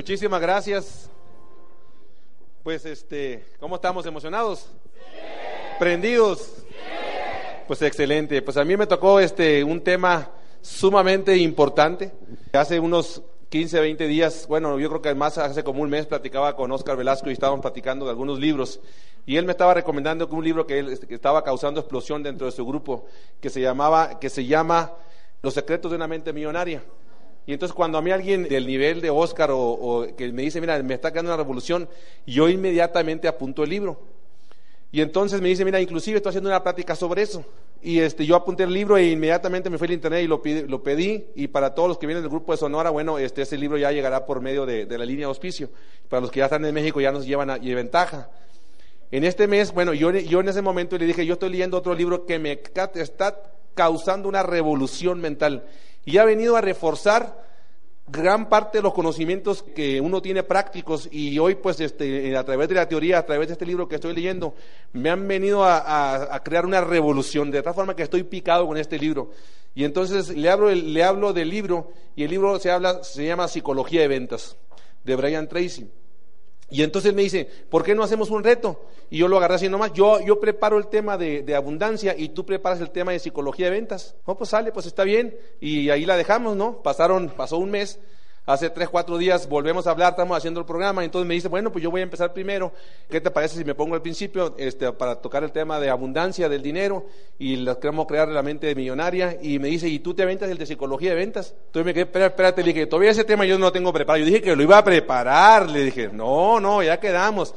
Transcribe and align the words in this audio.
Muchísimas 0.00 0.40
gracias. 0.40 1.10
Pues 2.62 2.86
este, 2.86 3.44
¿cómo 3.60 3.74
estamos? 3.74 4.06
¿Emocionados? 4.06 4.66
¿Prendidos? 5.78 6.64
Pues 7.66 7.82
excelente. 7.82 8.40
Pues 8.40 8.56
a 8.56 8.64
mí 8.64 8.78
me 8.78 8.86
tocó 8.86 9.20
este 9.20 9.62
un 9.62 9.82
tema 9.82 10.30
sumamente 10.62 11.36
importante. 11.36 12.12
Hace 12.54 12.80
unos 12.80 13.20
15, 13.50 13.78
20 13.78 14.06
días, 14.06 14.46
bueno, 14.48 14.78
yo 14.78 14.88
creo 14.88 15.02
que 15.02 15.14
más 15.14 15.36
hace 15.36 15.62
como 15.62 15.82
un 15.82 15.90
mes 15.90 16.06
platicaba 16.06 16.56
con 16.56 16.72
Oscar 16.72 16.96
Velasco 16.96 17.28
y 17.28 17.34
estábamos 17.34 17.60
platicando 17.60 18.06
de 18.06 18.12
algunos 18.12 18.38
libros. 18.38 18.80
Y 19.26 19.36
él 19.36 19.44
me 19.44 19.52
estaba 19.52 19.74
recomendando 19.74 20.26
un 20.28 20.42
libro 20.42 20.66
que, 20.66 20.78
él, 20.78 20.88
este, 20.88 21.06
que 21.06 21.14
estaba 21.14 21.44
causando 21.44 21.78
explosión 21.78 22.22
dentro 22.22 22.46
de 22.46 22.52
su 22.52 22.64
grupo, 22.64 23.04
que 23.38 23.50
se 23.50 23.60
llamaba, 23.60 24.18
que 24.18 24.30
se 24.30 24.46
llama 24.46 24.94
Los 25.42 25.52
secretos 25.52 25.90
de 25.90 25.98
una 25.98 26.08
mente 26.08 26.32
millonaria. 26.32 26.82
Y 27.50 27.52
entonces 27.52 27.74
cuando 27.74 27.98
a 27.98 28.00
mí 28.00 28.12
alguien 28.12 28.44
del 28.44 28.64
nivel 28.64 29.00
de 29.00 29.10
Oscar 29.10 29.50
o, 29.52 30.06
que 30.16 30.30
me 30.30 30.42
dice, 30.42 30.60
mira, 30.60 30.80
me 30.84 30.94
está 30.94 31.10
quedando 31.10 31.32
una 31.32 31.36
revolución, 31.36 31.88
yo 32.24 32.48
inmediatamente 32.48 33.26
apunto 33.26 33.64
el 33.64 33.70
libro. 33.70 34.00
Y 34.92 35.00
entonces 35.00 35.40
me 35.40 35.48
dice, 35.48 35.64
mira, 35.64 35.80
inclusive 35.80 36.18
estoy 36.18 36.30
haciendo 36.30 36.48
una 36.48 36.62
plática 36.62 36.94
sobre 36.94 37.22
eso. 37.22 37.44
Y 37.82 37.98
este, 37.98 38.24
yo 38.24 38.36
apunté 38.36 38.62
el 38.62 38.72
libro 38.72 38.96
e 38.96 39.10
inmediatamente 39.10 39.68
me 39.68 39.78
fui 39.78 39.88
al 39.88 39.94
internet 39.94 40.22
y 40.22 40.28
lo, 40.28 40.40
pedí. 40.80 41.26
Y 41.34 41.48
para 41.48 41.74
todos 41.74 41.88
los 41.88 41.98
que 41.98 42.06
vienen 42.06 42.22
del 42.22 42.30
grupo 42.30 42.52
de 42.52 42.58
Sonora, 42.58 42.90
bueno, 42.90 43.18
este, 43.18 43.42
ese 43.42 43.58
libro 43.58 43.76
ya 43.76 43.90
llegará 43.90 44.26
por 44.26 44.40
medio 44.40 44.64
de, 44.64 44.86
la 44.86 45.04
línea 45.04 45.26
de 45.26 45.30
auspicio. 45.30 45.70
Para 46.08 46.20
los 46.20 46.30
que 46.30 46.38
ya 46.38 46.44
están 46.44 46.64
en 46.64 46.72
México 46.72 47.00
ya 47.00 47.10
nos 47.10 47.26
llevan 47.26 47.50
a, 47.50 47.58
ventaja. 47.58 48.30
En 49.10 49.24
este 49.24 49.48
mes, 49.48 49.74
bueno, 49.74 49.92
yo, 49.92 50.12
yo 50.12 50.38
en 50.38 50.48
ese 50.50 50.62
momento 50.62 50.96
le 50.96 51.04
dije, 51.04 51.26
yo 51.26 51.32
estoy 51.32 51.50
leyendo 51.50 51.76
otro 51.76 51.96
libro 51.96 52.26
que 52.26 52.38
me 52.38 52.60
está 52.62 53.42
causando 53.74 54.28
una 54.28 54.44
revolución 54.44 55.20
mental 55.20 55.64
y 56.04 56.18
ha 56.18 56.24
venido 56.24 56.56
a 56.56 56.60
reforzar 56.60 57.50
gran 58.10 58.48
parte 58.48 58.78
de 58.78 58.82
los 58.82 58.92
conocimientos 58.92 59.62
que 59.62 60.00
uno 60.00 60.20
tiene 60.20 60.42
prácticos 60.42 61.08
y 61.10 61.38
hoy 61.38 61.54
pues 61.54 61.80
este, 61.80 62.36
a 62.36 62.44
través 62.44 62.68
de 62.68 62.74
la 62.74 62.88
teoría, 62.88 63.18
a 63.18 63.26
través 63.26 63.48
de 63.48 63.52
este 63.52 63.66
libro 63.66 63.88
que 63.88 63.96
estoy 63.96 64.14
leyendo, 64.14 64.54
me 64.92 65.10
han 65.10 65.26
venido 65.28 65.64
a, 65.64 66.40
crear 66.44 66.66
una 66.66 66.80
revolución, 66.80 67.50
de 67.50 67.62
tal 67.62 67.74
forma 67.74 67.94
que 67.94 68.02
estoy 68.02 68.24
picado 68.24 68.66
con 68.66 68.76
este 68.76 68.98
libro. 68.98 69.30
Y 69.74 69.84
entonces 69.84 70.30
le 70.30 70.50
hablo, 70.50 70.70
le 70.70 71.04
hablo 71.04 71.32
del 71.32 71.48
libro 71.48 71.92
y 72.16 72.24
el 72.24 72.30
libro 72.30 72.58
se, 72.58 72.70
habla, 72.70 73.04
se 73.04 73.24
llama 73.24 73.46
Psicología 73.46 74.00
de 74.00 74.08
Ventas, 74.08 74.56
de 75.04 75.14
Brian 75.14 75.48
Tracy. 75.48 75.88
Y 76.70 76.82
entonces 76.82 77.12
me 77.14 77.22
dice, 77.22 77.48
¿por 77.68 77.82
qué 77.82 77.94
no 77.94 78.02
hacemos 78.02 78.30
un 78.30 78.44
reto? 78.44 78.86
Y 79.10 79.18
yo 79.18 79.28
lo 79.28 79.36
agarré 79.38 79.56
así 79.56 79.68
nomás. 79.68 79.92
Yo, 79.92 80.20
yo 80.20 80.38
preparo 80.38 80.78
el 80.78 80.86
tema 80.86 81.18
de, 81.18 81.42
de, 81.42 81.54
abundancia 81.54 82.14
y 82.16 82.28
tú 82.28 82.46
preparas 82.46 82.80
el 82.80 82.90
tema 82.90 83.12
de 83.12 83.18
psicología 83.18 83.66
de 83.66 83.72
ventas. 83.72 84.14
No, 84.26 84.38
pues 84.38 84.50
sale, 84.50 84.70
pues 84.70 84.86
está 84.86 85.02
bien. 85.02 85.36
Y 85.60 85.90
ahí 85.90 86.06
la 86.06 86.16
dejamos, 86.16 86.56
¿no? 86.56 86.82
Pasaron, 86.82 87.30
pasó 87.36 87.58
un 87.58 87.70
mes. 87.70 87.98
Hace 88.50 88.68
tres, 88.68 88.88
cuatro 88.88 89.16
días 89.16 89.48
volvemos 89.48 89.86
a 89.86 89.92
hablar, 89.92 90.10
estamos 90.10 90.36
haciendo 90.36 90.58
el 90.58 90.66
programa, 90.66 91.04
entonces 91.04 91.24
me 91.24 91.34
dice, 91.34 91.46
bueno, 91.46 91.70
pues 91.70 91.84
yo 91.84 91.90
voy 91.92 92.00
a 92.00 92.02
empezar 92.02 92.32
primero. 92.32 92.72
¿Qué 93.08 93.20
te 93.20 93.30
parece 93.30 93.56
si 93.56 93.64
me 93.64 93.76
pongo 93.76 93.94
al 93.94 94.02
principio 94.02 94.56
este, 94.58 94.92
para 94.92 95.14
tocar 95.14 95.44
el 95.44 95.52
tema 95.52 95.78
de 95.78 95.88
abundancia 95.88 96.48
del 96.48 96.60
dinero 96.60 97.06
y 97.38 97.54
las 97.54 97.76
queremos 97.76 98.08
crear 98.08 98.26
la 98.26 98.42
mente 98.42 98.74
millonaria? 98.74 99.38
Y 99.40 99.60
me 99.60 99.68
dice, 99.68 99.88
¿y 99.88 100.00
tú 100.00 100.14
te 100.14 100.24
aventas 100.24 100.50
el 100.50 100.58
de 100.58 100.66
psicología 100.66 101.10
de 101.10 101.14
ventas? 101.14 101.54
Entonces 101.66 101.86
me 101.86 101.94
quedé, 101.94 102.02
espera, 102.02 102.26
espérate, 102.26 102.62
le 102.64 102.72
dije, 102.72 102.86
todavía 102.88 103.12
ese 103.12 103.22
tema 103.22 103.44
yo 103.44 103.56
no 103.56 103.66
lo 103.66 103.72
tengo 103.72 103.92
preparado. 103.92 104.18
Yo 104.18 104.26
dije 104.26 104.42
que 104.42 104.56
lo 104.56 104.64
iba 104.64 104.78
a 104.78 104.82
preparar, 104.82 105.70
le 105.70 105.84
dije, 105.84 106.08
no, 106.12 106.58
no, 106.58 106.82
ya 106.82 106.98
quedamos. 106.98 107.54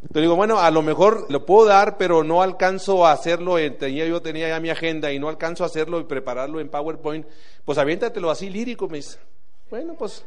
Entonces 0.00 0.22
digo, 0.22 0.36
bueno, 0.36 0.60
a 0.60 0.70
lo 0.70 0.82
mejor 0.82 1.26
lo 1.28 1.44
puedo 1.44 1.66
dar, 1.66 1.98
pero 1.98 2.22
no 2.22 2.40
alcanzo 2.40 3.04
a 3.04 3.10
hacerlo, 3.10 3.56
tenía, 3.80 4.06
yo 4.06 4.22
tenía 4.22 4.48
ya 4.48 4.60
mi 4.60 4.70
agenda 4.70 5.12
y 5.12 5.18
no 5.18 5.28
alcanzo 5.28 5.64
a 5.64 5.66
hacerlo 5.66 5.98
y 5.98 6.04
prepararlo 6.04 6.60
en 6.60 6.68
PowerPoint. 6.68 7.26
Pues 7.64 7.78
aviéntatelo 7.78 8.30
así 8.30 8.48
lírico, 8.48 8.88
me 8.88 8.98
dice. 8.98 9.18
Bueno, 9.70 9.94
pues 9.94 10.24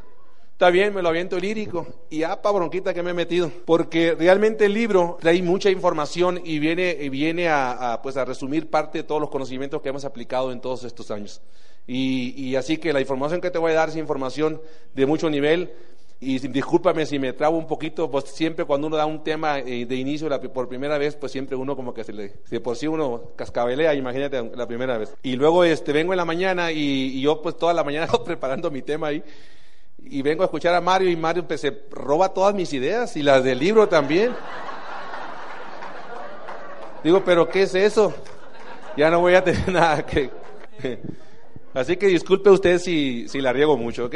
está 0.52 0.70
bien, 0.70 0.94
me 0.94 1.02
lo 1.02 1.10
aviento 1.10 1.38
lírico. 1.38 1.86
Y 2.08 2.22
apa 2.22 2.50
bronquita 2.50 2.94
que 2.94 3.02
me 3.02 3.10
he 3.10 3.14
metido. 3.14 3.52
Porque 3.66 4.14
realmente 4.14 4.64
el 4.64 4.72
libro 4.72 5.18
trae 5.20 5.42
mucha 5.42 5.68
información 5.68 6.40
y 6.42 6.58
viene, 6.58 6.94
viene 7.10 7.50
a, 7.50 8.00
pues 8.02 8.16
a 8.16 8.24
resumir 8.24 8.70
parte 8.70 8.98
de 8.98 9.04
todos 9.04 9.20
los 9.20 9.28
conocimientos 9.28 9.82
que 9.82 9.90
hemos 9.90 10.06
aplicado 10.06 10.50
en 10.50 10.62
todos 10.62 10.84
estos 10.84 11.10
años. 11.10 11.42
Y, 11.86 12.32
y 12.42 12.56
así 12.56 12.78
que 12.78 12.94
la 12.94 13.02
información 13.02 13.42
que 13.42 13.50
te 13.50 13.58
voy 13.58 13.72
a 13.72 13.74
dar 13.74 13.90
es 13.90 13.96
información 13.96 14.62
de 14.94 15.04
mucho 15.04 15.28
nivel. 15.28 15.70
Y 16.24 16.38
discúlpame 16.38 17.04
si 17.04 17.18
me 17.18 17.34
trabo 17.34 17.58
un 17.58 17.66
poquito, 17.66 18.10
pues 18.10 18.24
siempre 18.24 18.64
cuando 18.64 18.86
uno 18.86 18.96
da 18.96 19.04
un 19.04 19.22
tema 19.22 19.58
eh, 19.58 19.84
de 19.84 19.94
inicio 19.94 20.26
por 20.54 20.68
primera 20.68 20.96
vez, 20.96 21.16
pues 21.16 21.30
siempre 21.30 21.54
uno 21.54 21.76
como 21.76 21.92
que 21.92 22.02
se 22.02 22.14
le, 22.14 22.32
si 22.44 22.58
por 22.60 22.76
sí 22.76 22.86
uno 22.86 23.32
cascabelea, 23.36 23.92
imagínate 23.92 24.42
la 24.56 24.66
primera 24.66 24.96
vez. 24.96 25.14
Y 25.22 25.36
luego 25.36 25.64
este, 25.64 25.92
vengo 25.92 26.14
en 26.14 26.16
la 26.16 26.24
mañana 26.24 26.72
y, 26.72 27.20
yo 27.20 27.42
pues 27.42 27.58
toda 27.58 27.74
la 27.74 27.84
mañana 27.84 28.06
preparando 28.24 28.70
mi 28.70 28.80
tema 28.80 29.08
ahí 29.08 29.22
y 30.02 30.22
vengo 30.22 30.42
a 30.42 30.46
escuchar 30.46 30.74
a 30.74 30.80
Mario 30.80 31.10
y 31.10 31.16
Mario 31.16 31.46
pues, 31.46 31.60
se 31.60 31.82
roba 31.90 32.32
todas 32.32 32.54
mis 32.54 32.72
ideas 32.72 33.16
y 33.18 33.22
las 33.22 33.44
del 33.44 33.58
libro 33.58 33.86
también. 33.86 34.32
Digo, 37.02 37.22
pero 37.22 37.50
¿qué 37.50 37.62
es 37.62 37.74
eso? 37.74 38.14
Ya 38.96 39.10
no 39.10 39.20
voy 39.20 39.34
a 39.34 39.44
tener 39.44 39.68
nada 39.72 40.06
que... 40.06 40.30
Así 41.74 41.96
que 41.96 42.06
disculpe 42.06 42.48
usted 42.48 42.78
si, 42.78 43.28
si 43.28 43.40
la 43.42 43.52
riego 43.52 43.76
mucho, 43.76 44.06
¿ok? 44.06 44.14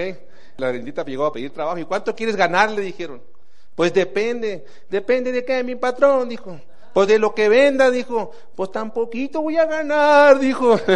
La 0.59 0.71
bendita 0.73 1.05
llegó 1.05 1.25
a 1.25 1.33
pedir 1.33 1.53
trabajo. 1.53 1.79
¿Y 1.79 1.85
cuánto 1.85 2.17
quieres 2.17 2.35
ganar? 2.35 2.73
Le 2.73 2.83
dijeron. 2.83 3.23
Pues 3.77 3.95
depende. 3.95 4.67
¿Depende 4.91 5.31
de 5.31 5.45
qué? 5.45 5.63
Mi 5.63 5.77
patrón, 5.77 6.29
dijo. 6.29 6.61
Pues 6.93 7.07
de 7.07 7.21
lo 7.21 7.33
que 7.33 7.49
venda, 7.49 7.93
dijo. 7.93 8.33
Pues 8.57 8.73
tan 8.73 8.93
poquito 8.93 9.41
voy 9.41 9.57
a 9.57 9.67
ganar, 9.67 10.41
dijo. 10.41 10.77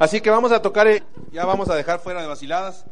Así 0.00 0.20
que 0.20 0.30
vamos 0.30 0.50
a 0.50 0.60
tocar, 0.60 0.88
ya 1.30 1.44
vamos 1.44 1.70
a 1.70 1.76
dejar 1.76 2.00
fuera 2.00 2.20
de 2.20 2.26
vaciladas. 2.26 2.84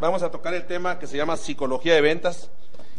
Vamos 0.00 0.24
a 0.24 0.32
tocar 0.32 0.52
el 0.54 0.66
tema 0.66 0.98
que 0.98 1.06
se 1.06 1.16
llama 1.16 1.36
psicología 1.36 1.94
de 1.94 2.00
ventas. 2.00 2.50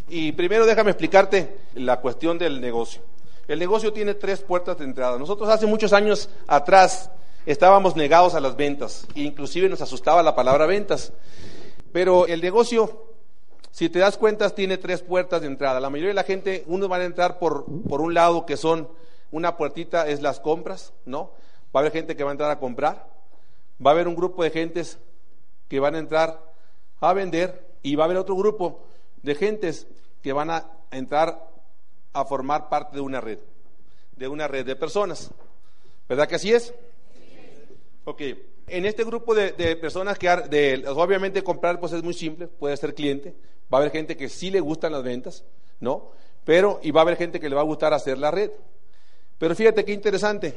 Y 0.07 0.31
primero 0.31 0.65
déjame 0.65 0.91
explicarte 0.91 1.57
la 1.73 1.99
cuestión 1.99 2.37
del 2.37 2.61
negocio. 2.61 3.01
El 3.49 3.59
negocio 3.59 3.91
tiene 3.91 4.13
tres 4.13 4.39
puertas 4.39 4.77
de 4.77 4.85
entrada. 4.85 5.17
Nosotros 5.17 5.49
hace 5.49 5.65
muchos 5.65 5.91
años 5.91 6.29
atrás 6.47 7.11
estábamos 7.45 7.95
negados 7.95 8.35
a 8.35 8.39
las 8.39 8.55
ventas, 8.55 9.07
inclusive 9.15 9.69
nos 9.69 9.81
asustaba 9.81 10.23
la 10.23 10.35
palabra 10.35 10.65
ventas. 10.65 11.13
Pero 11.91 12.27
el 12.27 12.41
negocio, 12.41 13.05
si 13.71 13.89
te 13.89 13.99
das 13.99 14.17
cuenta, 14.17 14.49
tiene 14.51 14.77
tres 14.77 15.01
puertas 15.01 15.41
de 15.41 15.47
entrada. 15.47 15.79
La 15.79 15.89
mayoría 15.89 16.09
de 16.09 16.15
la 16.15 16.23
gente, 16.23 16.63
uno 16.67 16.87
va 16.87 16.97
a 16.97 17.03
entrar 17.03 17.39
por, 17.39 17.65
por 17.87 18.01
un 18.01 18.13
lado 18.13 18.45
que 18.45 18.57
son, 18.57 18.89
una 19.31 19.57
puertita 19.57 20.07
es 20.07 20.21
las 20.21 20.39
compras, 20.39 20.93
¿no? 21.05 21.31
Va 21.75 21.79
a 21.79 21.81
haber 21.81 21.91
gente 21.91 22.15
que 22.15 22.23
va 22.23 22.31
a 22.31 22.33
entrar 22.33 22.51
a 22.51 22.59
comprar, 22.59 23.07
va 23.85 23.91
a 23.91 23.93
haber 23.93 24.07
un 24.07 24.15
grupo 24.15 24.43
de 24.43 24.49
gentes 24.49 24.97
que 25.67 25.79
van 25.79 25.95
a 25.95 25.99
entrar 25.99 26.41
a 26.99 27.13
vender 27.13 27.67
y 27.83 27.95
va 27.95 28.03
a 28.03 28.05
haber 28.05 28.17
otro 28.17 28.35
grupo 28.35 28.83
de 29.21 29.35
gentes 29.35 29.87
que 30.21 30.33
van 30.33 30.49
a 30.49 30.65
entrar 30.91 31.47
a 32.13 32.25
formar 32.25 32.69
parte 32.69 32.95
de 32.95 33.01
una 33.01 33.21
red, 33.21 33.39
de 34.15 34.27
una 34.27 34.47
red 34.47 34.65
de 34.65 34.75
personas. 34.75 35.31
¿Verdad 36.07 36.27
que 36.27 36.35
así 36.35 36.51
es? 36.51 36.73
Ok, 38.09 38.21
en 38.65 38.87
este 38.87 39.03
grupo 39.03 39.35
de, 39.35 39.75
personas 39.75 40.17
que, 40.17 40.27
de, 40.49 40.83
obviamente 40.87 41.43
comprar 41.43 41.79
pues 41.79 41.93
es 41.93 42.01
muy 42.01 42.15
simple, 42.15 42.47
puede 42.47 42.75
ser 42.75 42.95
cliente, 42.95 43.35
va 43.71 43.77
a 43.77 43.81
haber 43.81 43.91
gente 43.91 44.17
que 44.17 44.29
sí 44.29 44.49
le 44.49 44.59
gustan 44.61 44.93
las 44.93 45.03
ventas, 45.03 45.45
¿no? 45.79 46.09
Pero, 46.43 46.79
y 46.81 46.89
va 46.89 47.01
a 47.01 47.03
haber 47.03 47.17
gente 47.17 47.39
que 47.39 47.47
le 47.47 47.53
va 47.53 47.61
a 47.61 47.65
gustar 47.65 47.93
hacer 47.93 48.17
la 48.17 48.31
red. 48.31 48.49
Pero 49.37 49.53
fíjate 49.53 49.85
qué 49.85 49.93
interesante, 49.93 50.55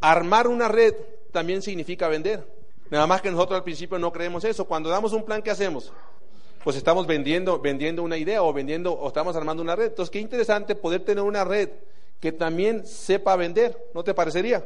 armar 0.00 0.46
una 0.46 0.68
red 0.68 0.94
también 1.32 1.62
significa 1.62 2.06
vender. 2.06 2.46
Nada 2.90 3.08
más 3.08 3.20
que 3.20 3.32
nosotros 3.32 3.56
al 3.56 3.64
principio 3.64 3.98
no 3.98 4.12
creemos 4.12 4.44
eso. 4.44 4.64
Cuando 4.64 4.88
damos 4.88 5.12
un 5.12 5.24
plan, 5.24 5.42
¿qué 5.42 5.50
hacemos? 5.50 5.92
Pues 6.62 6.76
estamos 6.76 7.08
vendiendo, 7.08 7.58
vendiendo 7.58 8.04
una 8.04 8.18
idea 8.18 8.40
o 8.44 8.52
vendiendo 8.52 8.92
o 8.92 9.08
estamos 9.08 9.34
armando 9.34 9.64
una 9.64 9.74
red. 9.74 9.86
Entonces, 9.86 10.12
qué 10.12 10.20
interesante 10.20 10.76
poder 10.76 11.00
tener 11.00 11.24
una 11.24 11.42
red 11.42 11.70
que 12.20 12.30
también 12.30 12.86
sepa 12.86 13.34
vender, 13.34 13.90
¿no 13.94 14.04
te 14.04 14.14
parecería? 14.14 14.64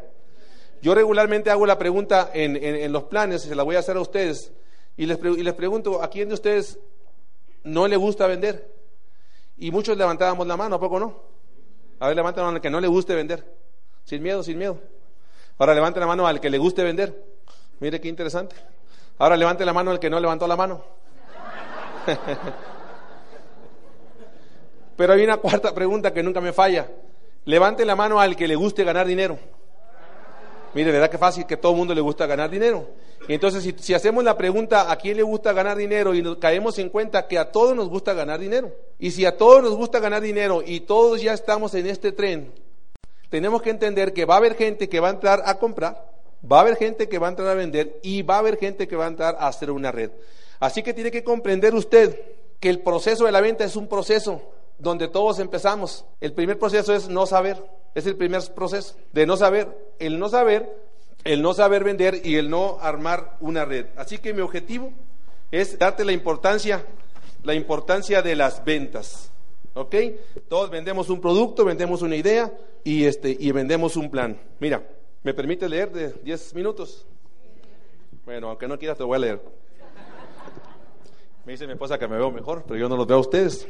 Yo 0.81 0.95
regularmente 0.95 1.51
hago 1.51 1.67
la 1.67 1.79
pregunta 1.79 2.31
en, 2.33 2.93
los 2.93 3.05
planes, 3.05 3.45
y 3.45 3.49
se 3.49 3.55
la 3.55 3.63
voy 3.63 3.77
a 3.77 3.81
hacer 3.81 3.97
a 3.97 4.01
ustedes, 4.01 4.53
y 4.97 5.07
les, 5.07 5.19
y 5.19 5.43
les 5.43 5.55
pregunto, 5.55 6.03
¿a 6.03 6.09
quién 6.09 6.29
de 6.29 6.35
ustedes 6.35 6.79
no 7.65 7.89
le 7.89 7.97
gusta 7.97 8.27
vender? 8.27 8.73
Y 9.57 9.71
muchos 9.71 9.97
levantábamos 9.97 10.47
la 10.47 10.57
mano, 10.57 10.77
¿a 10.77 10.81
poco 10.81 11.01
no? 11.01 11.21
A 11.99 12.07
ver, 12.07 12.17
levanten 12.17 12.43
la 12.43 12.47
mano 12.47 12.57
al 12.57 12.63
que 12.63 12.71
no 12.71 12.81
le 12.81 12.87
guste 12.87 13.15
vender. 13.15 13.45
Sin 14.05 14.23
miedo, 14.23 14.43
sin 14.43 14.57
miedo. 14.57 14.79
Ahora 15.59 15.75
levante 15.75 15.99
la 15.99 16.07
mano 16.07 16.27
al 16.27 16.41
que 16.41 16.49
le 16.49 16.59
guste 16.59 16.85
vender. 16.85 17.25
Mire 17.81 18.01
qué 18.01 18.09
interesante. 18.09 18.55
Ahora 19.19 19.37
levante 19.37 19.65
la 19.65 19.73
mano 19.73 19.91
al 19.91 19.99
que 19.99 20.09
no 20.09 20.21
levantó 20.21 20.47
la 20.47 20.57
mano. 20.57 20.85
Pero 24.97 25.13
hay 25.13 25.25
una 25.25 25.39
cuarta 25.39 25.75
pregunta 25.75 26.13
que 26.13 26.23
nunca 26.23 26.41
me 26.41 26.53
falla. 26.53 26.89
Levante 27.45 27.85
la 27.85 27.97
mano 27.97 28.21
al 28.21 28.37
que 28.37 28.47
le 28.47 28.55
guste 28.55 28.85
ganar 28.85 29.07
dinero. 29.07 29.39
Mire, 30.75 30.93
¿verdad 30.93 31.11
que 31.11 31.19
fácil 31.19 31.47
que 31.47 31.57
todo 31.57 31.73
el 31.73 31.79
mundo 31.79 31.95
le 31.95 32.01
gusta 32.01 32.27
ganar 32.27 32.51
dinero? 32.51 32.87
Y 33.27 33.35
entonces, 33.35 33.75
si, 33.79 33.95
hacemos 33.95 34.25
la 34.25 34.37
pregunta 34.37 34.91
a 34.91 34.97
quién 34.97 35.17
le 35.17 35.23
gusta 35.23 35.53
ganar 35.53 35.77
dinero 35.77 36.15
y 36.15 36.23
nos 36.23 36.39
caemos 36.39 36.79
en 36.79 36.89
cuenta 36.89 37.27
que 37.27 37.39
a 37.39 37.51
todos 37.51 37.75
nos 37.75 37.89
gusta 37.89 38.15
ganar 38.15 38.39
dinero, 38.39 38.73
y 38.99 39.11
si 39.11 39.25
a 39.27 39.37
todos 39.37 39.63
nos 39.63 39.75
gusta 39.75 39.99
ganar 39.99 40.23
dinero 40.23 40.63
y 40.65 40.81
todos 40.81 41.21
ya 41.21 41.33
estamos 41.35 41.75
en 41.75 41.87
este 41.87 42.13
tren, 42.13 42.53
tenemos 43.29 43.61
que 43.63 43.71
entender 43.71 44.13
que 44.13 44.25
va 44.25 44.35
a 44.35 44.39
haber 44.39 44.55
gente 44.55 44.89
que 44.89 45.01
va 45.01 45.09
a 45.09 45.13
entrar 45.13 45.43
a 45.45 45.59
comprar, 45.59 46.11
va 46.51 46.59
a 46.59 46.61
haber 46.63 46.77
gente 46.77 47.09
que 47.09 47.19
va 47.19 47.27
a 47.27 47.31
entrar 47.31 47.49
a 47.49 47.55
vender 47.55 47.99
y 48.03 48.23
va 48.23 48.37
a 48.37 48.39
haber 48.39 48.57
gente 48.57 48.89
que 48.89 48.97
va 48.97 49.05
a 49.05 49.09
entrar 49.09 49.37
a 49.39 49.49
hacer 49.49 49.71
una 49.71 49.93
red. 49.93 50.11
Así 50.61 50.83
que 50.83 50.95
tiene 50.95 51.11
que 51.11 51.25
comprender 51.25 51.75
usted 51.75 52.19
que 52.61 52.71
el 52.71 52.81
proceso 52.81 53.27
de 53.27 53.33
la 53.33 53.41
venta 53.41 53.65
es 53.65 53.77
un 53.77 53.89
proceso 53.89 54.43
donde 54.79 55.09
todos 55.09 55.39
empezamos. 55.39 56.05
El 56.21 56.33
primer 56.33 56.59
proceso 56.59 56.95
es 56.95 57.09
no 57.09 57.27
saber, 57.27 57.63
es 57.99 58.07
el 58.07 58.17
primer 58.17 58.43
proceso 58.55 58.97
de 59.13 59.27
no 59.27 59.37
saber. 59.37 59.69
El 59.99 60.19
no 60.19 60.29
saber, 60.29 60.69
el 61.25 61.43
no 61.43 61.55
saber 61.55 61.85
vender 61.85 62.21
y 62.25 62.37
el 62.37 62.49
no 62.49 62.79
armar 62.81 63.37
una 63.41 63.65
red. 63.65 63.87
Así 63.97 64.19
que 64.19 64.33
mi 64.33 64.41
objetivo 64.41 64.93
es 65.51 65.79
darte 65.79 66.05
la 66.05 66.13
importancia, 66.13 66.85
la 67.43 67.55
importancia 67.55 68.23
de 68.23 68.37
las 68.37 68.65
ventas. 68.65 69.31
¿Ok? 69.75 69.95
Todos 70.49 70.71
vendemos 70.71 71.09
un 71.11 71.21
producto, 71.21 71.65
vendemos 71.65 72.03
una 72.03 72.17
idea 72.17 72.53
y, 72.85 73.05
este, 73.05 73.37
y 73.39 73.53
vendemos 73.53 73.97
un 73.97 74.11
plan. 74.11 74.41
Mira, 74.61 74.83
¿me 75.23 75.35
permite 75.35 75.69
leer 75.69 75.93
de 75.93 76.13
10 76.23 76.55
minutos? 76.55 77.07
Bueno, 78.25 78.49
aunque 78.49 78.69
no 78.69 78.79
quieras, 78.79 78.99
te 78.99 79.05
voy 79.05 79.17
a 79.17 79.21
leer. 79.21 79.41
Me 81.45 81.53
dice 81.53 81.67
mi 81.67 81.73
esposa 81.73 81.99
que 81.99 82.07
me 82.07 82.17
veo 82.17 82.31
mejor, 82.31 82.65
pero 82.67 82.79
yo 82.79 82.89
no 82.89 82.97
los 82.97 83.07
veo 83.07 83.17
a 83.17 83.21
ustedes. 83.21 83.67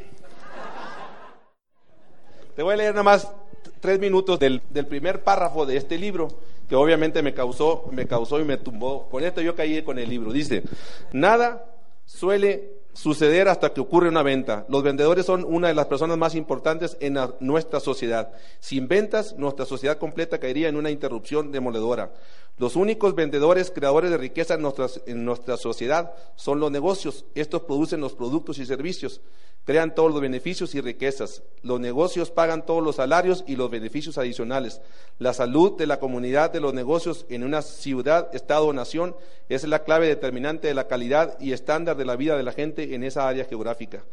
Te 2.55 2.63
voy 2.63 2.73
a 2.73 2.77
leer 2.77 2.91
nada 2.91 3.03
más 3.03 3.31
tres 3.79 3.99
minutos 3.99 4.39
del, 4.39 4.61
del, 4.69 4.85
primer 4.85 5.23
párrafo 5.23 5.65
de 5.65 5.77
este 5.77 5.97
libro, 5.97 6.27
que 6.67 6.75
obviamente 6.75 7.21
me 7.21 7.33
causó, 7.33 7.85
me 7.91 8.05
causó 8.05 8.39
y 8.39 8.43
me 8.45 8.57
tumbó. 8.57 9.09
Con 9.09 9.23
esto 9.23 9.41
yo 9.41 9.55
caí 9.55 9.81
con 9.81 9.99
el 9.99 10.09
libro. 10.09 10.31
Dice, 10.31 10.63
nada 11.11 11.65
suele 12.05 12.79
suceder 12.93 13.47
hasta 13.47 13.71
que 13.71 13.81
ocurre 13.81 14.09
una 14.09 14.23
venta. 14.23 14.65
Los 14.67 14.83
vendedores 14.83 15.25
son 15.25 15.45
una 15.45 15.69
de 15.69 15.73
las 15.73 15.85
personas 15.85 16.17
más 16.17 16.35
importantes 16.35 16.97
en 16.99 17.17
nuestra 17.39 17.79
sociedad. 17.79 18.33
Sin 18.59 18.87
ventas, 18.87 19.35
nuestra 19.37 19.65
sociedad 19.65 19.97
completa 19.97 20.39
caería 20.39 20.67
en 20.67 20.75
una 20.75 20.89
interrupción 20.89 21.51
demoledora. 21.51 22.11
Los 22.59 22.75
únicos 22.75 23.15
vendedores 23.15 23.71
creadores 23.71 24.11
de 24.11 24.17
riqueza 24.17 24.55
en 24.55 25.23
nuestra, 25.23 25.55
sociedad 25.55 26.11
son 26.35 26.59
los 26.59 26.69
negocios. 26.69 27.23
Estos 27.33 27.61
producen 27.61 28.01
los 28.01 28.15
productos 28.15 28.57
y 28.57 28.65
servicios, 28.65 29.21
crean 29.63 29.95
todos 29.95 30.11
los 30.11 30.19
beneficios 30.19 30.75
y 30.75 30.81
riquezas. 30.81 31.41
Los 31.61 31.79
negocios 31.79 32.31
pagan 32.31 32.65
todos 32.65 32.83
los 32.83 32.97
salarios 32.97 33.45
y 33.47 33.55
los 33.55 33.71
beneficios 33.71 34.17
adicionales. 34.17 34.81
La 35.19 35.33
salud 35.33 35.77
de 35.77 35.87
la 35.87 36.01
comunidad 36.01 36.51
de 36.51 36.59
los 36.59 36.73
negocios 36.73 37.25
en 37.29 37.45
una 37.45 37.61
ciudad, 37.61 38.27
estado 38.35 38.67
o 38.67 38.73
nación 38.73 39.15
es 39.47 39.63
la 39.63 39.85
clave 39.85 40.07
determinante 40.07 40.67
de 40.67 40.73
la 40.73 40.87
calidad 40.87 41.39
y 41.39 41.53
estándar 41.53 41.95
de 41.95 42.03
la 42.03 42.17
vida 42.17 42.35
de 42.35 42.43
la 42.43 42.51
gente 42.51 42.93
en 42.93 43.05
esa 43.05 43.29
área 43.29 43.45
geográfica. 43.45 44.03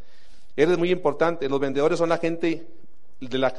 Es 0.54 0.78
muy 0.78 0.92
importante, 0.92 1.48
los 1.48 1.58
vendedores 1.58 1.98
son 1.98 2.10
la 2.10 2.18
gente 2.18 2.64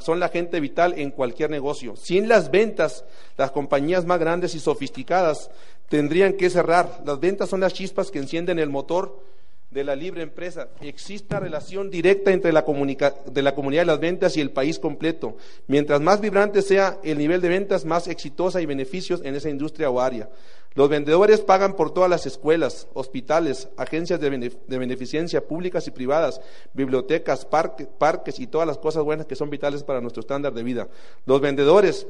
son 0.02 0.20
la 0.20 0.30
gente 0.30 0.60
vital 0.60 0.94
en 0.98 1.12
cualquier 1.12 1.50
negocio. 1.50 1.96
Sin 1.96 2.28
las 2.28 2.52
ventas, 2.52 3.06
las 3.38 3.52
compañías 3.52 4.06
más 4.06 4.20
grandes 4.20 4.56
y 4.56 4.60
sofisticadas 4.60 5.50
tendrían 5.90 6.34
que 6.34 6.50
cerrar. 6.50 7.02
Las 7.06 7.20
ventas 7.20 7.50
son 7.50 7.62
las 7.62 7.74
chispas 7.74 8.12
que 8.12 8.20
encienden 8.20 8.60
el 8.60 8.70
motor 8.70 9.24
de 9.70 9.84
la 9.84 9.96
libre 9.96 10.22
empresa. 10.22 10.70
Existe 10.82 11.28
una 11.36 11.42
relación 11.42 11.90
directa 11.90 12.32
entre 12.32 12.54
la, 12.54 12.64
de 12.64 13.42
la 13.42 13.54
comunidad 13.54 13.82
de 13.82 13.86
las 13.86 14.00
ventas 14.00 14.38
y 14.38 14.42
el 14.42 14.52
país 14.52 14.80
completo. 14.80 15.38
Mientras 15.68 16.00
más 16.02 16.22
vibrante 16.22 16.62
sea 16.62 17.00
el 17.04 17.18
nivel 17.18 17.42
de 17.42 17.50
ventas, 17.50 17.84
más 17.84 18.08
exitosa 18.08 18.62
y 18.62 18.66
beneficios 18.66 19.22
en 19.24 19.36
esa 19.36 19.50
industria 19.50 19.90
o 19.90 20.00
área. 20.00 20.30
Los 20.78 20.90
vendedores 20.90 21.42
pagan 21.42 21.76
por 21.76 21.92
todas 21.92 22.08
las 22.08 22.28
escuelas, 22.28 22.88
hospitales, 22.94 23.68
agencias 23.78 24.20
de, 24.20 24.30
beneficencia 24.68 25.48
públicas 25.48 25.88
y 25.88 25.92
privadas, 25.92 26.40
bibliotecas, 26.72 27.48
parques 27.48 28.40
y 28.40 28.46
todas 28.46 28.68
las 28.68 28.78
cosas 28.78 29.02
buenas 29.04 29.26
que 29.26 29.36
son 29.36 29.50
vitales 29.50 29.82
para 29.82 30.02
nuestro 30.02 30.20
estándar 30.20 30.54
de 30.54 30.62
vida. 30.62 30.88
Los 31.26 31.42
vendedores 31.42 32.06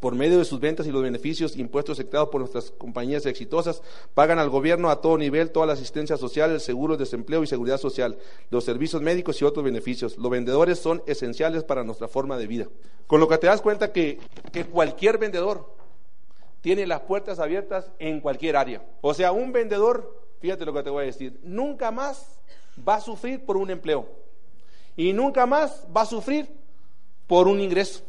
por 0.00 0.14
medio 0.14 0.36
de 0.36 0.44
sus 0.44 0.60
ventas 0.60 0.86
y 0.86 0.92
los 0.92 1.02
beneficios 1.02 1.56
impuestos 1.56 1.98
executados 1.98 2.28
por 2.28 2.42
nuestras 2.42 2.72
compañías 2.72 3.24
exitosas, 3.24 3.80
pagan 4.12 4.38
al 4.38 4.50
gobierno 4.50 4.90
a 4.90 5.00
todo 5.00 5.16
nivel 5.16 5.50
toda 5.50 5.64
la 5.64 5.72
asistencia 5.72 6.18
social, 6.18 6.50
el 6.50 6.60
seguro 6.60 6.94
de 6.94 7.04
desempleo 7.04 7.42
y 7.42 7.46
seguridad 7.46 7.78
social, 7.78 8.18
los 8.50 8.64
servicios 8.64 9.00
médicos 9.00 9.40
y 9.40 9.46
otros 9.46 9.64
beneficios. 9.64 10.18
Los 10.18 10.30
vendedores 10.30 10.78
son 10.78 11.02
esenciales 11.06 11.64
para 11.64 11.84
nuestra 11.84 12.06
forma 12.06 12.36
de 12.36 12.48
vida. 12.48 12.68
Con 13.06 13.18
lo 13.18 13.28
que 13.28 13.38
te 13.38 13.46
das 13.46 13.62
cuenta 13.62 13.92
que, 13.92 14.18
que 14.52 14.66
cualquier 14.66 15.16
vendedor 15.16 15.77
tiene 16.60 16.86
las 16.86 17.00
puertas 17.00 17.38
abiertas 17.38 17.90
en 17.98 18.20
cualquier 18.20 18.56
área. 18.56 18.82
O 19.00 19.14
sea, 19.14 19.32
un 19.32 19.52
vendedor, 19.52 20.28
fíjate 20.40 20.64
lo 20.64 20.72
que 20.72 20.82
te 20.82 20.90
voy 20.90 21.04
a 21.04 21.06
decir, 21.06 21.40
nunca 21.42 21.90
más 21.90 22.40
va 22.86 22.96
a 22.96 23.00
sufrir 23.00 23.44
por 23.44 23.56
un 23.56 23.70
empleo 23.70 24.08
y 24.96 25.12
nunca 25.12 25.46
más 25.46 25.86
va 25.96 26.02
a 26.02 26.06
sufrir 26.06 26.48
por 27.26 27.46
un 27.46 27.60
ingreso, 27.60 28.02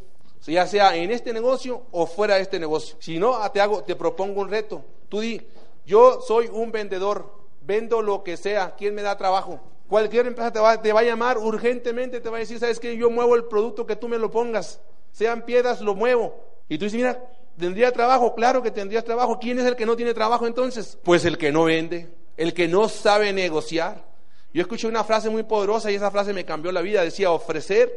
ya 0.48 0.66
sea 0.66 0.96
en 0.96 1.12
este 1.12 1.34
negocio 1.34 1.84
o 1.92 2.07
fuera 2.07 2.36
de 2.36 2.42
este 2.42 2.60
negocio. 2.60 2.98
Si 3.00 3.19
no, 3.19 3.38
te 3.51 3.62
hago, 3.62 3.84
te 3.84 3.96
propongo 3.96 4.42
un 4.42 4.50
reto. 4.50 4.84
Tú 5.10 5.19
di, 5.19 5.42
yo 5.86 6.22
soy 6.22 6.48
un 6.48 6.72
vendedor, 6.72 7.31
vendo 7.62 8.02
lo 8.02 8.24
que 8.24 8.38
sea, 8.38 8.75
¿quién 8.75 8.95
me 8.95 9.02
da 9.02 9.18
trabajo? 9.18 9.60
Cualquier 9.88 10.28
empresa 10.28 10.52
te 10.52 10.60
va, 10.60 10.81
te 10.81 10.94
va 10.94 11.02
a 11.02 11.04
llamar 11.04 11.38
urgentemente, 11.38 12.22
te 12.22 12.30
va 12.30 12.38
a 12.38 12.40
decir, 12.40 12.60
¿sabes 12.60 12.80
qué? 12.80 12.95
Yo 12.95 13.10
muevo 13.10 13.36
el 13.36 13.45
producto 13.45 13.86
que 13.86 13.95
tú 13.95 14.07
me 14.07 14.18
lo 14.18 14.31
pongas, 14.31 14.80
sean 15.12 15.44
piedras, 15.44 15.81
lo 15.81 15.94
muevo. 15.95 16.36
Y 16.68 16.78
tú 16.78 16.86
dices, 16.86 16.98
mira, 16.98 17.24
¿Tendría 17.59 17.91
trabajo? 17.91 18.33
Claro 18.35 18.63
que 18.63 18.71
tendrías 18.71 19.03
trabajo. 19.03 19.38
¿Quién 19.38 19.59
es 19.59 19.65
el 19.65 19.75
que 19.75 19.85
no 19.85 19.97
tiene 19.97 20.13
trabajo 20.13 20.47
entonces? 20.47 20.97
Pues 21.03 21.25
el 21.25 21.38
que 21.38 21.51
no 21.51 21.65
vende, 21.65 22.09
el 22.38 22.53
que 22.53 22.67
no 22.69 22.88
sabe 22.88 23.33
negociar. 23.33 24.07
Yo 24.53 24.61
escuché 24.61 24.88
una 24.88 25.03
frase 25.03 25.29
muy 25.29 25.44
poderosa 25.44 25.91
y 25.91 25.95
esa 25.95 26.09
frase 26.09 26.33
me 26.33 26.45
cambió 26.45 26.71
la 26.71 26.81
vida. 26.81 27.03
Decía, 27.03 27.31
ofrecer, 27.31 27.94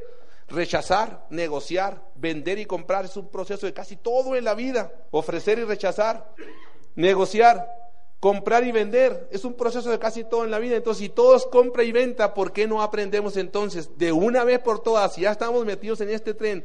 rechazar, 0.48 1.26
negociar, 1.30 2.02
vender 2.16 2.58
y 2.58 2.66
comprar 2.66 3.04
es 3.04 3.16
un 3.16 3.28
proceso 3.28 3.64
de 3.66 3.72
casi 3.72 3.96
todo 3.96 4.34
en 4.34 4.44
la 4.44 4.54
vida. 4.54 4.92
Ofrecer 5.12 5.60
y 5.60 5.64
rechazar, 5.64 6.34
negociar, 6.96 7.66
comprar 8.18 8.64
y 8.64 8.72
vender 8.72 9.28
es 9.30 9.44
un 9.44 9.54
proceso 9.54 9.90
de 9.90 9.98
casi 9.98 10.24
todo 10.24 10.44
en 10.44 10.50
la 10.50 10.58
vida. 10.58 10.76
Entonces, 10.76 11.02
si 11.02 11.08
todos 11.08 11.46
compra 11.46 11.84
y 11.84 11.92
venta, 11.92 12.34
¿por 12.34 12.52
qué 12.52 12.66
no 12.66 12.82
aprendemos 12.82 13.36
entonces 13.36 13.96
de 13.96 14.12
una 14.12 14.44
vez 14.44 14.58
por 14.58 14.82
todas? 14.82 15.14
Si 15.14 15.22
ya 15.22 15.30
estamos 15.30 15.64
metidos 15.64 16.00
en 16.00 16.10
este 16.10 16.34
tren, 16.34 16.64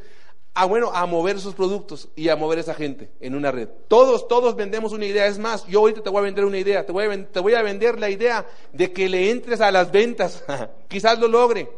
a, 0.54 0.66
bueno, 0.66 0.92
a 0.92 1.06
mover 1.06 1.36
esos 1.36 1.54
productos 1.54 2.10
y 2.16 2.30
a 2.30 2.36
mover 2.36 2.60
esa 2.60 2.74
gente 2.74 3.12
en 3.20 3.36
una 3.36 3.52
red. 3.52 3.70
Todos, 3.88 4.28
todos 4.28 4.56
vendemos 4.56 4.92
una 4.92 5.06
idea. 5.06 5.28
Es 5.28 5.38
más, 5.38 5.66
yo 5.68 5.80
ahorita 5.80 6.02
te 6.02 6.10
voy 6.10 6.20
a 6.20 6.24
vender 6.24 6.46
una 6.46 6.58
idea. 6.58 6.86
Te 6.86 6.92
voy 6.92 7.06
a, 7.06 7.26
te 7.28 7.40
voy 7.40 7.54
a 7.54 7.62
vender 7.62 8.00
la 8.00 8.10
idea 8.10 8.46
de 8.74 8.92
que 8.92 9.08
le 9.08 9.30
entres 9.30 9.62
a 9.62 9.72
las 9.72 9.92
ventas. 9.92 10.44
quizás 10.88 11.20
lo 11.20 11.28
logre, 11.28 11.70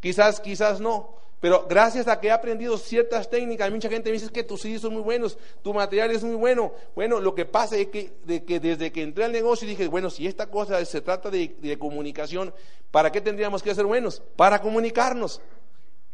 quizás, 0.00 0.40
quizás 0.40 0.80
no. 0.80 1.22
Pero 1.42 1.66
gracias 1.68 2.06
a 2.06 2.20
que 2.20 2.28
he 2.28 2.30
aprendido 2.30 2.78
ciertas 2.78 3.28
técnicas, 3.28 3.68
mucha 3.72 3.88
gente 3.88 4.10
me 4.10 4.12
dice 4.12 4.30
que 4.30 4.44
tus 4.44 4.62
CDs 4.62 4.82
son 4.82 4.92
muy 4.92 5.02
buenos, 5.02 5.36
tu 5.60 5.74
material 5.74 6.12
es 6.12 6.22
muy 6.22 6.36
bueno. 6.36 6.72
Bueno, 6.94 7.18
lo 7.18 7.34
que 7.34 7.44
pasa 7.44 7.76
es 7.76 7.88
que, 7.88 8.12
de 8.24 8.44
que 8.44 8.60
desde 8.60 8.92
que 8.92 9.02
entré 9.02 9.24
al 9.24 9.32
negocio 9.32 9.66
dije, 9.66 9.88
bueno, 9.88 10.08
si 10.08 10.28
esta 10.28 10.46
cosa 10.46 10.82
se 10.84 11.00
trata 11.00 11.30
de, 11.30 11.56
de 11.58 11.76
comunicación, 11.76 12.54
¿para 12.92 13.10
qué 13.10 13.20
tendríamos 13.20 13.60
que 13.60 13.74
ser 13.74 13.86
buenos? 13.86 14.22
Para 14.36 14.62
comunicarnos. 14.62 15.40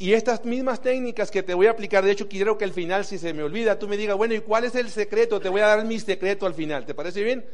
Y 0.00 0.12
estas 0.12 0.45
mismas 0.45 0.81
técnicas 0.81 1.28
que 1.28 1.43
te 1.43 1.55
voy 1.55 1.67
a 1.67 1.73
aplicar, 1.73 2.05
de 2.05 2.12
hecho 2.12 2.28
quiero 2.28 2.57
que 2.57 2.64
al 2.64 2.73
final, 2.73 3.05
si 3.05 3.19
se 3.19 3.35
me 3.35 3.43
olvida, 3.43 3.81
tú 3.81 3.88
me 3.88 3.97
digas, 3.97 4.17
bueno, 4.17 4.35
¿y 4.35 4.40
cuál 4.40 4.64
es 4.64 4.76
el 4.76 4.90
secreto? 4.90 5.40
Te 5.40 5.49
voy 5.49 5.61
a 5.61 5.67
dar 5.67 5.85
mi 5.85 5.99
secreto 5.99 6.47
al 6.47 6.55
final, 6.55 6.87
¿te 6.87 6.95
parece 6.95 7.25
bien? 7.25 7.45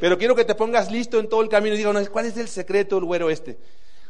Pero 0.00 0.18
quiero 0.18 0.34
que 0.34 0.44
te 0.44 0.56
pongas 0.56 0.90
listo 0.90 1.20
en 1.20 1.28
todo 1.28 1.42
el 1.42 1.48
camino 1.48 1.76
y 1.76 1.78
digas, 1.78 2.10
¿cuál 2.10 2.26
es 2.26 2.36
el 2.38 2.48
secreto 2.48 2.96
del 2.96 3.04
güero 3.04 3.30
este? 3.30 3.56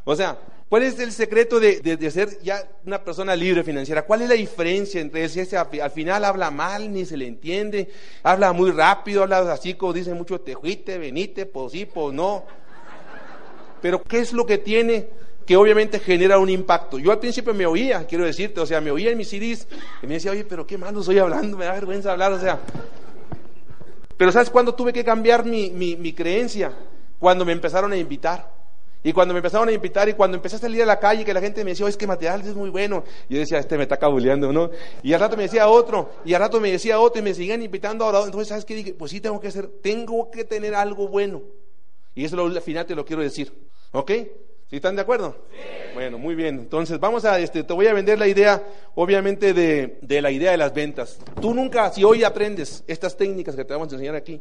O 0.05 0.17
sea, 0.17 0.39
¿cuál 0.71 0.85
es 0.85 0.99
el 1.01 1.13
secreto 1.13 1.61
de, 1.61 1.81
de, 1.81 2.11
ser 2.11 2.41
ya 2.41 2.67
una 2.87 3.05
persona 3.05 3.37
libre 3.37 3.63
financiera? 3.63 4.07
¿Cuál 4.07 4.23
es 4.23 4.31
la 4.31 4.37
diferencia 4.37 4.99
entre 5.01 5.25
ese, 5.25 5.57
al 5.57 5.91
final 5.91 6.25
habla 6.25 6.51
mal, 6.51 6.91
ni 6.91 7.05
se 7.05 7.19
le 7.19 7.27
entiende, 7.27 7.91
habla 8.23 8.53
muy 8.55 8.71
rápido, 8.71 9.23
habla 9.23 9.53
así 9.53 9.75
como 9.75 9.93
dice 9.93 10.15
mucho, 10.15 10.41
te 10.41 10.57
fuiste, 10.57 10.97
venite, 10.97 11.45
pues 11.45 11.73
sí, 11.73 11.85
pues 11.85 12.15
no. 12.15 12.45
Pero 13.83 14.03
¿qué 14.03 14.21
es 14.21 14.33
lo 14.33 14.47
que 14.47 14.57
tiene 14.59 15.11
que 15.47 15.57
obviamente 15.57 16.01
genera 16.01 16.39
un 16.39 16.51
impacto. 16.51 16.99
Yo 16.99 17.13
al 17.13 17.21
principio 17.21 17.55
me 17.55 17.65
oía, 17.67 18.05
quiero 18.07 18.25
decirte, 18.25 18.61
o 18.61 18.67
sea, 18.67 18.81
me 18.81 18.91
oía 18.91 19.11
en 19.11 19.17
mis 19.17 19.29
CDs 19.29 19.69
y 20.03 20.07
me 20.07 20.15
decía, 20.15 20.33
oye, 20.33 20.45
pero 20.45 20.67
qué 20.67 20.77
malo 20.77 21.01
estoy 21.01 21.19
hablando, 21.19 21.57
me 21.57 21.65
da 21.65 21.73
vergüenza 21.73 22.13
hablar, 22.13 22.33
o 22.33 22.41
sea. 22.41 22.59
Pero 24.17 24.33
¿sabes 24.33 24.51
cuándo 24.51 24.75
tuve 24.75 24.93
que 24.93 25.05
cambiar 25.05 25.45
mi, 25.45 25.71
mi, 25.71 26.13
creencia? 26.13 26.73
Cuando 27.19 27.45
me 27.45 27.53
empezaron 27.53 27.93
a 27.93 27.97
invitar. 27.97 28.57
Y 29.05 29.13
cuando 29.13 29.35
me 29.35 29.39
empezaron 29.39 29.69
a 29.69 29.73
invitar 29.73 30.09
y 30.09 30.15
cuando 30.15 30.37
empecé 30.37 30.57
a 30.57 30.59
salir 30.59 30.83
a 30.83 30.87
la 30.87 30.99
calle, 30.99 31.25
que 31.25 31.33
la 31.33 31.41
gente 31.41 31.63
me 31.63 31.71
decía, 31.71 31.87
oh, 31.87 31.89
es 31.89 31.97
que 31.97 32.09
material 32.09 32.41
es 32.41 32.57
muy 32.57 32.71
bueno. 32.71 33.05
Y 33.29 33.35
yo 33.35 33.41
decía, 33.41 33.59
este 33.59 33.77
me 33.77 33.85
está 33.85 33.99
cabuleando, 33.99 34.53
¿no? 34.53 34.71
Y 35.05 35.13
al 35.13 35.21
rato 35.21 35.37
me 35.37 35.45
decía 35.45 35.69
otro, 35.69 36.11
y 36.25 36.35
al 36.35 36.41
rato 36.41 36.61
me 36.61 36.73
decía 36.73 36.99
otro, 36.99 37.21
y 37.21 37.23
me 37.23 37.35
siguen 37.35 37.63
invitando 37.63 38.05
ahora. 38.05 38.25
Entonces, 38.25 38.49
¿sabes 38.49 38.65
qué? 38.65 38.75
Dije, 38.75 38.95
pues 38.95 39.13
sí, 39.13 39.21
tengo 39.21 39.39
que 39.39 39.47
hacer, 39.47 39.69
tengo 39.81 40.29
que 40.29 40.45
tener 40.45 40.75
algo 40.75 41.07
bueno. 41.07 41.43
Y 42.17 42.25
eso 42.25 42.43
al 42.43 42.61
final 42.63 42.85
te 42.85 42.97
lo 42.97 43.05
quiero 43.05 43.23
decir. 43.23 43.53
¿Ok? 43.93 44.11
¿Sí 44.69 44.77
están 44.77 44.97
de 44.97 45.03
acuerdo? 45.03 45.37
Bueno, 45.95 46.19
muy 46.19 46.35
bien. 46.35 46.59
Entonces, 46.59 46.99
vamos 46.99 47.25
a, 47.25 47.39
este, 47.39 47.63
te 47.63 47.73
voy 47.73 47.87
a 47.87 47.93
vender 47.93 48.19
la 48.19 48.27
idea, 48.27 48.63
obviamente, 48.97 49.55
de, 49.55 49.99
de, 50.03 50.21
la 50.21 50.33
idea 50.33 50.51
de 50.51 50.57
las 50.57 50.75
ventas. 50.75 51.19
Tú 51.41 51.55
nunca, 51.55 51.93
si 51.93 52.03
hoy 52.03 52.25
aprendes 52.25 52.83
estas 52.89 53.17
técnicas 53.17 53.55
que 53.55 53.65
te 53.65 53.73
vamos 53.73 53.93
a 53.93 53.95
enseñar 53.95 54.17
aquí, 54.17 54.41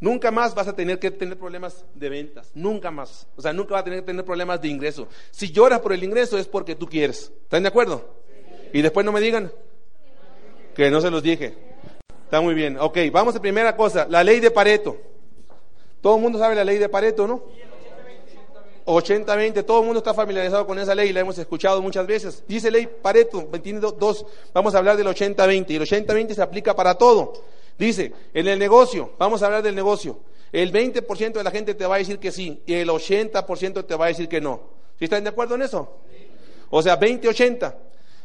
nunca 0.00 0.30
más 0.30 0.54
vas 0.54 0.68
a 0.68 0.76
tener 0.76 0.98
que 0.98 1.10
tener 1.10 1.38
problemas 1.38 1.86
de 1.94 2.10
ventas. 2.10 2.50
Nunca 2.54 2.90
más. 2.90 3.26
O 3.36 3.42
sea, 3.42 3.54
nunca 3.54 3.72
vas 3.72 3.80
a 3.80 3.84
tener 3.84 4.00
que 4.00 4.06
tener 4.06 4.24
problemas 4.24 4.60
de 4.60 4.68
ingreso. 4.68 5.08
Si 5.30 5.50
lloras 5.50 5.80
por 5.80 5.94
el 5.94 6.04
ingreso 6.04 6.36
es 6.36 6.46
porque 6.46 6.74
tú 6.74 6.86
quieres. 6.86 7.32
¿Están 7.44 7.62
de 7.62 7.70
acuerdo? 7.70 8.22
Y 8.74 8.82
después 8.82 9.06
no 9.06 9.12
me 9.12 9.20
digan 9.20 9.50
que 10.74 10.90
no 10.90 11.00
se 11.00 11.10
los 11.10 11.22
dije. 11.22 11.54
Está 12.24 12.42
muy 12.42 12.54
bien. 12.54 12.76
Ok, 12.78 12.98
vamos 13.10 13.34
a 13.34 13.40
primera 13.40 13.74
cosa, 13.76 14.06
la 14.10 14.22
ley 14.22 14.40
de 14.40 14.50
Pareto. 14.50 14.98
Todo 16.02 16.16
el 16.16 16.22
mundo 16.22 16.38
sabe 16.38 16.54
la 16.54 16.64
ley 16.64 16.76
de 16.76 16.88
Pareto, 16.90 17.26
¿no? 17.26 17.44
80-20, 18.86 19.64
todo 19.64 19.80
el 19.80 19.86
mundo 19.86 19.98
está 19.98 20.12
familiarizado 20.12 20.66
con 20.66 20.78
esa 20.78 20.94
ley, 20.94 21.12
la 21.12 21.20
hemos 21.20 21.38
escuchado 21.38 21.80
muchas 21.80 22.06
veces. 22.06 22.44
Dice 22.46 22.70
ley 22.70 22.86
Pareto, 22.86 23.48
tiene 23.62 23.80
dos, 23.80 24.26
vamos 24.52 24.74
a 24.74 24.78
hablar 24.78 24.96
del 24.96 25.06
80-20, 25.06 25.70
y 25.70 25.76
el 25.76 25.82
80-20 25.82 26.34
se 26.34 26.42
aplica 26.42 26.74
para 26.74 26.94
todo. 26.94 27.32
Dice, 27.78 28.12
en 28.32 28.46
el 28.46 28.58
negocio, 28.58 29.12
vamos 29.18 29.42
a 29.42 29.46
hablar 29.46 29.62
del 29.62 29.74
negocio, 29.74 30.18
el 30.52 30.72
20% 30.72 31.32
de 31.32 31.44
la 31.44 31.50
gente 31.50 31.74
te 31.74 31.86
va 31.86 31.96
a 31.96 31.98
decir 31.98 32.18
que 32.18 32.30
sí, 32.30 32.62
y 32.66 32.74
el 32.74 32.88
80% 32.88 33.86
te 33.86 33.96
va 33.96 34.04
a 34.04 34.08
decir 34.08 34.28
que 34.28 34.40
no. 34.40 34.60
¿Sí 34.98 35.04
están 35.04 35.24
de 35.24 35.30
acuerdo 35.30 35.56
en 35.56 35.62
eso? 35.62 35.96
O 36.70 36.82
sea, 36.82 36.98
20-80. 36.98 37.74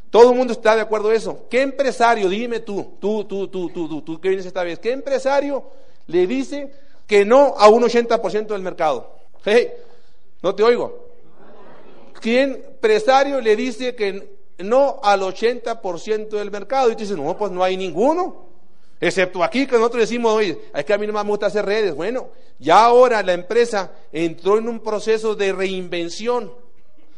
Todo 0.10 0.32
el 0.32 0.38
mundo 0.38 0.54
está 0.54 0.76
de 0.76 0.82
acuerdo 0.82 1.10
en 1.12 1.18
eso. 1.18 1.46
¿Qué 1.50 1.62
empresario, 1.62 2.30
dime 2.30 2.60
tú, 2.60 2.96
tú, 3.00 3.24
tú, 3.26 3.48
tú, 3.48 3.70
tú, 3.70 3.88
tú, 3.88 4.02
tú 4.02 4.20
que 4.20 4.30
vienes 4.30 4.46
esta 4.46 4.64
vez, 4.64 4.80
qué 4.80 4.92
empresario 4.92 5.64
le 6.08 6.28
dice 6.28 6.72
que 7.08 7.26
no 7.26 7.56
a 7.58 7.68
un 7.70 7.84
80% 7.84 8.48
del 8.48 8.62
mercado? 8.62 9.16
Hey, 9.44 9.72
no 10.42 10.56
te 10.56 10.64
oigo. 10.64 11.08
¿Quién 12.22 12.64
empresario 12.80 13.40
le 13.42 13.56
dice 13.56 13.96
que 13.96 14.38
no 14.60 15.00
al 15.04 15.22
80% 15.22 16.30
del 16.30 16.52
mercado? 16.52 16.90
Y 16.90 16.94
tú 16.94 17.00
dices, 17.00 17.18
no, 17.18 17.38
pues 17.38 17.52
no 17.52 17.64
hay 17.64 17.78
ninguno. 17.78 18.50
Excepto 19.02 19.44
aquí 19.44 19.66
que 19.66 19.78
nosotros 19.78 20.02
decimos, 20.02 20.34
oye, 20.34 20.60
es 20.74 20.84
que 20.84 20.94
a 20.94 20.98
mí 20.98 21.08
no 21.08 21.14
me 21.14 21.24
gusta 21.24 21.46
hacer 21.46 21.66
redes. 21.66 21.96
Bueno, 21.96 22.30
ya 22.58 22.84
ahora 22.84 23.24
la 23.24 23.34
empresa 23.34 23.92
entró 24.12 24.58
en 24.58 24.68
un 24.68 24.82
proceso 24.82 25.36
de 25.36 25.54
reinvención, 25.54 26.54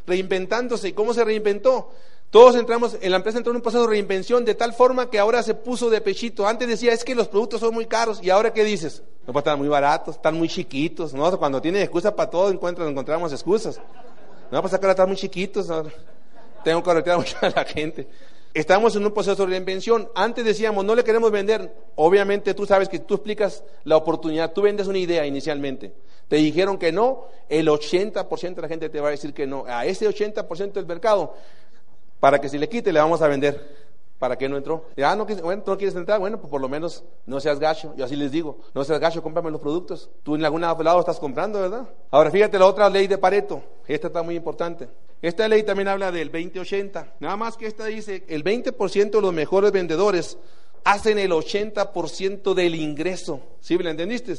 reinventándose. 0.06 0.88
¿Y 0.88 0.92
cómo 0.92 1.12
se 1.12 1.24
reinventó? 1.24 1.90
Todos 2.32 2.56
entramos, 2.56 2.96
en 2.98 3.10
la 3.10 3.18
empresa 3.18 3.36
entró 3.36 3.50
en 3.50 3.56
un 3.56 3.62
proceso 3.62 3.82
de 3.82 3.90
reinvención 3.90 4.42
de 4.42 4.54
tal 4.54 4.72
forma 4.72 5.10
que 5.10 5.18
ahora 5.18 5.42
se 5.42 5.52
puso 5.52 5.90
de 5.90 6.00
pechito. 6.00 6.46
Antes 6.46 6.66
decía, 6.66 6.94
es 6.94 7.04
que 7.04 7.14
los 7.14 7.28
productos 7.28 7.60
son 7.60 7.74
muy 7.74 7.84
caros. 7.84 8.20
¿Y 8.22 8.30
ahora 8.30 8.54
qué 8.54 8.64
dices? 8.64 9.02
No, 9.26 9.34
pues 9.34 9.42
están 9.42 9.58
muy 9.58 9.68
baratos, 9.68 10.16
están 10.16 10.38
muy 10.38 10.48
chiquitos. 10.48 11.12
¿no? 11.12 11.38
Cuando 11.38 11.60
tienen 11.60 11.82
excusa 11.82 12.16
para 12.16 12.30
todo, 12.30 12.50
encuentran, 12.50 12.88
encontramos 12.88 13.32
excusas. 13.32 13.78
No, 14.50 14.62
pues 14.62 14.72
acá 14.72 14.90
están 14.92 15.08
muy 15.08 15.18
chiquitos. 15.18 15.66
Tengo 16.64 16.82
que 16.82 16.94
retirar 16.94 17.18
mucho 17.18 17.36
a 17.42 17.50
la 17.50 17.66
gente. 17.66 18.08
Estamos 18.54 18.96
en 18.96 19.04
un 19.04 19.12
proceso 19.12 19.44
de 19.44 19.50
reinvención. 19.50 20.08
Antes 20.14 20.42
decíamos, 20.42 20.86
no 20.86 20.94
le 20.94 21.04
queremos 21.04 21.30
vender. 21.30 21.70
Obviamente 21.96 22.54
tú 22.54 22.64
sabes 22.64 22.88
que 22.88 22.98
tú 22.98 23.16
explicas 23.16 23.62
la 23.84 23.98
oportunidad, 23.98 24.54
tú 24.54 24.62
vendes 24.62 24.86
una 24.86 24.96
idea 24.96 25.26
inicialmente. 25.26 25.92
Te 26.28 26.36
dijeron 26.36 26.78
que 26.78 26.92
no, 26.92 27.26
el 27.50 27.68
80% 27.68 28.54
de 28.54 28.62
la 28.62 28.68
gente 28.68 28.88
te 28.88 29.02
va 29.02 29.08
a 29.08 29.10
decir 29.10 29.34
que 29.34 29.46
no. 29.46 29.66
A 29.66 29.84
ese 29.84 30.08
80% 30.08 30.72
del 30.72 30.86
mercado, 30.86 31.34
para 32.22 32.40
que 32.40 32.48
se 32.48 32.56
le 32.56 32.68
quite, 32.68 32.92
le 32.92 33.00
vamos 33.00 33.20
a 33.20 33.26
vender. 33.26 33.82
¿Para 34.20 34.38
qué 34.38 34.48
no 34.48 34.56
entró? 34.56 34.86
Ah, 35.04 35.16
no, 35.16 35.24
bueno, 35.24 35.64
¿tú 35.64 35.72
no 35.72 35.76
quieres 35.76 35.96
entrar? 35.96 36.20
Bueno, 36.20 36.38
pues 36.38 36.48
por 36.48 36.60
lo 36.60 36.68
menos 36.68 37.02
no 37.26 37.40
seas 37.40 37.58
gacho. 37.58 37.94
Yo 37.96 38.04
así 38.04 38.14
les 38.14 38.30
digo, 38.30 38.60
no 38.74 38.84
seas 38.84 39.00
gacho, 39.00 39.24
cómprame 39.24 39.50
los 39.50 39.60
productos. 39.60 40.08
Tú 40.22 40.36
en 40.36 40.44
algún 40.44 40.60
lado 40.60 41.00
estás 41.00 41.18
comprando, 41.18 41.60
¿verdad? 41.60 41.88
Ahora 42.12 42.30
fíjate 42.30 42.60
la 42.60 42.66
otra 42.66 42.88
ley 42.88 43.08
de 43.08 43.18
Pareto. 43.18 43.64
Esta 43.88 44.06
está 44.06 44.22
muy 44.22 44.36
importante. 44.36 44.88
Esta 45.20 45.48
ley 45.48 45.64
también 45.64 45.88
habla 45.88 46.12
del 46.12 46.30
20-80. 46.30 47.14
Nada 47.18 47.36
más 47.36 47.56
que 47.56 47.66
esta 47.66 47.86
dice, 47.86 48.24
el 48.28 48.44
20% 48.44 49.10
de 49.10 49.20
los 49.20 49.32
mejores 49.32 49.72
vendedores 49.72 50.38
hacen 50.84 51.18
el 51.18 51.32
80% 51.32 52.54
del 52.54 52.76
ingreso. 52.76 53.40
¿Sí 53.58 53.76
me 53.76 53.82
lo 53.82 53.90
entendiste? 53.90 54.36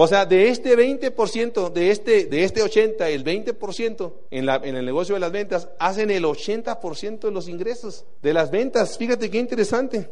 O 0.00 0.06
sea, 0.06 0.24
de 0.26 0.48
este 0.48 0.78
20%, 0.78 1.72
de 1.72 1.90
este, 1.90 2.26
de 2.26 2.44
este 2.44 2.62
80, 2.62 3.08
el 3.08 3.24
20% 3.24 4.12
en, 4.30 4.76
el 4.76 4.84
negocio 4.84 5.16
de 5.16 5.20
las 5.20 5.32
ventas, 5.32 5.70
hacen 5.80 6.12
el 6.12 6.22
80% 6.22 7.18
de 7.18 7.30
los 7.32 7.48
ingresos 7.48 8.04
de 8.22 8.32
las 8.32 8.52
ventas. 8.52 8.96
Fíjate 8.96 9.28
qué 9.28 9.38
interesante. 9.38 10.08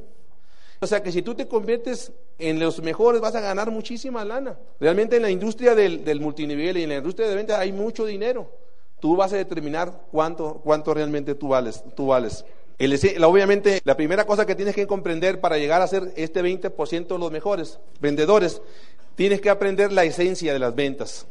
O 0.81 0.88
sea 0.88 1.05
que 1.05 1.12
si 1.12 1.23
tú 1.23 1.37
te 1.37 1.47
conviertes 1.47 2.11
en 2.37 2.59
los 2.59 2.83
mejores 2.83 3.21
vas 3.21 3.37
a 3.37 3.40
ganar 3.40 3.71
muchísima 3.71 4.25
lana. 4.25 4.59
Realmente 4.81 5.14
en 5.14 5.23
la 5.23 5.31
industria 5.31 5.76
del, 5.76 6.21
multinivel 6.21 6.78
y 6.78 6.83
en 6.83 6.88
la 6.88 6.97
industria 6.97 7.28
de 7.28 7.37
ventas 7.37 7.61
hay 7.61 7.71
mucho 7.71 8.05
dinero. 8.05 8.50
Tú 8.99 9.14
vas 9.14 9.33
a 9.35 9.37
determinar 9.37 10.07
cuánto, 10.11 10.62
cuánto 10.64 10.95
realmente 10.95 11.37
tú 11.37 11.50
vales. 11.50 11.85
Tú 11.95 12.09
vales. 12.09 12.45
Obviamente, 13.25 13.81
la 13.85 13.97
primera 13.97 14.26
cosa 14.26 14.47
que 14.47 14.57
tienes 14.57 14.75
que 14.75 14.88
comprender 14.88 15.40
para 15.40 15.59
llegar 15.59 15.81
a 15.81 15.87
ser 15.87 16.12
este 16.16 16.43
20% 16.43 17.07
de 17.07 17.19
los 17.21 17.31
mejores 17.31 17.78
vendedores 18.00 18.61
Tienes 19.16 19.40
que 19.40 19.50
aprender 19.50 19.92
la 19.92 20.04
esencia 20.04 20.52
de 20.52 20.58
las 20.58 20.75
ventas. 20.75 21.26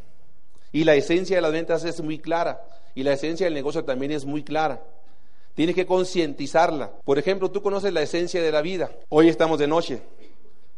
Y 0.71 0.83
la 0.83 0.95
esencia 0.95 1.37
de 1.37 1.41
las 1.41 1.51
ventas 1.51 1.85
es 1.85 2.01
muy 2.01 2.19
clara. 2.19 2.61
Y 2.95 3.03
la 3.03 3.13
esencia 3.13 3.45
del 3.45 3.53
negocio 3.53 3.85
también 3.85 4.11
es 4.11 4.25
muy 4.25 4.43
clara. 4.43 4.81
Tienes 5.53 5.75
que 5.75 5.85
concientizarla. 5.85 6.91
Por 7.05 7.17
ejemplo, 7.17 7.49
tú 7.49 7.61
conoces 7.61 7.93
la 7.93 8.01
esencia 8.01 8.41
de 8.41 8.51
la 8.51 8.61
vida. 8.61 8.91
Hoy 9.07 9.29
estamos 9.29 9.59
de 9.59 9.67
noche. 9.67 10.01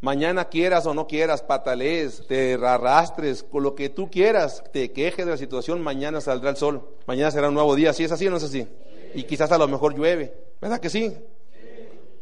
Mañana 0.02 0.46
quieras 0.50 0.86
o 0.86 0.94
no 0.94 1.08
quieras, 1.08 1.42
patalees, 1.42 2.28
te 2.28 2.54
arrastres, 2.54 3.42
con 3.42 3.64
lo 3.64 3.74
que 3.74 3.90
tú 3.90 4.12
quieras, 4.12 4.64
te 4.72 4.92
quejes 4.92 5.26
de 5.26 5.32
la 5.32 5.38
situación, 5.38 5.82
mañana 5.82 6.22
saldrá 6.22 6.52
el 6.52 6.58
sol. 6.58 6.88
Mañana 7.08 7.32
será 7.32 7.48
un 7.48 7.56
nuevo 7.56 7.76
día. 7.76 7.94
¿Sí 7.94 8.04
es 8.04 8.12
así 8.12 8.28
o 8.28 8.30
no 8.30 8.38
es 8.38 8.44
así? 8.44 8.68
Y 9.16 9.24
quizás 9.24 9.52
a 9.52 9.58
lo 9.58 9.68
mejor 9.68 9.96
llueve. 9.96 10.34
¿Verdad 10.62 10.80
que 10.80 10.90
sí? 10.90 11.12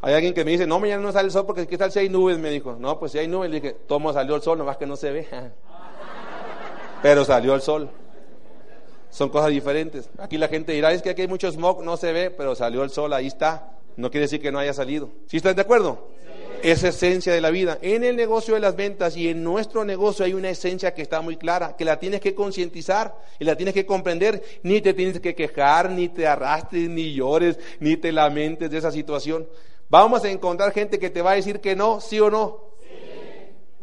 Hay 0.01 0.13
alguien 0.13 0.33
que 0.33 0.45
me 0.45 0.51
dice, 0.51 0.67
no, 0.67 0.79
mañana 0.79 1.01
no 1.01 1.11
sale 1.11 1.25
el 1.25 1.31
sol 1.31 1.45
porque 1.45 1.65
tal 1.77 1.91
si 1.91 1.99
hay 1.99 2.09
nubes, 2.09 2.37
me 2.37 2.49
dijo. 2.49 2.75
No, 2.79 2.99
pues 2.99 3.11
si 3.11 3.19
hay 3.19 3.27
nubes, 3.27 3.49
le 3.49 3.59
dije, 3.59 3.75
tomo 3.87 4.13
salió 4.13 4.35
el 4.35 4.41
sol, 4.41 4.57
nomás 4.57 4.77
que 4.77 4.85
no 4.85 4.95
se 4.95 5.11
ve. 5.11 5.27
Pero 7.01 7.25
salió 7.25 7.55
el 7.55 7.61
sol. 7.61 7.89
Son 9.15 9.29
cosas 9.29 9.51
diferentes. 9.51 10.09
Aquí 10.17 10.37
la 10.37 10.49
gente 10.49 10.73
dirá, 10.73 10.91
es 10.91 11.01
que 11.01 11.11
aquí 11.11 11.21
hay 11.21 11.27
mucho 11.29 11.49
smog, 11.49 11.83
no 11.83 11.95
se 11.95 12.11
ve, 12.11 12.31
pero 12.31 12.53
salió 12.53 12.83
el 12.83 12.89
sol, 12.89 13.13
ahí 13.13 13.27
está. 13.27 13.71
No 13.95 14.11
quiere 14.11 14.23
decir 14.23 14.41
que 14.41 14.51
no 14.51 14.59
haya 14.59 14.73
salido. 14.73 15.09
¿Sí 15.27 15.37
están 15.37 15.55
de 15.55 15.61
acuerdo? 15.61 16.09
Es 16.61 16.83
esencia 16.83 17.31
de 17.31 17.39
la 17.39 17.49
vida. 17.49 17.77
En 17.81 18.03
el 18.03 18.17
negocio 18.17 18.55
de 18.55 18.59
las 18.59 18.75
ventas 18.75 19.15
y 19.15 19.29
en 19.29 19.41
nuestro 19.41 19.85
negocio 19.85 20.25
hay 20.25 20.33
una 20.33 20.49
esencia 20.49 20.93
que 20.93 21.01
está 21.01 21.21
muy 21.21 21.37
clara, 21.37 21.77
que 21.77 21.85
la 21.85 21.97
tienes 21.97 22.19
que 22.19 22.35
concientizar 22.35 23.15
y 23.39 23.45
la 23.45 23.55
tienes 23.55 23.73
que 23.73 23.85
comprender. 23.85 24.43
Ni 24.63 24.81
te 24.81 24.93
tienes 24.93 25.21
que 25.21 25.33
quejar, 25.33 25.91
ni 25.91 26.09
te 26.09 26.27
arrastres, 26.27 26.89
ni 26.89 27.13
llores, 27.13 27.57
ni 27.79 27.95
te 27.95 28.11
lamentes 28.11 28.69
de 28.69 28.77
esa 28.77 28.91
situación. 28.91 29.47
Vamos 29.89 30.23
a 30.23 30.29
encontrar 30.29 30.71
gente 30.71 30.97
que 30.99 31.09
te 31.09 31.21
va 31.21 31.31
a 31.31 31.35
decir 31.35 31.59
que 31.59 31.75
no, 31.75 32.01
sí 32.01 32.19
o 32.19 32.29
no. 32.29 32.65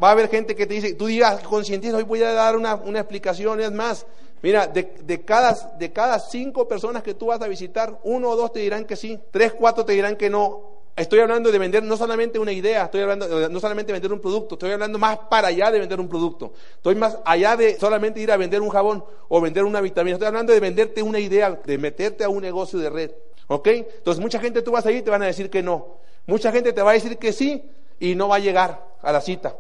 Va 0.03 0.09
a 0.09 0.13
haber 0.13 0.29
gente 0.29 0.57
que 0.57 0.67
te 0.67 0.75
dice, 0.75 0.95
tú 0.95 1.07
digas, 1.07 1.43
concientiza, 1.43 1.97
hoy 1.97 2.03
voy 2.03 2.23
a 2.23 2.33
dar 2.33 2.57
una, 2.57 2.75
una 2.75 2.99
explicación, 2.99 3.61
es 3.61 3.71
más, 3.71 4.05
mira, 4.43 4.67
de, 4.67 4.95
de, 5.05 5.25
cada, 5.25 5.77
de 5.79 5.93
cada 5.93 6.19
cinco 6.19 6.67
personas 6.67 7.05
que 7.05 7.15
tú 7.15 7.27
vas 7.27 7.41
a 7.41 7.47
visitar, 7.47 8.01
uno 8.03 8.31
o 8.31 8.37
dos 8.37 8.53
te 8.53 8.59
dirán 8.59 8.85
que 8.85 8.97
sí, 8.97 9.21
tres, 9.31 9.53
cuatro 9.53 9.85
te 9.85 9.93
dirán 9.93 10.17
que 10.17 10.29
no. 10.29 10.73
Estoy 10.97 11.21
hablando 11.21 11.51
de 11.53 11.59
vender 11.59 11.83
no 11.85 11.97
solamente 11.97 12.39
una 12.39 12.53
idea, 12.53 12.85
estoy 12.85 13.03
hablando 13.03 13.49
no 13.49 13.61
solamente 13.61 13.93
de 13.93 13.95
vender 13.95 14.13
un 14.13 14.21
producto, 14.21 14.57
estoy 14.57 14.73
hablando 14.73 14.99
más 14.99 15.19
para 15.31 15.49
allá 15.49 15.71
de 15.71 15.79
vender 15.79 16.01
un 16.01 16.09
producto. 16.09 16.53
Estoy 16.75 16.97
más 16.97 17.19
allá 17.25 17.57
de 17.57 17.79
solamente 17.79 18.21
ir 18.21 18.33
a 18.33 18.37
vender 18.37 18.61
un 18.61 18.71
jabón 18.71 19.05
o 19.29 19.41
vender 19.41 19.65
una 19.65 19.81
vitamina. 19.81 20.17
Estoy 20.17 20.29
hablando 20.29 20.53
de 20.53 20.61
venderte 20.61 21.03
una 21.03 21.21
idea, 21.21 21.61
de 21.65 21.79
meterte 21.79 22.25
a 22.25 22.29
un 22.29 22.43
negocio 22.43 22.79
de 22.79 22.91
red. 22.91 23.11
¿Ok? 23.53 23.69
Entonces 23.69 24.19
mucha 24.19 24.41
gente 24.41 24.63
tú 24.63 24.71
vas 24.71 24.87
a 24.87 24.91
ir 24.91 24.99
y 24.99 25.03
te 25.03 25.11
van 25.11 25.23
a 25.23 25.27
decir 25.27 25.51
que 25.51 25.63
no. 25.63 25.99
Mucha 26.25 26.51
gente 26.51 26.73
te 26.73 26.81
va 26.81 26.93
a 26.93 26.95
decir 26.95 27.19
que 27.19 27.35
sí 27.35 27.63
y 28.01 28.15
no 28.15 28.29
va 28.29 28.37
a 28.37 28.39
llegar 28.39 28.83
a 29.03 29.13
la 29.13 29.21
cita. 29.21 29.55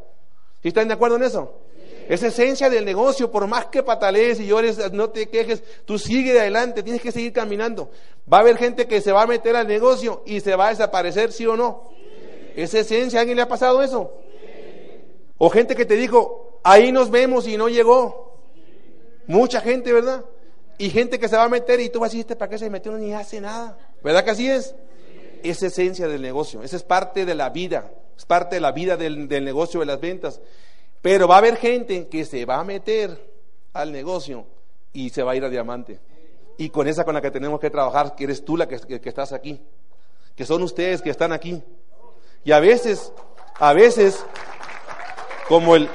¿Sí 0.62 0.68
están 0.68 0.88
de 0.88 0.94
acuerdo 0.94 1.16
en 1.16 1.24
eso? 1.24 1.58
Es 2.08 2.22
esencia 2.22 2.70
del 2.70 2.86
negocio, 2.86 3.30
por 3.30 3.46
más 3.46 3.66
que 3.66 3.82
patalees 3.82 4.40
y 4.40 4.46
llores, 4.46 4.92
no 4.92 5.10
te 5.10 5.28
quejes, 5.28 5.62
tú 5.84 5.98
sigue 5.98 6.40
adelante, 6.40 6.82
tienes 6.82 7.02
que 7.02 7.12
seguir 7.12 7.34
caminando. 7.34 7.90
Va 8.32 8.38
a 8.38 8.40
haber 8.40 8.56
gente 8.56 8.86
que 8.86 9.02
se 9.02 9.12
va 9.12 9.22
a 9.22 9.26
meter 9.26 9.56
al 9.56 9.68
negocio 9.68 10.22
y 10.24 10.40
se 10.40 10.56
va 10.56 10.68
a 10.68 10.70
desaparecer, 10.70 11.30
¿sí 11.30 11.46
o 11.46 11.54
no? 11.54 11.90
Es 12.56 12.72
esencia, 12.72 13.18
¿a 13.18 13.20
alguien 13.20 13.36
le 13.36 13.42
ha 13.42 13.48
pasado 13.48 13.82
eso? 13.82 14.10
O 15.36 15.50
gente 15.50 15.76
que 15.76 15.84
te 15.84 15.96
dijo, 15.96 16.60
ahí 16.64 16.92
nos 16.92 17.10
vemos 17.10 17.46
y 17.46 17.58
no 17.58 17.68
llegó. 17.68 18.38
Mucha 19.26 19.60
gente, 19.60 19.92
¿verdad? 19.92 20.24
Y 20.78 20.90
gente 20.90 21.18
que 21.18 21.28
se 21.28 21.36
va 21.36 21.44
a 21.44 21.48
meter 21.48 21.80
y 21.80 21.88
tú 21.90 22.00
vas 22.00 22.08
a 22.08 22.10
decir, 22.10 22.20
¿este 22.20 22.36
¿para 22.36 22.48
qué 22.48 22.58
se 22.58 22.70
metió? 22.70 22.92
Ni 22.92 23.12
hace 23.12 23.40
nada. 23.40 23.76
¿Verdad 24.02 24.24
que 24.24 24.30
así 24.30 24.50
es? 24.50 24.74
Es 25.42 25.62
esencia 25.62 26.08
del 26.08 26.22
negocio. 26.22 26.62
Esa 26.62 26.76
es 26.76 26.82
parte 26.82 27.24
de 27.24 27.34
la 27.34 27.50
vida. 27.50 27.92
Es 28.16 28.24
parte 28.24 28.56
de 28.56 28.60
la 28.60 28.72
vida 28.72 28.96
del, 28.96 29.28
negocio 29.28 29.80
de 29.80 29.86
las 29.86 30.00
ventas. 30.00 30.40
Pero 31.00 31.28
va 31.28 31.36
a 31.36 31.38
haber 31.38 31.56
gente 31.56 32.08
que 32.08 32.24
se 32.24 32.44
va 32.44 32.60
a 32.60 32.64
meter 32.64 33.32
al 33.72 33.92
negocio 33.92 34.46
y 34.92 35.10
se 35.10 35.22
va 35.22 35.32
a 35.32 35.36
ir 35.36 35.44
a 35.44 35.48
diamante. 35.48 36.00
Y 36.58 36.70
con 36.70 36.86
esa 36.86 37.04
con 37.04 37.14
la 37.14 37.20
que 37.20 37.30
tenemos 37.30 37.60
que 37.60 37.70
trabajar, 37.70 38.14
que 38.14 38.24
eres 38.24 38.44
tú 38.44 38.56
la 38.56 38.68
que, 38.68 38.78
que 39.00 39.08
estás 39.08 39.32
aquí. 39.32 39.60
Que 40.36 40.46
son 40.46 40.62
ustedes 40.62 41.02
que 41.02 41.10
están 41.10 41.32
aquí. 41.32 41.62
Y 42.44 42.52
a 42.52 42.60
veces, 42.60 43.12
a 43.58 43.72
veces, 43.72 44.24
como 45.48 45.76
el, 45.76 45.88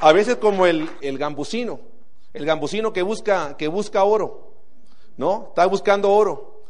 a 0.00 0.12
veces 0.12 0.36
como 0.36 0.66
el, 0.66 0.88
el 1.00 1.18
gambusino, 1.18 1.80
el 2.36 2.44
gambusino 2.44 2.92
que 2.92 3.02
busca, 3.02 3.56
que 3.56 3.66
busca 3.68 4.04
oro, 4.04 4.52
¿no? 5.16 5.46
Está 5.48 5.64
buscando 5.66 6.12
oro 6.12 6.62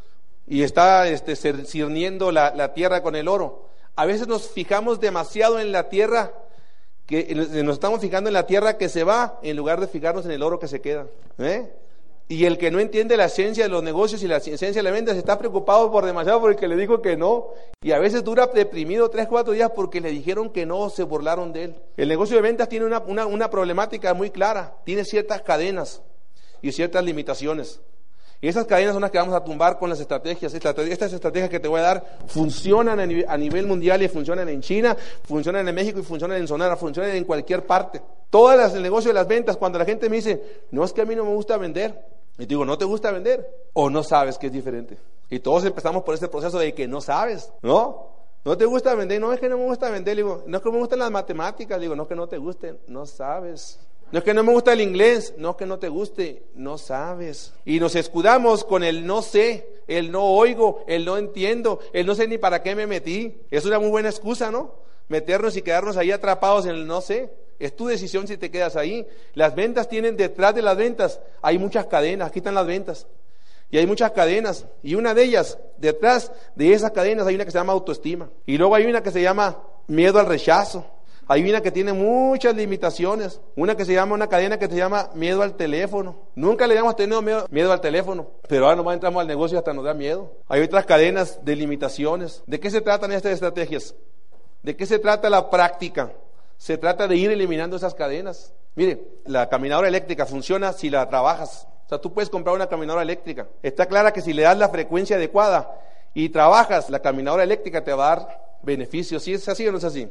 y 0.46 0.62
está 0.62 1.08
este, 1.08 1.34
cirniendo 1.34 2.30
la, 2.30 2.54
la 2.54 2.72
tierra 2.72 3.02
con 3.02 3.16
el 3.16 3.26
oro. 3.26 3.66
A 3.96 4.06
veces 4.06 4.28
nos 4.28 4.48
fijamos 4.48 5.00
demasiado 5.00 5.58
en 5.58 5.72
la 5.72 5.88
tierra, 5.88 6.32
que 7.06 7.34
nos 7.34 7.74
estamos 7.74 8.00
fijando 8.00 8.28
en 8.28 8.34
la 8.34 8.46
tierra 8.46 8.78
que 8.78 8.88
se 8.88 9.02
va 9.02 9.40
en 9.42 9.56
lugar 9.56 9.80
de 9.80 9.88
fijarnos 9.88 10.24
en 10.24 10.30
el 10.30 10.42
oro 10.42 10.60
que 10.60 10.68
se 10.68 10.80
queda. 10.80 11.06
¿eh? 11.38 11.72
Y 12.28 12.44
el 12.44 12.58
que 12.58 12.72
no 12.72 12.80
entiende 12.80 13.16
la 13.16 13.26
esencia 13.26 13.64
de 13.64 13.70
los 13.70 13.84
negocios 13.84 14.20
y 14.22 14.26
la 14.26 14.38
esencia 14.38 14.72
de 14.72 14.82
la 14.82 14.90
venta 14.90 15.12
está 15.12 15.38
preocupado 15.38 15.92
por 15.92 16.04
demasiado 16.04 16.40
porque 16.40 16.66
le 16.66 16.76
dijo 16.76 17.00
que 17.00 17.16
no. 17.16 17.50
Y 17.82 17.92
a 17.92 18.00
veces 18.00 18.24
dura 18.24 18.48
deprimido 18.48 19.08
tres, 19.10 19.28
cuatro 19.28 19.52
días 19.52 19.70
porque 19.72 20.00
le 20.00 20.10
dijeron 20.10 20.50
que 20.50 20.66
no, 20.66 20.90
se 20.90 21.04
burlaron 21.04 21.52
de 21.52 21.64
él. 21.64 21.76
El 21.96 22.08
negocio 22.08 22.34
de 22.34 22.42
ventas 22.42 22.68
tiene 22.68 22.84
una, 22.84 23.26
una 23.26 23.48
problemática 23.48 24.12
muy 24.12 24.30
clara. 24.30 24.74
Tiene 24.84 25.04
ciertas 25.04 25.42
cadenas 25.42 26.02
y 26.62 26.72
ciertas 26.72 27.04
limitaciones. 27.04 27.80
Y 28.40 28.48
esas 28.48 28.66
cadenas 28.66 28.92
son 28.92 29.02
las 29.02 29.10
que 29.10 29.18
vamos 29.18 29.34
a 29.34 29.44
tumbar 29.44 29.78
con 29.78 29.88
las 29.88 30.00
estrategias. 30.00 30.52
Estas 30.52 31.12
estrategias 31.12 31.48
que 31.48 31.60
te 31.60 31.68
voy 31.68 31.80
a 31.80 31.84
dar 31.84 32.18
funcionan 32.26 32.98
a 32.98 33.36
nivel 33.36 33.66
mundial 33.66 34.02
y 34.02 34.08
funcionan 34.08 34.48
en 34.48 34.60
China, 34.60 34.96
funcionan 35.22 35.66
en 35.66 35.74
México 35.74 36.00
y 36.00 36.02
funcionan 36.02 36.38
en 36.38 36.48
Sonora, 36.48 36.76
funcionan 36.76 37.12
en 37.12 37.24
cualquier 37.24 37.64
parte. 37.64 38.02
Todas 38.28 38.58
las, 38.58 38.74
el 38.74 38.82
negocio 38.82 39.10
de 39.10 39.14
las 39.14 39.28
ventas, 39.28 39.56
cuando 39.56 39.78
la 39.78 39.84
gente 39.84 40.10
me 40.10 40.16
dice, 40.16 40.62
no 40.72 40.84
es 40.84 40.92
que 40.92 41.00
a 41.00 41.04
mí 41.06 41.14
no 41.14 41.24
me 41.24 41.32
gusta 41.32 41.56
vender, 41.56 42.15
y 42.38 42.46
digo, 42.46 42.64
¿no 42.64 42.76
te 42.76 42.84
gusta 42.84 43.10
vender? 43.10 43.48
O 43.72 43.88
no 43.90 44.02
sabes 44.02 44.38
que 44.38 44.46
es 44.46 44.52
diferente. 44.52 44.98
Y 45.30 45.40
todos 45.40 45.64
empezamos 45.64 46.02
por 46.02 46.14
este 46.14 46.28
proceso 46.28 46.58
de 46.58 46.74
que 46.74 46.86
no 46.86 47.00
sabes, 47.00 47.52
¿no? 47.62 48.14
¿No 48.44 48.56
te 48.56 48.64
gusta 48.64 48.94
vender? 48.94 49.20
No 49.20 49.32
es 49.32 49.40
que 49.40 49.48
no 49.48 49.58
me 49.58 49.64
gusta 49.64 49.90
vender, 49.90 50.16
digo, 50.16 50.44
no 50.46 50.58
es 50.58 50.62
que 50.62 50.70
me 50.70 50.78
gustan 50.78 51.00
las 51.00 51.10
matemáticas, 51.10 51.80
digo, 51.80 51.96
no 51.96 52.04
es 52.04 52.08
que 52.08 52.14
no 52.14 52.28
te 52.28 52.38
gusten, 52.38 52.78
no 52.86 53.04
sabes. 53.06 53.80
No 54.12 54.20
es 54.20 54.24
que 54.24 54.34
no 54.34 54.44
me 54.44 54.52
gusta 54.52 54.72
el 54.72 54.80
inglés, 54.80 55.34
no 55.36 55.50
es 55.50 55.56
que 55.56 55.66
no 55.66 55.80
te 55.80 55.88
guste, 55.88 56.44
no 56.54 56.78
sabes. 56.78 57.52
Y 57.64 57.80
nos 57.80 57.96
escudamos 57.96 58.62
con 58.62 58.84
el 58.84 59.04
no 59.04 59.20
sé, 59.20 59.82
el 59.88 60.12
no 60.12 60.24
oigo, 60.26 60.84
el 60.86 61.04
no 61.04 61.18
entiendo, 61.18 61.80
el 61.92 62.06
no 62.06 62.14
sé 62.14 62.28
ni 62.28 62.38
para 62.38 62.62
qué 62.62 62.76
me 62.76 62.86
metí. 62.86 63.36
Es 63.50 63.64
una 63.64 63.80
muy 63.80 63.88
buena 63.88 64.08
excusa, 64.08 64.52
¿no? 64.52 64.74
Meternos 65.08 65.56
y 65.56 65.62
quedarnos 65.62 65.96
ahí 65.96 66.12
atrapados 66.12 66.66
en 66.66 66.76
el 66.76 66.86
no 66.86 67.00
sé. 67.00 67.32
Es 67.58 67.74
tu 67.74 67.86
decisión 67.86 68.26
si 68.28 68.36
te 68.36 68.50
quedas 68.50 68.76
ahí. 68.76 69.06
Las 69.34 69.54
ventas 69.54 69.88
tienen 69.88 70.16
detrás 70.16 70.54
de 70.54 70.62
las 70.62 70.76
ventas, 70.76 71.20
hay 71.42 71.58
muchas 71.58 71.86
cadenas, 71.86 72.28
aquí 72.28 72.40
están 72.40 72.54
las 72.54 72.66
ventas. 72.66 73.06
Y 73.70 73.78
hay 73.78 73.86
muchas 73.86 74.12
cadenas. 74.12 74.66
Y 74.82 74.94
una 74.94 75.14
de 75.14 75.24
ellas, 75.24 75.58
detrás 75.76 76.32
de 76.54 76.72
esas 76.72 76.92
cadenas 76.92 77.26
hay 77.26 77.34
una 77.34 77.44
que 77.44 77.50
se 77.50 77.58
llama 77.58 77.72
autoestima. 77.72 78.30
Y 78.46 78.58
luego 78.58 78.74
hay 78.74 78.86
una 78.86 79.02
que 79.02 79.10
se 79.10 79.22
llama 79.22 79.60
miedo 79.86 80.18
al 80.18 80.26
rechazo. 80.26 80.84
Hay 81.28 81.48
una 81.48 81.60
que 81.60 81.72
tiene 81.72 81.92
muchas 81.92 82.54
limitaciones. 82.54 83.40
Una 83.56 83.76
que 83.76 83.84
se 83.84 83.92
llama, 83.92 84.14
una 84.14 84.28
cadena 84.28 84.58
que 84.58 84.68
se 84.68 84.76
llama 84.76 85.10
miedo 85.14 85.42
al 85.42 85.56
teléfono. 85.56 86.16
Nunca 86.36 86.68
le 86.68 86.76
hemos 86.76 86.94
tenido 86.94 87.20
miedo, 87.20 87.46
miedo 87.50 87.72
al 87.72 87.80
teléfono, 87.80 88.28
pero 88.48 88.66
ahora 88.66 88.76
nomás 88.76 88.94
entramos 88.94 89.20
al 89.20 89.26
negocio 89.26 89.56
y 89.56 89.58
hasta 89.58 89.72
nos 89.72 89.84
da 89.84 89.94
miedo. 89.94 90.32
Hay 90.46 90.62
otras 90.62 90.86
cadenas 90.86 91.44
de 91.44 91.56
limitaciones. 91.56 92.44
¿De 92.46 92.60
qué 92.60 92.70
se 92.70 92.80
tratan 92.80 93.10
estas 93.10 93.32
estrategias? 93.32 93.96
¿De 94.62 94.76
qué 94.76 94.86
se 94.86 95.00
trata 95.00 95.28
la 95.28 95.50
práctica? 95.50 96.12
Se 96.58 96.78
trata 96.78 97.06
de 97.06 97.16
ir 97.16 97.30
eliminando 97.30 97.76
esas 97.76 97.94
cadenas. 97.94 98.52
Mire, 98.74 99.02
la 99.26 99.48
caminadora 99.48 99.88
eléctrica 99.88 100.26
funciona 100.26 100.72
si 100.72 100.90
la 100.90 101.08
trabajas. 101.08 101.66
O 101.86 101.88
sea, 101.88 101.98
tú 101.98 102.12
puedes 102.12 102.30
comprar 102.30 102.54
una 102.54 102.66
caminadora 102.66 103.02
eléctrica. 103.02 103.48
Está 103.62 103.86
clara 103.86 104.12
que 104.12 104.20
si 104.20 104.32
le 104.32 104.42
das 104.42 104.58
la 104.58 104.68
frecuencia 104.68 105.16
adecuada 105.16 105.80
y 106.14 106.28
trabajas, 106.30 106.90
la 106.90 107.00
caminadora 107.00 107.44
eléctrica 107.44 107.84
te 107.84 107.92
va 107.92 108.12
a 108.12 108.16
dar 108.16 108.58
beneficios. 108.62 109.22
¿Sí 109.22 109.34
es 109.34 109.48
así 109.48 109.66
o 109.68 109.72
no 109.72 109.78
es 109.78 109.84
así? 109.84 110.08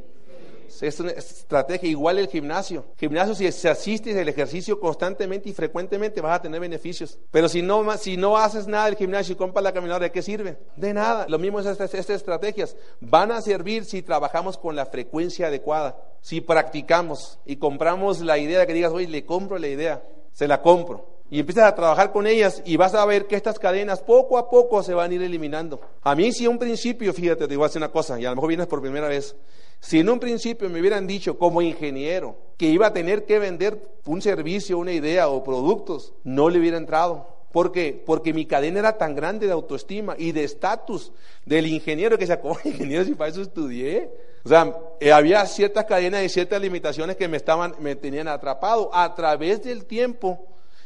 Es 0.81 0.99
una 0.99 1.11
estrategia 1.11 1.89
igual 1.89 2.19
el 2.19 2.27
gimnasio. 2.27 2.85
Gimnasio, 2.97 3.35
si 3.35 3.51
se 3.51 3.69
asistes 3.69 4.15
al 4.15 4.27
ejercicio 4.27 4.79
constantemente 4.79 5.49
y 5.49 5.53
frecuentemente, 5.53 6.21
vas 6.21 6.39
a 6.39 6.41
tener 6.41 6.59
beneficios. 6.59 7.17
Pero 7.31 7.49
si 7.49 7.61
no, 7.61 7.97
si 7.97 8.17
no 8.17 8.37
haces 8.37 8.67
nada 8.67 8.85
del 8.85 8.95
gimnasio 8.95 9.33
y 9.33 9.35
compras 9.37 9.63
la 9.63 9.73
caminadora, 9.73 10.05
¿de 10.05 10.11
qué 10.11 10.21
sirve? 10.21 10.57
De 10.75 10.93
nada. 10.93 11.25
Lo 11.29 11.39
mismo 11.39 11.59
es 11.59 11.65
estas, 11.65 11.93
estas 11.93 12.17
estrategias. 12.17 12.75
Van 12.99 13.31
a 13.31 13.41
servir 13.41 13.85
si 13.85 14.01
trabajamos 14.01 14.57
con 14.57 14.75
la 14.75 14.85
frecuencia 14.85 15.47
adecuada. 15.47 15.97
Si 16.21 16.41
practicamos 16.41 17.39
y 17.45 17.57
compramos 17.57 18.21
la 18.21 18.37
idea 18.37 18.65
que 18.65 18.73
digas, 18.73 18.91
oye, 18.91 19.07
le 19.07 19.25
compro 19.25 19.57
la 19.57 19.67
idea, 19.67 20.03
se 20.33 20.47
la 20.47 20.61
compro 20.61 21.15
y 21.29 21.39
empiezas 21.39 21.65
a 21.65 21.75
trabajar 21.75 22.11
con 22.11 22.27
ellas 22.27 22.61
y 22.65 22.77
vas 22.77 22.93
a 22.93 23.05
ver 23.05 23.25
que 23.25 23.35
estas 23.35 23.57
cadenas 23.57 24.01
poco 24.01 24.37
a 24.37 24.49
poco 24.49 24.83
se 24.83 24.93
van 24.93 25.11
a 25.11 25.15
ir 25.15 25.23
eliminando. 25.23 25.81
A 26.03 26.15
mí 26.15 26.31
si 26.31 26.47
un 26.47 26.59
principio, 26.59 27.13
fíjate, 27.13 27.45
te 27.45 27.47
digo 27.47 27.63
a 27.63 27.67
hacer 27.67 27.79
una 27.79 27.91
cosa, 27.91 28.19
y 28.19 28.25
a 28.25 28.29
lo 28.29 28.35
mejor 28.35 28.49
vienes 28.49 28.67
por 28.67 28.81
primera 28.81 29.07
vez, 29.07 29.35
si 29.79 29.99
en 29.99 30.09
un 30.09 30.19
principio 30.19 30.69
me 30.69 30.79
hubieran 30.79 31.07
dicho 31.07 31.37
como 31.37 31.61
ingeniero 31.61 32.37
que 32.57 32.67
iba 32.67 32.87
a 32.87 32.93
tener 32.93 33.25
que 33.25 33.39
vender 33.39 33.79
un 34.05 34.21
servicio, 34.21 34.77
una 34.77 34.91
idea 34.91 35.27
o 35.27 35.43
productos, 35.43 36.13
no 36.23 36.49
le 36.49 36.59
hubiera 36.59 36.77
entrado. 36.77 37.35
¿Por 37.51 37.71
qué? 37.71 38.03
Porque 38.05 38.33
mi 38.33 38.45
cadena 38.45 38.79
era 38.79 38.97
tan 38.97 39.15
grande 39.15 39.47
de 39.47 39.53
autoestima 39.53 40.15
y 40.17 40.31
de 40.31 40.43
estatus 40.43 41.11
del 41.45 41.67
ingeniero 41.67 42.17
que 42.17 42.27
se 42.27 42.39
como 42.39 42.57
ingeniero 42.65 43.05
si 43.05 43.15
para 43.15 43.31
eso 43.31 43.41
estudié. 43.41 44.11
O 44.43 44.49
sea, 44.49 44.77
eh, 44.99 45.11
había 45.11 45.45
ciertas 45.45 45.85
cadenas 45.85 46.23
y 46.23 46.29
ciertas 46.29 46.61
limitaciones 46.61 47.15
que 47.15 47.27
me 47.27 47.37
estaban, 47.37 47.73
me 47.79 47.95
tenían 47.95 48.27
atrapado. 48.27 48.89
A 48.93 49.15
través 49.15 49.63
del 49.63 49.85
tiempo 49.85 50.45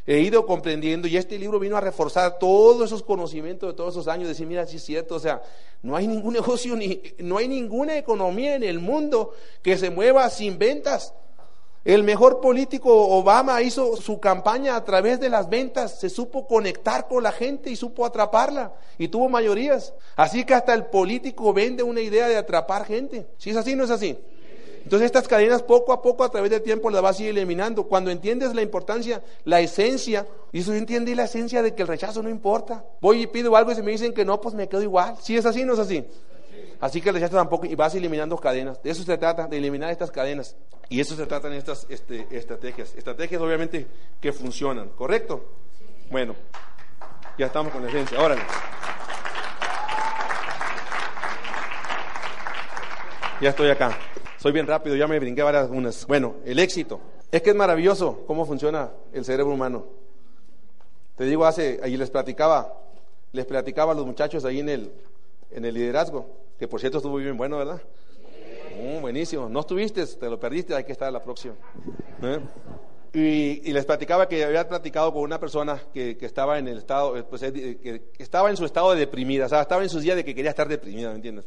he 0.09 0.21
ido 0.21 0.43
comprendiendo 0.47 1.07
y 1.07 1.17
este 1.17 1.37
libro 1.37 1.59
vino 1.59 1.77
a 1.77 1.81
reforzar 1.81 2.39
todos 2.39 2.87
esos 2.87 3.03
conocimientos 3.03 3.69
de 3.69 3.75
todos 3.75 3.93
esos 3.93 4.07
años, 4.07 4.27
decir, 4.27 4.47
mira, 4.47 4.65
sí 4.65 4.77
es 4.77 4.83
cierto, 4.83 5.13
o 5.13 5.19
sea, 5.19 5.43
no 5.83 5.95
hay 5.95 6.07
ningún 6.07 6.33
negocio, 6.41 6.75
ni, 6.75 6.99
no 7.19 7.37
hay 7.37 7.47
ninguna 7.47 7.95
economía 7.95 8.55
en 8.55 8.63
el 8.63 8.79
mundo 8.79 9.35
que 9.61 9.77
se 9.77 9.91
mueva 9.91 10.27
sin 10.31 10.57
ventas. 10.57 11.13
El 11.85 12.03
mejor 12.03 12.41
político 12.41 12.91
Obama 12.91 13.61
hizo 13.61 13.97
su 13.97 14.19
campaña 14.19 14.75
a 14.75 14.83
través 14.83 15.19
de 15.19 15.29
las 15.29 15.47
ventas, 15.47 15.99
se 15.99 16.09
supo 16.09 16.47
conectar 16.47 17.07
con 17.07 17.21
la 17.21 17.31
gente 17.31 17.69
y 17.69 17.75
supo 17.75 18.03
atraparla 18.03 18.73
y 18.97 19.09
tuvo 19.09 19.29
mayorías. 19.29 19.93
Así 20.15 20.43
que 20.43 20.55
hasta 20.55 20.73
el 20.73 20.87
político 20.87 21.53
vende 21.53 21.83
una 21.83 22.01
idea 22.01 22.27
de 22.27 22.35
atrapar 22.35 22.83
gente. 22.85 23.27
Si 23.37 23.51
es 23.51 23.55
así, 23.55 23.75
no 23.75 23.83
es 23.83 23.91
así. 23.91 24.17
Entonces 24.89 25.05
estas 25.05 25.27
cadenas 25.27 25.61
poco 25.61 25.93
a 25.93 26.01
poco 26.01 26.23
a 26.23 26.31
través 26.31 26.49
del 26.49 26.63
tiempo 26.63 26.89
las 26.89 27.03
vas 27.03 27.19
a 27.19 27.21
ir 27.21 27.29
eliminando. 27.29 27.83
Cuando 27.83 28.09
entiendes 28.09 28.55
la 28.55 28.63
importancia, 28.63 29.21
la 29.45 29.59
esencia, 29.59 30.25
y 30.51 30.61
eso 30.61 30.71
yo 30.71 30.79
entendí 30.79 31.13
la 31.13 31.25
esencia 31.25 31.61
de 31.61 31.75
que 31.75 31.83
el 31.83 31.87
rechazo 31.87 32.23
no 32.23 32.29
importa. 32.29 32.83
Voy 32.99 33.21
y 33.21 33.27
pido 33.27 33.55
algo 33.55 33.71
y 33.71 33.75
si 33.75 33.83
me 33.83 33.91
dicen 33.91 34.15
que 34.15 34.25
no, 34.25 34.41
pues 34.41 34.55
me 34.55 34.67
quedo 34.67 34.81
igual. 34.81 35.15
Si 35.21 35.37
es 35.37 35.45
así, 35.45 35.63
no 35.63 35.73
es 35.73 35.79
así. 35.79 36.07
Así 36.79 37.01
que 37.01 37.09
el 37.09 37.15
rechazo 37.15 37.35
tampoco, 37.35 37.67
y 37.67 37.75
vas 37.75 37.93
eliminando 37.93 38.35
cadenas. 38.37 38.81
De 38.81 38.89
eso 38.89 39.03
se 39.03 39.15
trata, 39.15 39.45
de 39.45 39.57
eliminar 39.57 39.91
estas 39.91 40.09
cadenas. 40.09 40.55
Y 40.89 40.99
eso 40.99 41.15
se 41.15 41.27
trata 41.27 41.49
en 41.49 41.53
estas 41.53 41.85
este, 41.87 42.25
estrategias. 42.31 42.95
Estrategias 42.95 43.39
obviamente 43.43 43.85
que 44.19 44.33
funcionan, 44.33 44.89
¿correcto? 44.89 45.51
Bueno, 46.09 46.33
ya 47.37 47.45
estamos 47.45 47.71
con 47.71 47.83
la 47.83 47.89
esencia. 47.89 48.19
Órale. 48.19 48.41
Ya 53.39 53.49
estoy 53.51 53.69
acá. 53.69 53.95
Soy 54.39 54.53
bien 54.53 54.67
rápido, 54.67 54.95
ya 54.95 55.05
me 55.05 55.19
brinqué 55.19 55.43
varias 55.43 55.69
unas. 55.69 56.07
Bueno, 56.07 56.35
el 56.45 56.59
éxito. 56.59 57.01
Es 57.29 57.41
que 57.41 57.49
es 57.49 57.55
maravilloso 57.55 58.23
cómo 58.25 58.45
funciona 58.45 58.89
el 59.11 59.25
cerebro 59.25 59.53
humano. 59.53 59.85
Te 61.17 61.25
digo, 61.25 61.45
hace, 61.45 61.81
ahí 61.83 61.97
les 61.97 62.09
platicaba, 62.09 62.73
les 63.33 63.45
platicaba 63.45 63.91
a 63.91 63.95
los 63.95 64.05
muchachos 64.05 64.45
ahí 64.45 64.61
en 64.61 64.69
el, 64.69 64.91
en 65.51 65.65
el 65.65 65.75
liderazgo, 65.75 66.25
que 66.57 66.69
por 66.69 66.79
cierto 66.79 66.99
estuvo 66.99 67.17
bien 67.17 67.35
bueno, 67.35 67.57
¿verdad? 67.57 67.81
Mm, 68.81 69.01
buenísimo. 69.01 69.49
No 69.49 69.59
estuviste, 69.59 70.05
te 70.07 70.29
lo 70.29 70.39
perdiste, 70.39 70.73
hay 70.73 70.85
que 70.85 70.93
estar 70.93 71.09
a 71.09 71.11
la 71.11 71.21
próxima. 71.21 71.55
¿Eh? 72.23 72.39
Y, 73.11 73.73
les 73.73 73.83
platicaba 73.83 74.29
que 74.29 74.45
había 74.45 74.65
platicado 74.69 75.11
con 75.11 75.23
una 75.23 75.37
persona 75.37 75.81
que, 75.93 76.17
estaba 76.21 76.57
en 76.59 76.69
el 76.69 76.77
estado, 76.77 77.17
eh, 77.17 77.23
pues, 77.23 77.43
eh, 77.43 77.77
que 77.81 78.23
estaba 78.23 78.49
en 78.49 78.55
su 78.55 78.63
estado 78.63 78.93
de 78.93 78.99
deprimida, 79.01 79.47
o 79.47 79.49
sea, 79.49 79.61
estaba 79.61 79.83
en 79.83 79.89
sus 79.89 80.01
días 80.01 80.15
de 80.15 80.23
que 80.23 80.33
quería 80.33 80.51
estar 80.51 80.69
deprimida, 80.69 81.09
¿me 81.09 81.15
entiendes? 81.15 81.45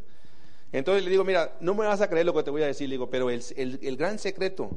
Entonces 0.73 1.05
le 1.05 1.11
digo, 1.11 1.23
mira, 1.23 1.55
no 1.61 1.75
me 1.75 1.87
vas 1.87 2.01
a 2.01 2.09
creer 2.09 2.25
lo 2.25 2.33
que 2.33 2.43
te 2.43 2.51
voy 2.51 2.63
a 2.63 2.67
decir, 2.67 2.89
le 2.89 2.95
digo, 2.95 3.11
pero 3.11 3.29
el, 3.29 3.97
gran 3.99 4.19
secreto, 4.19 4.71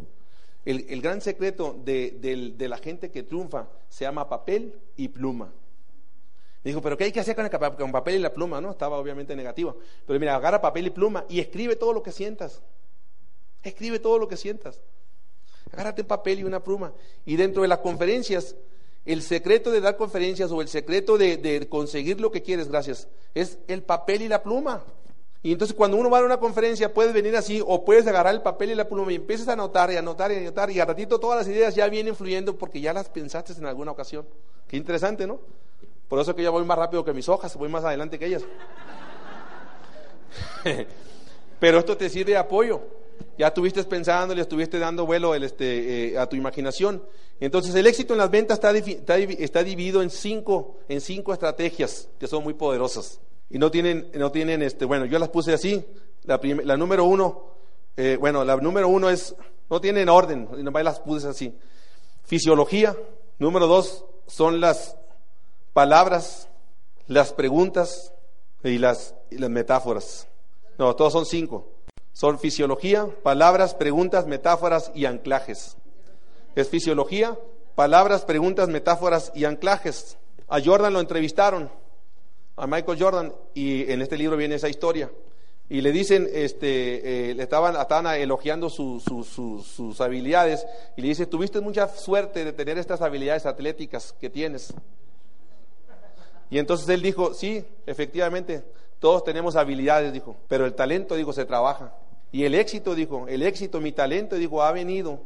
el, 0.65 1.01
gran 1.01 1.21
secreto 1.21 1.79
de, 1.83 2.55
la 2.59 2.77
gente 2.77 3.11
que 3.11 3.23
triunfa 3.23 3.69
se 3.87 4.03
llama 4.03 4.27
papel 4.27 4.77
y 4.97 5.07
pluma. 5.07 5.53
Me 6.63 6.69
dijo, 6.71 6.81
pero 6.81 6.97
¿qué 6.97 7.05
hay 7.05 7.11
que 7.11 7.19
hacer 7.19 7.35
con 7.35 7.45
el 7.45 7.51
con 7.77 7.91
papel 7.91 8.15
y 8.15 8.19
la 8.19 8.33
pluma? 8.33 8.59
No, 8.59 8.71
estaba 8.71 8.97
obviamente 8.97 9.35
negativo. 9.35 9.77
Pero 10.05 10.19
mira, 10.19 10.35
agarra 10.35 10.59
papel 10.59 10.87
y 10.87 10.89
pluma 10.89 11.23
y 11.29 11.39
escribe 11.39 11.75
todo 11.75 11.93
lo 11.93 12.03
que 12.03 12.11
sientas. 12.11 12.61
Escribe 13.63 13.99
todo 13.99 14.17
lo 14.17 14.27
que 14.27 14.35
sientas. 14.35 14.81
Agárrate 15.71 16.01
un 16.01 16.07
papel 16.07 16.39
y 16.39 16.43
una 16.43 16.63
pluma. 16.63 16.91
Y 17.23 17.35
dentro 17.35 17.61
de 17.61 17.67
las 17.67 17.79
conferencias, 17.79 18.55
el 19.05 19.21
secreto 19.21 19.71
de 19.71 19.79
dar 19.79 19.95
conferencias 19.95 20.51
o 20.51 20.59
el 20.61 20.67
secreto 20.67 21.17
de, 21.17 21.37
de 21.37 21.69
conseguir 21.69 22.19
lo 22.19 22.31
que 22.31 22.41
quieres, 22.41 22.67
gracias, 22.67 23.07
es 23.35 23.59
el 23.67 23.83
papel 23.83 24.23
y 24.23 24.27
la 24.27 24.41
pluma. 24.41 24.83
Y 25.45 25.51
entonces 25.51 25.77
cuando 25.77 25.95
uno 25.97 26.09
va 26.09 26.17
a 26.17 26.25
una 26.25 26.37
conferencia 26.37 26.91
puedes 26.91 27.13
venir 27.13 27.35
así 27.35 27.61
o 27.63 27.85
puedes 27.85 28.07
agarrar 28.07 28.33
el 28.33 28.41
papel 28.41 28.71
y 28.71 28.75
la 28.75 28.89
pluma 28.89 29.11
y 29.11 29.15
empiezas 29.17 29.47
a 29.47 29.53
anotar 29.53 29.91
y 29.91 29.95
anotar 29.95 30.31
y 30.31 30.37
anotar 30.37 30.71
y 30.71 30.79
a 30.79 30.85
ratito 30.85 31.19
todas 31.19 31.37
las 31.37 31.47
ideas 31.47 31.75
ya 31.75 31.87
vienen 31.87 32.15
fluyendo 32.15 32.57
porque 32.57 32.81
ya 32.81 32.93
las 32.93 33.09
pensaste 33.09 33.53
en 33.53 33.67
alguna 33.67 33.91
ocasión. 33.91 34.25
Qué 34.67 34.75
interesante, 34.75 35.27
¿no? 35.27 35.39
Por 36.09 36.19
eso 36.19 36.35
que 36.35 36.41
yo 36.41 36.51
voy 36.51 36.65
más 36.65 36.79
rápido 36.79 37.05
que 37.05 37.13
mis 37.13 37.29
hojas, 37.29 37.55
voy 37.57 37.69
más 37.69 37.83
adelante 37.83 38.17
que 38.17 38.25
ellas. 38.25 38.41
Pero 41.59 41.77
esto 41.77 41.95
te 41.95 42.09
sirve 42.09 42.31
de 42.31 42.37
apoyo. 42.37 42.81
Ya 43.37 43.49
estuviste 43.49 43.83
pensando, 43.83 44.33
le 44.33 44.41
estuviste 44.41 44.79
dando 44.79 45.05
vuelo 45.05 45.35
este, 45.35 46.13
eh, 46.13 46.17
a 46.17 46.27
tu 46.27 46.35
imaginación. 46.35 47.03
Entonces 47.39 47.75
el 47.75 47.85
éxito 47.85 48.15
en 48.15 48.17
las 48.17 48.31
ventas 48.31 48.57
está, 48.57 48.75
está 48.75 49.63
dividido 49.63 50.01
en 50.01 50.09
cinco, 50.09 50.77
en 50.89 51.01
cinco 51.01 51.33
estrategias 51.33 52.09
que 52.19 52.25
son 52.25 52.43
muy 52.43 52.55
poderosas 52.55 53.19
y 53.49 53.57
no 53.57 53.71
tienen, 53.71 54.09
no 54.13 54.31
tienen, 54.31 54.61
este, 54.61 54.85
bueno, 54.85 55.05
yo 55.05 55.19
las 55.19 55.29
puse 55.29 55.53
así. 55.53 55.85
La, 56.23 56.39
la 56.41 56.77
número 56.77 57.05
uno, 57.05 57.51
eh, 57.97 58.17
bueno, 58.19 58.43
la 58.43 58.55
número 58.57 58.87
uno 58.87 59.09
es, 59.09 59.35
no 59.69 59.79
tienen 59.79 60.09
orden, 60.09 60.49
y 60.57 60.63
nomás 60.63 60.83
las 60.83 60.99
puse 60.99 61.27
así. 61.27 61.57
Fisiología, 62.23 62.95
número 63.37 63.67
dos, 63.67 64.05
son 64.27 64.59
las 64.59 64.97
palabras, 65.73 66.49
las 67.07 67.33
preguntas 67.33 68.13
y 68.63 68.79
las, 68.79 69.15
y 69.29 69.37
las 69.37 69.49
metáforas. 69.49 70.27
No, 70.77 70.95
todos 70.95 71.13
son 71.13 71.25
cinco. 71.25 71.71
Son 72.13 72.39
fisiología, 72.39 73.07
palabras, 73.23 73.75
preguntas, 73.75 74.25
metáforas 74.25 74.91
y 74.95 75.05
anclajes. 75.05 75.77
Es 76.55 76.69
fisiología, 76.69 77.37
palabras, 77.75 78.23
preguntas, 78.23 78.69
metáforas 78.69 79.31
y 79.35 79.45
anclajes. 79.45 80.17
A 80.47 80.61
Jordan 80.63 80.93
lo 80.93 81.01
entrevistaron, 81.01 81.69
a 82.55 82.67
Michael 82.67 83.01
Jordan, 83.01 83.33
y 83.53 83.91
en 83.91 84.01
este 84.01 84.17
libro 84.17 84.37
viene 84.37 84.55
esa 84.55 84.69
historia. 84.69 85.11
Y 85.67 85.81
le 85.81 85.91
dicen, 85.91 86.29
este, 86.31 87.31
eh, 87.31 87.33
le 87.33 87.43
estaban, 87.43 87.75
estaban 87.75 88.05
elogiando 88.15 88.69
sus 88.69 90.01
habilidades, 90.01 90.65
y 90.95 91.01
le 91.01 91.07
dice, 91.09 91.25
tuviste 91.25 91.59
mucha 91.59 91.87
suerte 91.87 92.45
de 92.45 92.53
tener 92.53 92.77
estas 92.77 93.01
habilidades 93.01 93.45
atléticas 93.45 94.13
que 94.13 94.29
tienes. 94.29 94.73
Y 96.49 96.59
entonces 96.59 96.87
él 96.89 97.01
dijo, 97.01 97.33
sí, 97.33 97.65
efectivamente, 97.85 98.63
todos 98.99 99.23
tenemos 99.23 99.55
habilidades, 99.55 100.13
dijo, 100.13 100.35
pero 100.47 100.65
el 100.65 100.73
talento, 100.73 101.15
dijo, 101.15 101.33
se 101.33 101.45
trabaja. 101.45 101.93
Y 102.31 102.43
el 102.43 102.55
éxito, 102.55 102.95
dijo, 102.95 103.27
el 103.27 103.43
éxito, 103.43 103.81
mi 103.81 103.91
talento, 103.91 104.35
dijo, 104.35 104.61
ha 104.61 104.71
venido 104.71 105.21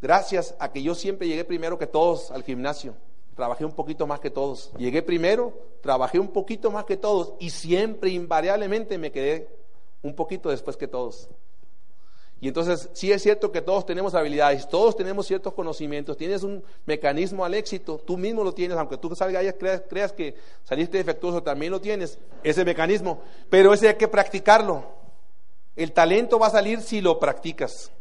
gracias 0.00 0.54
a 0.58 0.72
que 0.72 0.82
yo 0.82 0.94
siempre 0.94 1.28
llegué 1.28 1.44
primero 1.44 1.78
que 1.78 1.86
todos 1.86 2.30
al 2.30 2.42
gimnasio. 2.42 2.94
Trabajé 3.36 3.66
un 3.66 3.72
poquito 3.72 4.06
más 4.06 4.18
que 4.18 4.30
todos. 4.30 4.72
Llegué 4.78 5.02
primero, 5.02 5.52
trabajé 5.82 6.18
un 6.18 6.28
poquito 6.28 6.70
más 6.70 6.86
que 6.86 6.96
todos 6.96 7.34
y 7.38 7.50
siempre 7.50 8.10
invariablemente 8.10 8.96
me 8.96 9.12
quedé 9.12 9.48
un 10.02 10.14
poquito 10.14 10.48
después 10.48 10.76
que 10.78 10.88
todos. 10.88 11.28
Y 12.40 12.48
entonces 12.48 12.88
sí 12.94 13.12
es 13.12 13.22
cierto 13.22 13.52
que 13.52 13.60
todos 13.60 13.84
tenemos 13.84 14.14
habilidades, 14.14 14.68
todos 14.68 14.96
tenemos 14.96 15.26
ciertos 15.26 15.52
conocimientos, 15.52 16.16
tienes 16.16 16.42
un 16.42 16.64
mecanismo 16.86 17.44
al 17.44 17.54
éxito, 17.54 17.98
tú 17.98 18.16
mismo 18.16 18.42
lo 18.42 18.52
tienes, 18.52 18.76
aunque 18.78 18.96
tú 18.96 19.14
salgas 19.14 19.44
y 19.44 19.52
creas, 19.52 19.82
creas 19.88 20.12
que 20.12 20.34
saliste 20.64 20.98
defectuoso, 20.98 21.42
también 21.42 21.72
lo 21.72 21.80
tienes, 21.80 22.18
ese 22.42 22.64
mecanismo, 22.64 23.20
pero 23.48 23.72
ese 23.72 23.88
hay 23.88 23.94
que 23.94 24.08
practicarlo. 24.08 24.84
El 25.76 25.92
talento 25.92 26.38
va 26.38 26.46
a 26.46 26.50
salir 26.50 26.80
si 26.80 27.02
lo 27.02 27.18
practicas. 27.18 27.92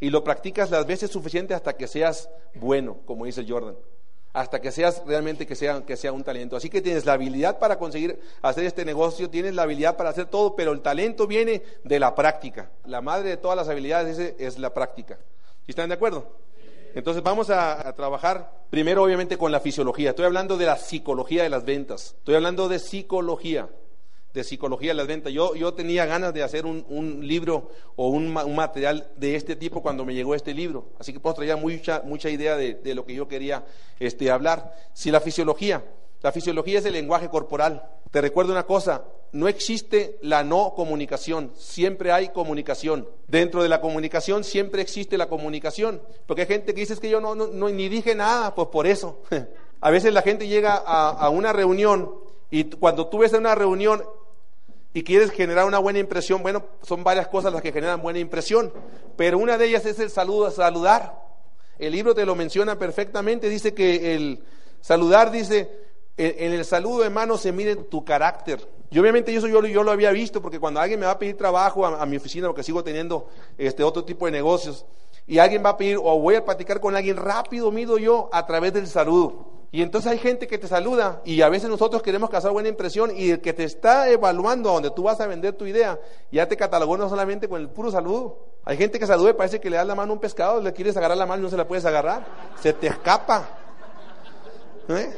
Y 0.00 0.10
lo 0.10 0.22
practicas 0.22 0.70
las 0.70 0.86
veces 0.86 1.10
suficientes 1.10 1.56
hasta 1.56 1.74
que 1.74 1.86
seas 1.86 2.28
bueno, 2.54 2.98
como 3.06 3.24
dice 3.24 3.44
Jordan. 3.48 3.76
Hasta 4.36 4.60
que 4.60 4.70
seas 4.70 5.02
realmente 5.06 5.46
que 5.46 5.54
sea, 5.54 5.80
que 5.86 5.96
sea 5.96 6.12
un 6.12 6.22
talento. 6.22 6.56
Así 6.56 6.68
que 6.68 6.82
tienes 6.82 7.06
la 7.06 7.14
habilidad 7.14 7.58
para 7.58 7.78
conseguir 7.78 8.20
hacer 8.42 8.66
este 8.66 8.84
negocio, 8.84 9.30
tienes 9.30 9.54
la 9.54 9.62
habilidad 9.62 9.96
para 9.96 10.10
hacer 10.10 10.26
todo, 10.26 10.54
pero 10.54 10.72
el 10.72 10.82
talento 10.82 11.26
viene 11.26 11.62
de 11.84 11.98
la 11.98 12.14
práctica. 12.14 12.70
La 12.84 13.00
madre 13.00 13.30
de 13.30 13.36
todas 13.38 13.56
las 13.56 13.66
habilidades 13.70 14.18
es, 14.38 14.58
la 14.58 14.74
práctica. 14.74 15.18
¿Están 15.66 15.88
de 15.88 15.94
acuerdo? 15.94 16.36
Entonces 16.94 17.22
vamos 17.22 17.48
a, 17.48 17.90
trabajar 17.94 18.66
primero 18.68 19.04
obviamente 19.04 19.38
con 19.38 19.50
la 19.50 19.60
fisiología. 19.60 20.10
Estoy 20.10 20.26
hablando 20.26 20.58
de 20.58 20.66
la 20.66 20.76
psicología 20.76 21.42
de 21.42 21.48
las 21.48 21.64
ventas. 21.64 22.16
Estoy 22.18 22.34
hablando 22.34 22.68
de 22.68 22.78
psicología 22.78 23.70
de 24.36 24.44
psicología 24.44 24.90
de 24.90 24.94
las 24.94 25.06
ventas. 25.06 25.32
Yo, 25.32 25.54
yo 25.56 25.72
tenía 25.72 26.04
ganas 26.04 26.32
de 26.34 26.42
hacer 26.42 26.66
un, 26.66 26.84
un 26.88 27.26
libro 27.26 27.70
o 27.96 28.08
un, 28.08 28.32
material 28.32 29.10
de 29.16 29.34
este 29.34 29.56
tipo 29.56 29.82
cuando 29.82 30.04
me 30.04 30.14
llegó 30.14 30.34
este 30.34 30.52
libro. 30.52 30.90
Así 31.00 31.12
que 31.12 31.18
pues 31.18 31.34
traía 31.34 31.56
mucha, 31.56 32.02
mucha 32.04 32.28
idea 32.28 32.56
de, 32.56 32.74
de, 32.74 32.94
lo 32.94 33.06
que 33.06 33.14
yo 33.14 33.26
quería 33.26 33.64
este, 33.98 34.30
hablar. 34.30 34.74
Si 34.92 35.10
la 35.10 35.20
fisiología, 35.20 35.82
la 36.22 36.32
fisiología 36.32 36.78
es 36.78 36.84
el 36.84 36.92
lenguaje 36.92 37.30
corporal. 37.30 37.88
Te 38.10 38.20
recuerdo 38.20 38.52
una 38.52 38.64
cosa, 38.64 39.04
no 39.32 39.48
existe 39.48 40.18
la 40.20 40.44
no 40.44 40.74
comunicación, 40.76 41.52
siempre 41.56 42.12
hay 42.12 42.28
comunicación. 42.28 43.08
Dentro 43.26 43.62
de 43.62 43.70
la 43.70 43.80
comunicación 43.80 44.44
siempre 44.44 44.82
existe 44.82 45.16
la 45.16 45.28
comunicación. 45.28 46.02
Porque 46.26 46.42
hay 46.42 46.48
gente 46.48 46.74
que 46.74 46.80
dice 46.80 46.92
es 46.92 47.00
que 47.00 47.08
yo 47.08 47.22
no, 47.22 47.34
no, 47.34 47.46
no 47.46 47.70
ni 47.70 47.88
dije 47.88 48.14
nada, 48.14 48.54
pues 48.54 48.68
por 48.68 48.86
eso. 48.86 49.22
A 49.80 49.90
veces 49.90 50.12
la 50.12 50.22
gente 50.22 50.48
llega 50.48 50.74
a, 50.74 51.10
a 51.10 51.28
una 51.28 51.52
reunión 51.52 52.10
y 52.50 52.64
cuando 52.64 53.08
tú 53.08 53.18
ves 53.18 53.32
en 53.32 53.40
una 53.40 53.54
reunión 53.54 54.02
y 54.96 55.02
quieres 55.02 55.30
generar 55.30 55.66
una 55.66 55.78
buena 55.78 55.98
impresión, 55.98 56.42
bueno, 56.42 56.64
son 56.80 57.04
varias 57.04 57.28
cosas 57.28 57.52
las 57.52 57.60
que 57.60 57.70
generan 57.70 58.00
buena 58.00 58.18
impresión, 58.18 58.72
pero 59.14 59.36
una 59.36 59.58
de 59.58 59.66
ellas 59.66 59.84
es 59.84 59.98
el 59.98 60.08
saludo, 60.08 60.50
saludar. 60.50 61.22
El 61.78 61.92
libro 61.92 62.14
te 62.14 62.24
lo 62.24 62.34
menciona 62.34 62.78
perfectamente, 62.78 63.50
dice 63.50 63.74
que 63.74 64.14
el 64.14 64.42
saludar, 64.80 65.30
dice, 65.30 65.70
en 66.16 66.50
el 66.50 66.64
saludo 66.64 67.02
de 67.02 67.10
mano 67.10 67.36
se 67.36 67.52
mide 67.52 67.76
tu 67.76 68.06
carácter. 68.06 68.66
Y 68.90 68.98
obviamente 68.98 69.36
eso 69.36 69.46
yo, 69.48 69.60
yo 69.66 69.82
lo 69.82 69.90
había 69.90 70.12
visto, 70.12 70.40
porque 70.40 70.58
cuando 70.58 70.80
alguien 70.80 70.98
me 70.98 71.04
va 71.04 71.12
a 71.12 71.18
pedir 71.18 71.36
trabajo 71.36 71.84
a, 71.84 72.00
a 72.00 72.06
mi 72.06 72.16
oficina, 72.16 72.46
porque 72.46 72.62
sigo 72.62 72.82
teniendo 72.82 73.28
este 73.58 73.84
otro 73.84 74.02
tipo 74.02 74.24
de 74.24 74.32
negocios, 74.32 74.86
y 75.26 75.36
alguien 75.36 75.62
va 75.62 75.70
a 75.70 75.76
pedir, 75.76 75.98
o 75.98 76.18
voy 76.18 76.36
a 76.36 76.44
platicar 76.46 76.80
con 76.80 76.96
alguien 76.96 77.18
rápido, 77.18 77.70
mido 77.70 77.98
yo 77.98 78.30
a 78.32 78.46
través 78.46 78.72
del 78.72 78.86
saludo. 78.86 79.55
Y 79.72 79.82
entonces 79.82 80.12
hay 80.12 80.18
gente 80.18 80.46
que 80.46 80.58
te 80.58 80.68
saluda 80.68 81.20
y 81.24 81.42
a 81.42 81.48
veces 81.48 81.68
nosotros 81.68 82.02
queremos 82.02 82.30
causar 82.30 82.52
buena 82.52 82.68
impresión 82.68 83.10
y 83.16 83.30
el 83.30 83.40
que 83.40 83.52
te 83.52 83.64
está 83.64 84.08
evaluando 84.08 84.70
a 84.70 84.74
donde 84.74 84.90
tú 84.90 85.02
vas 85.02 85.20
a 85.20 85.26
vender 85.26 85.54
tu 85.54 85.66
idea 85.66 85.98
ya 86.30 86.48
te 86.48 86.56
catalogó 86.56 86.96
no 86.96 87.08
solamente 87.08 87.48
con 87.48 87.60
el 87.60 87.68
puro 87.68 87.90
saludo. 87.90 88.38
Hay 88.64 88.76
gente 88.76 88.98
que 88.98 89.06
saluda 89.06 89.36
parece 89.36 89.60
que 89.60 89.68
le 89.68 89.76
das 89.76 89.86
la 89.86 89.94
mano 89.94 90.12
a 90.12 90.14
un 90.14 90.20
pescado, 90.20 90.60
le 90.60 90.72
quieres 90.72 90.96
agarrar 90.96 91.16
la 91.18 91.26
mano 91.26 91.40
y 91.40 91.44
no 91.44 91.50
se 91.50 91.56
la 91.56 91.66
puedes 91.66 91.84
agarrar. 91.84 92.26
Se 92.60 92.72
te 92.72 92.86
escapa. 92.86 93.48
¿Eh? 94.88 95.16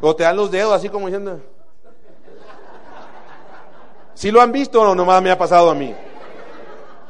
O 0.00 0.16
te 0.16 0.24
dan 0.24 0.36
los 0.36 0.50
dedos 0.50 0.72
así 0.72 0.88
como 0.88 1.06
diciendo... 1.06 1.40
¿Sí 4.14 4.30
lo 4.30 4.40
han 4.40 4.52
visto 4.52 4.82
o 4.82 4.84
no? 4.84 4.94
Nomás 4.94 5.22
me 5.22 5.30
ha 5.30 5.38
pasado 5.38 5.70
a 5.70 5.74
mí. 5.74 5.94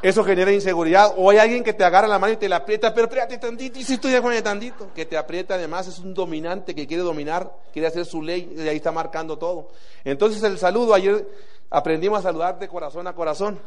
Eso 0.02 0.24
genera 0.24 0.50
inseguridad. 0.50 1.14
O 1.16 1.30
hay 1.30 1.38
alguien 1.38 1.62
que 1.62 1.72
te 1.72 1.84
agarra 1.84 2.08
la 2.08 2.18
mano 2.18 2.32
y 2.32 2.36
te 2.36 2.48
la 2.48 2.56
aprieta, 2.56 2.92
pero 2.92 3.06
apriétate 3.06 3.38
tantito, 3.38 3.78
y 3.78 3.84
si 3.84 3.94
estoy 3.94 4.10
de 4.10 4.42
tantito, 4.42 4.92
que 4.92 5.06
te 5.06 5.16
aprieta 5.16 5.54
además, 5.54 5.86
es 5.86 6.00
un 6.00 6.12
dominante 6.12 6.74
que 6.74 6.86
quiere 6.88 7.04
dominar, 7.04 7.52
quiere 7.72 7.86
hacer 7.86 8.04
su 8.04 8.20
ley, 8.20 8.52
y 8.56 8.68
ahí 8.68 8.76
está 8.76 8.90
marcando 8.90 9.38
todo. 9.38 9.68
Entonces 10.04 10.42
el 10.42 10.58
saludo, 10.58 10.92
ayer 10.92 11.28
aprendimos 11.70 12.18
a 12.18 12.22
saludar 12.22 12.58
de 12.58 12.66
corazón 12.66 13.06
a 13.06 13.14
corazón. 13.14 13.60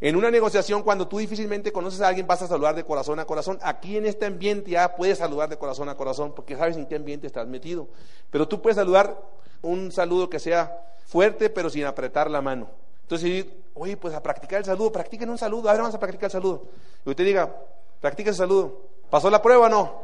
En 0.00 0.14
una 0.14 0.30
negociación, 0.30 0.82
cuando 0.82 1.08
tú 1.08 1.18
difícilmente 1.18 1.72
conoces 1.72 2.00
a 2.00 2.08
alguien, 2.08 2.26
vas 2.26 2.42
a 2.42 2.46
saludar 2.46 2.74
de 2.74 2.84
corazón 2.84 3.18
a 3.18 3.24
corazón. 3.24 3.58
Aquí 3.62 3.96
en 3.96 4.06
este 4.06 4.26
ambiente 4.26 4.70
ya 4.70 4.94
puedes 4.94 5.18
saludar 5.18 5.48
de 5.48 5.56
corazón 5.56 5.88
a 5.88 5.96
corazón, 5.96 6.32
porque 6.32 6.54
sabes 6.54 6.76
en 6.76 6.86
qué 6.86 6.96
ambiente 6.96 7.26
estás 7.26 7.48
metido. 7.48 7.88
Pero 8.30 8.46
tú 8.46 8.60
puedes 8.60 8.76
saludar 8.76 9.18
un 9.62 9.90
saludo 9.90 10.28
que 10.28 10.38
sea 10.38 10.80
fuerte, 11.06 11.50
pero 11.50 11.70
sin 11.70 11.86
apretar 11.86 12.30
la 12.30 12.42
mano. 12.42 12.68
Entonces, 13.02 13.46
oye, 13.76 13.96
pues 13.96 14.14
a 14.14 14.22
practicar 14.22 14.60
el 14.60 14.64
saludo, 14.64 14.92
practiquen 14.92 15.28
un 15.28 15.38
saludo, 15.38 15.68
ahora 15.68 15.82
vamos 15.82 15.94
a 15.94 16.00
practicar 16.00 16.26
el 16.26 16.32
saludo. 16.32 16.62
Y 17.04 17.10
usted 17.10 17.24
diga, 17.24 17.54
practique 18.00 18.30
el 18.30 18.36
saludo. 18.36 18.80
¿Pasó 19.10 19.30
la 19.30 19.42
prueba 19.42 19.66
o 19.66 19.68
no? 19.68 20.00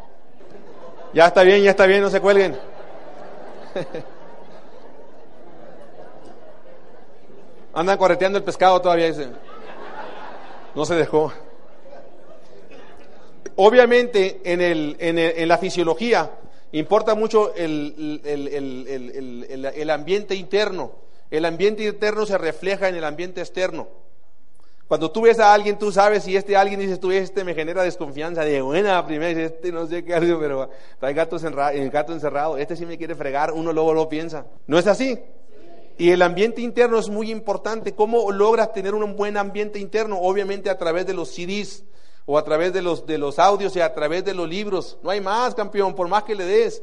Ya 1.15 1.27
está 1.27 1.43
bien, 1.43 1.63
ya 1.63 1.71
está 1.71 1.87
bien, 1.87 2.03
no 2.03 2.11
se 2.11 2.21
cuelguen. 2.21 2.57
Andan 7.75 7.97
correteando 7.97 8.39
el 8.39 8.45
pescado 8.45 8.81
todavía, 8.81 9.07
dice. 9.07 9.29
No 10.75 10.85
se 10.85 10.95
dejó. 10.95 11.33
Obviamente, 13.57 14.41
en, 14.45 14.61
el, 14.61 14.97
en, 14.99 15.19
el, 15.19 15.33
en 15.37 15.49
la 15.49 15.59
fisiología 15.59 16.31
importa 16.73 17.15
mucho 17.15 17.55
el, 17.55 18.21
el 18.23 19.91
ambiente 19.91 20.35
interno. 20.35 20.93
El 21.33 21.47
ambiente 21.47 21.83
interno 21.83 22.27
se 22.27 22.37
refleja 22.37 22.91
en 22.91 22.95
el 22.95 23.05
ambiente 23.05 23.41
externo. 23.41 23.89
Cuando 24.87 25.11
tú 25.11 25.23
ves 25.23 25.39
a 25.39 25.55
alguien, 25.55 25.79
tú 25.79 25.91
sabes 25.91 26.25
si 26.25 26.37
este 26.37 26.59
alguien 26.59 26.79
dices 26.79 27.01
tú, 27.01 27.11
este 27.11 27.43
me 27.43 27.55
genera 27.55 27.83
desconfianza 27.83 28.45
de 28.45 28.61
buena 28.61 29.07
primera, 29.07 29.41
este 29.41 29.73
no 29.73 29.87
sé 29.87 30.05
qué 30.05 30.21
pero 30.39 30.69
trae 31.01 31.15
gato 31.15 31.37
encerrado, 31.37 31.71
el 31.71 31.89
gato 31.89 32.13
encerrado, 32.13 32.59
este 32.59 32.77
sí 32.77 32.85
me 32.85 32.99
quiere 32.99 33.15
fregar, 33.15 33.51
uno 33.53 33.73
luego 33.73 33.95
lo 33.95 34.11
piensa. 34.11 34.45
¿No 34.67 34.79
es 34.79 34.87
así? 34.87 35.19
Y 35.97 36.11
el 36.11 36.21
ambiente 36.21 36.61
interno 36.61 36.99
es 36.99 37.09
muy 37.09 37.31
importante. 37.31 37.95
¿Cómo 37.95 38.31
logras 38.31 38.75
tener 38.75 38.95
un 38.95 39.17
buen 39.17 39.39
ambiente 39.39 39.79
interno? 39.79 40.19
Obviamente 40.21 40.69
a 40.69 40.77
través 40.77 41.07
de 41.07 41.15
los 41.15 41.31
CDs 41.31 41.83
o 42.27 42.37
a 42.37 42.45
través 42.45 42.75
de 42.75 42.83
los, 42.83 43.07
de 43.07 43.17
los 43.17 43.39
audios 43.39 43.75
y 43.75 43.81
a 43.81 43.95
través 43.95 44.23
de 44.23 44.35
los 44.35 44.47
libros. 44.47 44.99
No 45.03 45.09
hay 45.09 45.23
más, 45.23 45.55
campeón, 45.55 45.95
por 45.95 46.09
más 46.09 46.25
que 46.25 46.35
le 46.35 46.45
des. 46.45 46.83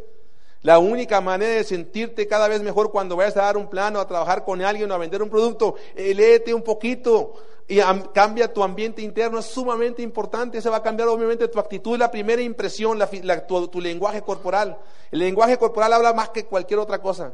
La 0.62 0.78
única 0.78 1.22
manera 1.22 1.54
de 1.54 1.63
sentirte 1.63 2.28
cada 2.28 2.50
vez 2.50 2.62
mejor 2.62 2.91
cuando 2.91 3.15
vayas 3.15 3.38
a 3.38 3.43
dar 3.43 3.56
un 3.56 3.67
plano, 3.67 4.00
a 4.00 4.08
trabajar 4.08 4.43
con 4.43 4.62
alguien 4.62 4.91
o 4.91 4.93
a 4.93 4.98
vender 4.98 5.24
un 5.24 5.30
producto, 5.30 5.76
eh, 5.95 6.13
léete 6.13 6.54
un 6.54 6.62
poquito 6.62 7.34
y 7.69 7.80
cambia 8.13 8.52
tu 8.52 8.63
ambiente 8.63 9.02
interno, 9.02 9.39
es 9.39 9.45
sumamente 9.45 10.02
importante. 10.02 10.60
Se 10.60 10.69
va 10.69 10.78
a 10.78 10.84
cambiar 10.84 11.08
obviamente 11.08 11.48
tu 11.48 11.60
actitud, 11.60 11.98
la 11.98 12.10
primera 12.10 12.41
impresión, 12.41 12.98
la, 12.98 13.08
la, 13.22 13.45
tu, 13.45 13.80
lenguaje 13.80 14.22
corporal. 14.24 14.78
El 15.12 15.19
lenguaje 15.19 15.56
corporal 15.58 15.93
habla 15.93 16.12
más 16.12 16.30
que 16.30 16.45
cualquier 16.45 16.80
otra 16.80 17.00
cosa. 17.00 17.32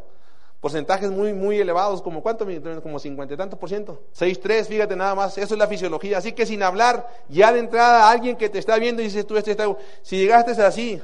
Porcentajes 0.59 1.09
muy, 1.09 1.33
muy 1.33 1.59
elevados, 1.59 2.01
como 2.01 2.21
cuánto, 2.21 2.45
como 2.83 2.99
cincuenta 2.99 3.33
y 3.33 3.37
tantos 3.37 3.57
por 3.57 3.69
ciento. 3.69 4.01
Seis, 4.11 4.39
tres, 4.39 4.67
fíjate 4.67 4.95
nada 4.95 5.15
más, 5.15 5.37
eso 5.37 5.53
es 5.53 5.57
la 5.57 5.67
fisiología. 5.67 6.17
Así 6.17 6.33
que 6.33 6.45
sin 6.45 6.61
hablar, 6.61 7.07
ya 7.29 7.53
de 7.53 7.59
entrada 7.59 8.09
alguien 8.09 8.35
que 8.35 8.49
te 8.49 8.59
está 8.59 8.77
viendo 8.77 9.01
y 9.01 9.05
dices 9.05 9.25
tú, 9.25 9.37
este 9.37 9.51
está, 9.51 9.73
si 10.01 10.17
llegaste 10.17 10.51
así, 10.61 11.01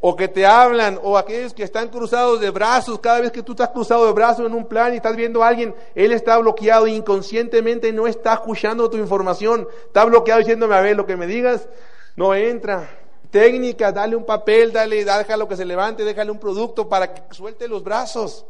o 0.00 0.14
que 0.14 0.28
te 0.28 0.46
hablan, 0.46 0.98
o 1.02 1.18
aquellos 1.18 1.52
que 1.52 1.64
están 1.64 1.88
cruzados 1.88 2.40
de 2.40 2.50
brazos, 2.50 3.00
cada 3.00 3.20
vez 3.20 3.32
que 3.32 3.42
tú 3.42 3.52
estás 3.52 3.70
cruzado 3.70 4.06
de 4.06 4.12
brazos 4.12 4.46
en 4.46 4.54
un 4.54 4.66
plan 4.66 4.92
y 4.92 4.96
estás 4.96 5.16
viendo 5.16 5.42
a 5.42 5.48
alguien, 5.48 5.74
él 5.94 6.12
está 6.12 6.38
bloqueado 6.38 6.86
inconscientemente 6.86 7.92
no 7.92 8.06
está 8.06 8.34
escuchando 8.34 8.88
tu 8.88 8.96
información, 8.96 9.66
está 9.86 10.04
bloqueado 10.04 10.40
diciéndome, 10.40 10.74
a 10.76 10.80
ver, 10.80 10.96
lo 10.96 11.06
que 11.06 11.16
me 11.16 11.26
digas 11.26 11.68
no 12.16 12.34
entra. 12.34 12.88
Técnica, 13.30 13.92
dale 13.92 14.16
un 14.16 14.24
papel, 14.24 14.72
dale, 14.72 15.04
déjalo 15.04 15.46
que 15.48 15.56
se 15.56 15.64
levante, 15.64 16.04
déjale 16.04 16.30
un 16.30 16.38
producto 16.38 16.88
para 16.88 17.12
que 17.12 17.22
suelte 17.34 17.68
los 17.68 17.84
brazos. 17.84 18.46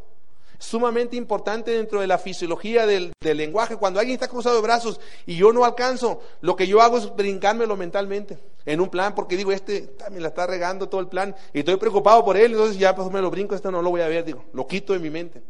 Sumamente 0.59 1.17
importante 1.17 1.71
dentro 1.71 2.01
de 2.01 2.07
la 2.07 2.19
fisiología 2.19 2.87
del, 2.87 3.13
lenguaje. 3.21 3.77
Cuando 3.77 4.01
alguien 4.01 4.15
está 4.15 4.29
cruzado 4.29 4.57
de 4.57 4.63
brazos 4.63 5.01
y 5.25 5.37
yo 5.37 5.53
no 5.53 5.65
alcanzo, 5.65 6.21
lo 6.41 6.57
que 6.57 6.67
yo 6.67 6.81
hago 6.81 6.99
es 6.99 7.15
brincármelo 7.15 7.77
mentalmente 7.77 8.39
en 8.67 8.81
un 8.81 8.89
plan, 8.89 9.15
porque 9.15 9.37
digo, 9.37 9.53
este 9.53 9.95
me 10.11 10.21
la 10.21 10.29
está 10.29 10.47
regando 10.47 10.89
todo 10.89 11.01
el 11.01 11.07
plan 11.07 11.35
y 11.53 11.61
estoy 11.61 11.77
preocupado 11.77 12.25
por 12.25 12.37
él, 12.37 12.53
entonces 12.53 12.79
ya 12.79 12.95
pues 12.95 13.11
me 13.11 13.23
lo 13.23 13.31
brinco, 13.31 13.55
esto 13.55 13.71
no 13.71 13.81
lo 13.81 13.91
voy 13.91 14.01
a 14.01 14.09
ver, 14.09 14.25
digo, 14.25 14.45
lo 14.53 14.67
quito 14.67 14.93
de 14.93 14.99
mi 14.99 15.09
mente, 15.09 15.43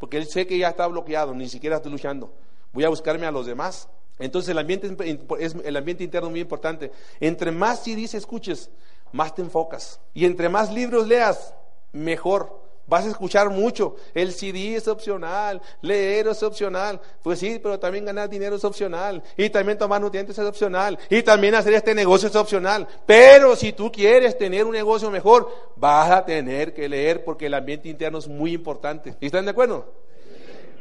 porque 0.00 0.16
él 0.16 0.26
sé 0.26 0.46
que 0.46 0.58
ya 0.58 0.70
está 0.70 0.86
bloqueado, 0.86 1.34
ni 1.34 1.48
siquiera 1.48 1.76
estoy 1.76 1.92
luchando. 1.92 2.32
Voy 2.72 2.84
a 2.84 2.88
buscarme 2.88 3.26
a 3.26 3.30
los 3.30 3.46
demás. 3.46 3.88
Entonces 4.18 4.50
el 4.50 4.58
ambiente 4.58 4.96
es 5.38 5.54
el 5.64 5.76
ambiente 5.76 6.04
interno 6.04 6.30
muy 6.30 6.40
importante. 6.40 6.90
Entre 7.20 7.50
más 7.52 7.84
CDs 7.84 8.14
escuches, 8.14 8.70
más 9.12 9.34
te 9.34 9.42
enfocas. 9.42 10.00
Y 10.12 10.24
entre 10.24 10.48
más 10.48 10.72
libros 10.72 11.06
leas, 11.06 11.54
mejor. 11.92 12.63
Vas 12.86 13.06
a 13.06 13.10
escuchar 13.10 13.50
mucho. 13.50 13.96
El 14.12 14.32
CD 14.32 14.76
es 14.76 14.88
opcional, 14.88 15.60
leer 15.80 16.28
es 16.28 16.42
opcional. 16.42 17.00
Pues 17.22 17.38
sí, 17.38 17.58
pero 17.62 17.78
también 17.78 18.04
ganar 18.04 18.28
dinero 18.28 18.56
es 18.56 18.64
opcional. 18.64 19.22
Y 19.36 19.50
también 19.50 19.78
tomar 19.78 20.00
nutrientes 20.00 20.38
es 20.38 20.44
opcional. 20.44 20.98
Y 21.08 21.22
también 21.22 21.54
hacer 21.54 21.74
este 21.74 21.94
negocio 21.94 22.28
es 22.28 22.36
opcional. 22.36 22.86
Pero 23.06 23.56
si 23.56 23.72
tú 23.72 23.90
quieres 23.90 24.36
tener 24.36 24.64
un 24.64 24.72
negocio 24.72 25.10
mejor, 25.10 25.50
vas 25.76 26.10
a 26.10 26.24
tener 26.24 26.74
que 26.74 26.88
leer 26.88 27.24
porque 27.24 27.46
el 27.46 27.54
ambiente 27.54 27.88
interno 27.88 28.18
es 28.18 28.28
muy 28.28 28.52
importante. 28.52 29.16
¿Están 29.20 29.44
de 29.44 29.52
acuerdo? 29.52 29.92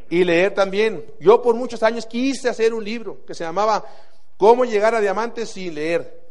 Y 0.10 0.24
leer 0.24 0.54
también. 0.54 1.06
Yo 1.20 1.42
por 1.42 1.56
muchos 1.56 1.82
años 1.84 2.06
quise 2.06 2.50
hacer 2.50 2.74
un 2.74 2.84
libro 2.84 3.24
que 3.26 3.34
se 3.34 3.44
llamaba 3.44 3.84
¿Cómo 4.38 4.66
llegar 4.66 4.94
a 4.94 5.00
diamantes 5.00 5.50
sin 5.50 5.76
leer? 5.76 6.23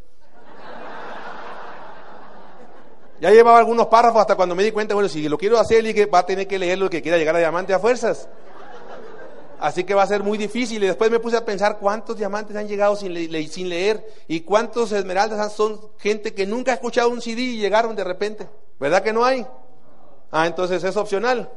Ya 3.23 3.31
llevaba 3.31 3.57
algunos 3.59 3.87
párrafos 3.87 4.21
hasta 4.21 4.35
cuando 4.35 4.57
me 4.57 4.65
di 4.65 4.73
cuenta, 4.73 4.95
bueno, 4.95 5.09
si 5.09 5.29
lo 5.29 5.39
quiero 5.39 5.57
hacer, 5.57 5.85
va 6.13 6.19
a 6.19 6.27
tener 6.27 6.49
que 6.49 6.59
leer 6.59 6.77
lo 6.77 6.91
que 6.91 7.01
quiera 7.01 7.17
llegar 7.17 7.37
a 7.37 7.39
diamante 7.39 7.73
a 7.73 7.79
fuerzas. 7.79 8.29
Así 9.61 9.85
que 9.85 9.95
va 9.95 10.03
a 10.03 10.09
ser 10.09 10.25
muy 10.25 10.37
difícil. 10.37 10.83
Y 10.83 10.89
después 10.89 11.09
me 11.09 11.21
puse 11.21 11.37
a 11.37 11.45
pensar 11.45 11.79
cuántos 11.79 12.17
diamantes 12.17 12.57
han 12.57 12.67
llegado 12.67 12.97
sin, 12.97 13.15
sin 13.49 13.69
leer 13.69 14.05
y 14.27 14.41
cuántos 14.41 14.91
esmeraldas 14.91 15.53
son 15.53 15.81
gente 15.99 16.35
que 16.35 16.47
nunca 16.47 16.73
ha 16.73 16.75
escuchado 16.75 17.11
un 17.11 17.23
CD 17.23 17.43
y 17.43 17.59
llegaron 17.59 17.95
de 17.95 18.03
repente. 18.03 18.49
¿Verdad 18.81 19.05
que 19.05 19.13
no 19.13 19.25
hay? 19.25 19.47
Ah, 20.33 20.49
entonces 20.49 20.83
es 20.83 20.97
opcional. 20.97 21.49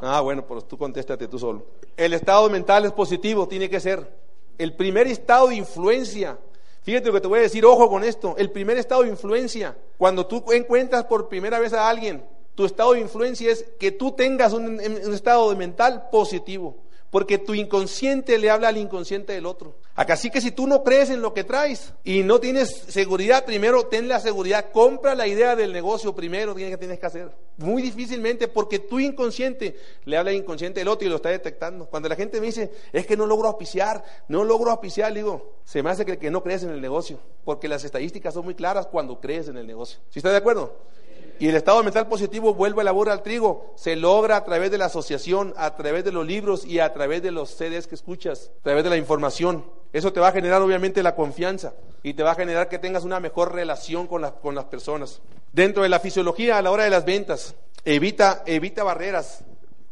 Ah, 0.00 0.20
bueno, 0.20 0.44
pues 0.44 0.66
tú 0.66 0.76
contéstate 0.76 1.28
tú 1.28 1.38
solo. 1.38 1.64
El 1.96 2.12
estado 2.12 2.50
mental 2.50 2.86
es 2.86 2.90
positivo, 2.90 3.46
tiene 3.46 3.70
que 3.70 3.78
ser. 3.78 4.18
El 4.58 4.74
primer 4.74 5.06
estado 5.06 5.46
de 5.46 5.54
influencia 5.54 6.38
Fíjate 6.82 7.06
lo 7.06 7.12
que 7.12 7.20
te 7.20 7.28
voy 7.28 7.38
a 7.38 7.42
decir, 7.42 7.64
ojo 7.64 7.88
con 7.88 8.02
esto. 8.02 8.34
El 8.36 8.50
primer 8.50 8.76
estado 8.76 9.02
de 9.02 9.08
influencia, 9.08 9.76
cuando 9.98 10.26
tú 10.26 10.44
encuentras 10.52 11.04
por 11.04 11.28
primera 11.28 11.58
vez 11.58 11.72
a 11.72 11.88
alguien, 11.88 12.24
tu 12.54 12.64
estado 12.64 12.92
de 12.92 13.00
influencia 13.00 13.50
es 13.50 13.64
que 13.78 13.92
tú 13.92 14.12
tengas 14.12 14.52
un, 14.52 14.64
un 14.66 15.14
estado 15.14 15.50
de 15.50 15.56
mental 15.56 16.08
positivo 16.10 16.76
porque 17.12 17.36
tu 17.36 17.52
inconsciente 17.52 18.38
le 18.38 18.48
habla 18.48 18.68
al 18.68 18.78
inconsciente 18.78 19.34
del 19.34 19.44
otro. 19.44 19.76
Acá 19.94 20.16
sí 20.16 20.30
que 20.30 20.40
si 20.40 20.50
tú 20.50 20.66
no 20.66 20.82
crees 20.82 21.10
en 21.10 21.20
lo 21.20 21.34
que 21.34 21.44
traes 21.44 21.92
y 22.04 22.22
no 22.22 22.40
tienes 22.40 22.70
seguridad, 22.88 23.44
primero 23.44 23.84
ten 23.84 24.08
la 24.08 24.18
seguridad, 24.18 24.72
compra 24.72 25.14
la 25.14 25.26
idea 25.26 25.54
del 25.54 25.74
negocio 25.74 26.14
primero, 26.14 26.54
tienes 26.54 26.72
que 26.72 26.78
tienes 26.78 26.98
que 26.98 27.04
hacer. 27.04 27.30
Muy 27.58 27.82
difícilmente 27.82 28.48
porque 28.48 28.78
tu 28.78 28.98
inconsciente 28.98 29.76
le 30.06 30.16
habla 30.16 30.30
al 30.30 30.38
inconsciente 30.38 30.80
del 30.80 30.88
otro 30.88 31.06
y 31.06 31.10
lo 31.10 31.16
está 31.16 31.28
detectando. 31.28 31.84
Cuando 31.84 32.08
la 32.08 32.16
gente 32.16 32.40
me 32.40 32.46
dice, 32.46 32.72
es 32.94 33.06
que 33.06 33.14
no 33.14 33.26
logro 33.26 33.48
auspiciar, 33.48 34.02
no 34.28 34.42
logro 34.42 34.70
auspiciar, 34.70 35.12
digo, 35.12 35.58
se 35.66 35.82
me 35.82 35.90
hace 35.90 36.06
que, 36.06 36.18
que 36.18 36.30
no 36.30 36.42
crees 36.42 36.62
en 36.62 36.70
el 36.70 36.80
negocio, 36.80 37.18
porque 37.44 37.68
las 37.68 37.84
estadísticas 37.84 38.32
son 38.32 38.46
muy 38.46 38.54
claras 38.54 38.86
cuando 38.86 39.20
crees 39.20 39.48
en 39.48 39.58
el 39.58 39.66
negocio. 39.66 40.00
¿Sí 40.08 40.18
está 40.18 40.30
de 40.30 40.38
acuerdo? 40.38 40.78
Y 41.42 41.48
el 41.48 41.56
estado 41.56 41.82
mental 41.82 42.06
positivo 42.06 42.54
vuelve 42.54 42.82
a 42.82 42.84
labor 42.84 43.10
al 43.10 43.24
trigo. 43.24 43.74
Se 43.74 43.96
logra 43.96 44.36
a 44.36 44.44
través 44.44 44.70
de 44.70 44.78
la 44.78 44.84
asociación, 44.84 45.52
a 45.56 45.74
través 45.74 46.04
de 46.04 46.12
los 46.12 46.24
libros 46.24 46.64
y 46.64 46.78
a 46.78 46.92
través 46.92 47.20
de 47.20 47.32
los 47.32 47.50
CDs 47.50 47.88
que 47.88 47.96
escuchas, 47.96 48.52
a 48.60 48.62
través 48.62 48.84
de 48.84 48.90
la 48.90 48.96
información. 48.96 49.64
Eso 49.92 50.12
te 50.12 50.20
va 50.20 50.28
a 50.28 50.32
generar 50.32 50.62
obviamente 50.62 51.02
la 51.02 51.16
confianza 51.16 51.74
y 52.04 52.14
te 52.14 52.22
va 52.22 52.30
a 52.30 52.36
generar 52.36 52.68
que 52.68 52.78
tengas 52.78 53.02
una 53.02 53.18
mejor 53.18 53.52
relación 53.52 54.06
con, 54.06 54.24
con 54.40 54.54
las 54.54 54.66
personas. 54.66 55.20
Dentro 55.52 55.82
de 55.82 55.88
la 55.88 55.98
fisiología, 55.98 56.58
a 56.58 56.62
la 56.62 56.70
hora 56.70 56.84
de 56.84 56.90
las 56.90 57.04
ventas, 57.04 57.56
evita, 57.84 58.44
evita 58.46 58.84
barreras 58.84 59.42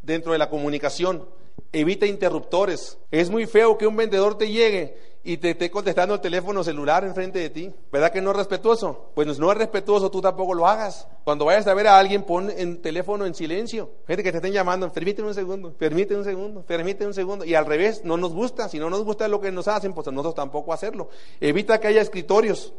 dentro 0.03 0.31
de 0.31 0.39
la 0.39 0.51
comunicación, 0.51 1.27
evita 1.73 2.07
interruptores. 2.07 2.97
Es 3.11 3.29
muy 3.29 3.47
feo 3.47 3.77
que 3.77 3.89
un 3.89 3.97
vendedor 3.97 4.39
te 4.39 4.53
llegue 4.53 5.10
y 5.23 5.37
te 5.37 5.51
esté 5.51 5.71
contestando 5.71 6.15
el 6.15 6.21
teléfono 6.21 6.65
celular 6.65 7.05
enfrente 7.05 7.39
de 7.39 7.51
ti. 7.51 7.71
¿Verdad 7.93 8.11
que 8.11 8.23
no 8.23 8.31
es 8.31 8.37
respetuoso? 8.37 9.11
Pues 9.15 9.39
no 9.39 9.53
es 9.53 9.59
respetuoso, 9.59 10.11
tú 10.11 10.21
tampoco 10.21 10.55
lo 10.55 10.67
hagas. 10.67 11.07
Cuando 11.25 11.45
vayas 11.45 11.67
a 11.67 11.75
ver 11.75 11.87
a 11.89 11.99
alguien, 11.99 12.23
pon 12.23 12.51
el 12.51 12.81
teléfono 12.81 13.27
en 13.27 13.35
silencio. 13.35 13.91
Gente 14.07 14.23
que 14.23 14.33
te 14.33 14.39
estén 14.39 14.53
llamando, 14.53 14.91
permíteme 14.91 15.29
un 15.29 15.35
segundo, 15.35 15.73
permíteme 15.73 16.21
un 16.21 16.25
segundo, 16.25 16.63
permíteme 16.63 17.09
un 17.09 17.15
segundo. 17.15 17.45
Y 17.45 17.55
al 17.55 17.67
revés, 17.67 18.03
no 18.05 18.17
nos 18.17 18.33
gusta. 18.33 18.69
Si 18.69 18.79
no 18.79 18.89
nos 18.89 19.05
gusta 19.05 19.29
lo 19.29 19.41
que 19.41 19.53
nos 19.53 19.69
hacen, 19.69 19.93
pues 19.93 20.07
nosotros 20.07 20.35
tampoco 20.35 20.73
hacerlo. 20.73 21.11
Evita 21.41 21.79
que 21.81 21.89
haya 21.89 22.01
escritorios 22.01 22.73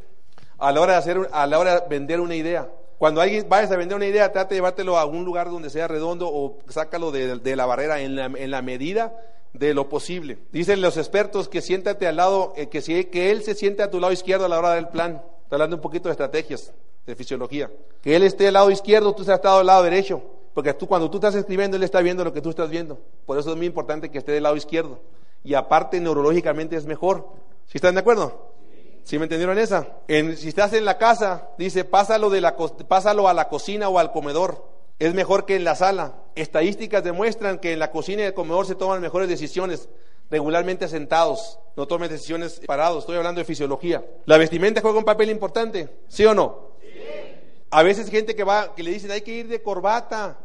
a 0.57 0.71
la 0.71 0.81
hora 0.81 0.93
de 0.93 0.99
hacer, 0.99 1.29
a 1.31 1.45
la 1.45 1.59
hora 1.59 1.81
de 1.81 1.87
vender 1.89 2.19
una 2.19 2.35
idea. 2.35 2.69
Cuando 2.97 3.21
alguien 3.21 3.47
vayas 3.49 3.71
a 3.71 3.77
vender 3.77 3.95
una 3.95 4.05
idea, 4.05 4.31
trate 4.31 4.55
de 4.55 4.59
llevártelo 4.59 4.97
a 4.97 5.05
un 5.05 5.25
lugar 5.25 5.49
donde 5.49 5.69
sea 5.69 5.87
redondo 5.87 6.29
o 6.31 6.59
sácalo 6.69 7.11
de, 7.11 7.37
de 7.37 7.55
la 7.55 7.65
barrera 7.65 7.99
en 8.01 8.15
la, 8.15 8.25
en 8.25 8.51
la 8.51 8.61
medida 8.61 9.13
de 9.53 9.73
lo 9.73 9.89
posible. 9.89 10.39
Dicen 10.51 10.81
los 10.81 10.97
expertos 10.97 11.49
que 11.49 11.61
siéntate 11.61 12.07
al 12.07 12.17
lado, 12.17 12.53
eh, 12.55 12.69
que, 12.69 12.81
si, 12.81 13.05
que 13.05 13.31
él 13.31 13.43
se 13.43 13.55
siente 13.55 13.83
a 13.83 13.91
tu 13.91 13.99
lado 13.99 14.13
izquierdo 14.13 14.45
a 14.45 14.49
la 14.49 14.59
hora 14.59 14.73
del 14.73 14.87
plan. 14.87 15.21
Está 15.43 15.55
hablando 15.55 15.75
un 15.75 15.81
poquito 15.81 16.07
de 16.09 16.13
estrategias, 16.13 16.71
de 17.05 17.15
fisiología. 17.15 17.69
Que 18.01 18.15
él 18.15 18.23
esté 18.23 18.47
al 18.47 18.53
lado 18.53 18.71
izquierdo, 18.71 19.13
tú 19.13 19.23
seas 19.23 19.41
al 19.43 19.65
lado 19.65 19.83
derecho. 19.83 20.21
Porque 20.53 20.73
tú, 20.73 20.87
cuando 20.87 21.09
tú 21.09 21.17
estás 21.17 21.35
escribiendo, 21.35 21.77
él 21.77 21.83
está 21.83 22.01
viendo 22.01 22.23
lo 22.23 22.33
que 22.33 22.41
tú 22.41 22.49
estás 22.49 22.69
viendo. 22.69 22.99
Por 23.25 23.37
eso 23.37 23.51
es 23.51 23.57
muy 23.57 23.65
importante 23.65 24.09
que 24.09 24.17
esté 24.17 24.31
del 24.33 24.43
lado 24.43 24.55
izquierdo. 24.55 24.99
Y 25.43 25.53
aparte, 25.53 25.99
neurológicamente 25.99 26.75
es 26.75 26.85
mejor. 26.85 27.27
¿Sí 27.67 27.77
están 27.77 27.95
de 27.95 28.01
acuerdo? 28.01 28.51
¿Sí 29.03 29.17
me 29.17 29.23
entendieron 29.23 29.57
esa? 29.57 29.87
En, 30.07 30.37
si 30.37 30.49
estás 30.49 30.73
en 30.73 30.85
la 30.85 30.97
casa, 30.97 31.49
dice, 31.57 31.85
pásalo, 31.85 32.29
de 32.29 32.41
la, 32.41 32.55
pásalo 32.87 33.27
a 33.27 33.33
la 33.33 33.47
cocina 33.49 33.89
o 33.89 33.97
al 33.97 34.11
comedor 34.11 34.71
es 35.01 35.15
mejor 35.15 35.45
que 35.45 35.55
en 35.55 35.63
la 35.63 35.73
sala. 35.73 36.13
Estadísticas 36.35 37.03
demuestran 37.03 37.57
que 37.57 37.73
en 37.73 37.79
la 37.79 37.89
cocina 37.89 38.21
y 38.21 38.25
el 38.25 38.35
comedor 38.35 38.67
se 38.67 38.75
toman 38.75 39.01
mejores 39.01 39.27
decisiones, 39.27 39.89
regularmente 40.29 40.87
sentados, 40.87 41.57
no 41.75 41.87
tomen 41.87 42.07
decisiones 42.07 42.61
parados. 42.67 42.99
Estoy 42.99 43.17
hablando 43.17 43.39
de 43.39 43.45
fisiología. 43.45 44.05
¿La 44.25 44.37
vestimenta 44.37 44.79
juega 44.79 44.99
un 44.99 45.03
papel 45.03 45.31
importante? 45.31 45.89
¿Sí 46.07 46.23
o 46.23 46.35
no? 46.35 46.75
Sí. 46.79 46.87
A 47.71 47.81
veces 47.81 48.11
gente 48.11 48.35
que 48.35 48.43
va, 48.43 48.75
que 48.75 48.83
le 48.83 48.91
dicen 48.91 49.09
hay 49.09 49.21
que 49.21 49.31
ir 49.31 49.47
de 49.47 49.63
corbata, 49.63 50.37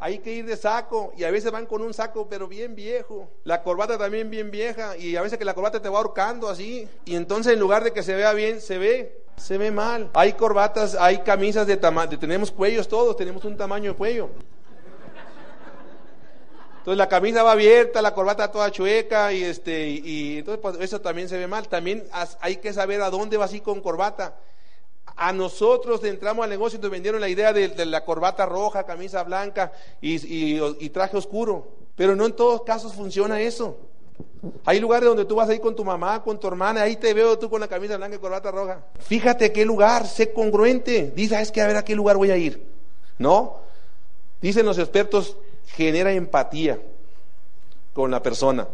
hay 0.00 0.18
que 0.18 0.32
ir 0.32 0.46
de 0.46 0.56
saco, 0.56 1.12
y 1.16 1.22
a 1.22 1.30
veces 1.30 1.52
van 1.52 1.66
con 1.66 1.80
un 1.80 1.94
saco 1.94 2.28
pero 2.28 2.48
bien 2.48 2.74
viejo, 2.74 3.30
la 3.44 3.62
corbata 3.62 3.96
también 3.96 4.30
bien 4.30 4.50
vieja, 4.50 4.96
y 4.96 5.14
a 5.14 5.22
veces 5.22 5.38
que 5.38 5.44
la 5.44 5.54
corbata 5.54 5.80
te 5.80 5.88
va 5.88 5.98
ahorcando 5.98 6.48
así, 6.48 6.88
y 7.04 7.14
entonces 7.14 7.52
en 7.52 7.60
lugar 7.60 7.84
de 7.84 7.92
que 7.92 8.02
se 8.02 8.16
vea 8.16 8.32
bien, 8.32 8.60
se 8.60 8.78
ve 8.78 9.21
se 9.36 9.58
ve 9.58 9.70
mal. 9.70 10.10
Hay 10.14 10.34
corbatas, 10.34 10.94
hay 10.94 11.18
camisas 11.18 11.66
de 11.66 11.76
tamaño, 11.76 12.18
tenemos 12.18 12.50
cuellos 12.50 12.88
todos, 12.88 13.16
tenemos 13.16 13.44
un 13.44 13.56
tamaño 13.56 13.92
de 13.92 13.96
cuello. 13.96 14.30
Entonces 16.78 16.98
la 16.98 17.08
camisa 17.08 17.44
va 17.44 17.52
abierta, 17.52 18.02
la 18.02 18.12
corbata 18.12 18.50
toda 18.50 18.72
chueca 18.72 19.32
y 19.32 19.44
este 19.44 19.88
y, 19.88 20.38
entonces 20.38 20.60
pues, 20.60 20.76
eso 20.80 21.00
también 21.00 21.28
se 21.28 21.38
ve 21.38 21.46
mal. 21.46 21.68
También 21.68 22.04
hay 22.40 22.56
que 22.56 22.72
saber 22.72 23.02
a 23.02 23.10
dónde 23.10 23.36
vas 23.36 23.50
así 23.50 23.60
con 23.60 23.80
corbata. 23.80 24.36
A 25.14 25.32
nosotros 25.32 26.02
entramos 26.02 26.42
al 26.42 26.50
negocio 26.50 26.80
y 26.80 26.82
nos 26.82 26.90
vendieron 26.90 27.20
la 27.20 27.28
idea 27.28 27.52
de, 27.52 27.86
la 27.86 28.04
corbata 28.04 28.46
roja, 28.46 28.84
camisa 28.84 29.22
blanca 29.22 29.70
y, 30.00 30.16
y 30.84 30.90
traje 30.90 31.16
oscuro. 31.16 31.68
Pero 31.94 32.16
no 32.16 32.26
en 32.26 32.32
todos 32.32 32.62
casos 32.62 32.94
funciona 32.94 33.40
eso. 33.40 33.76
Hay 34.64 34.80
lugares 34.80 35.08
donde 35.08 35.24
tú 35.24 35.36
vas 35.36 35.48
a 35.48 35.54
ir 35.54 35.60
con 35.60 35.76
tu 35.76 35.84
mamá, 35.84 36.22
con 36.22 36.38
tu 36.38 36.48
hermana, 36.48 36.82
ahí 36.82 36.96
te 36.96 37.14
veo 37.14 37.38
tú 37.38 37.48
con 37.48 37.60
la 37.60 37.68
camisa 37.68 37.96
blanca 37.96 38.16
y 38.16 38.18
corbata 38.18 38.50
roja. 38.50 38.84
Fíjate 38.98 39.52
qué 39.52 39.64
lugar, 39.64 40.06
sé 40.06 40.32
congruente. 40.32 41.12
Dice, 41.14 41.40
es 41.40 41.52
que 41.52 41.60
a 41.60 41.66
ver 41.66 41.76
a 41.76 41.84
qué 41.84 41.94
lugar 41.94 42.16
voy 42.16 42.30
a 42.30 42.36
ir. 42.36 42.66
¿No? 43.18 43.60
Dicen 44.40 44.66
los 44.66 44.78
expertos, 44.78 45.36
genera 45.66 46.12
empatía 46.12 46.80
con 47.92 48.10
la 48.10 48.22
persona. 48.22 48.66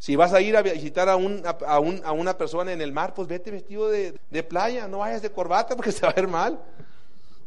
Si 0.00 0.16
vas 0.16 0.32
a 0.32 0.40
ir 0.40 0.56
a 0.56 0.62
visitar 0.62 1.08
a, 1.08 1.12
a, 1.12 1.16
un, 1.16 2.02
a 2.04 2.12
una 2.12 2.38
persona 2.38 2.72
en 2.72 2.80
el 2.80 2.92
mar, 2.92 3.14
pues 3.14 3.28
vete 3.28 3.50
vestido 3.50 3.88
de, 3.88 4.14
de, 4.30 4.42
playa, 4.42 4.86
no 4.86 4.98
vayas 4.98 5.22
de 5.22 5.30
corbata 5.30 5.76
porque 5.76 5.92
se 5.92 6.02
va 6.02 6.10
a 6.10 6.14
ver 6.14 6.28
mal. 6.28 6.60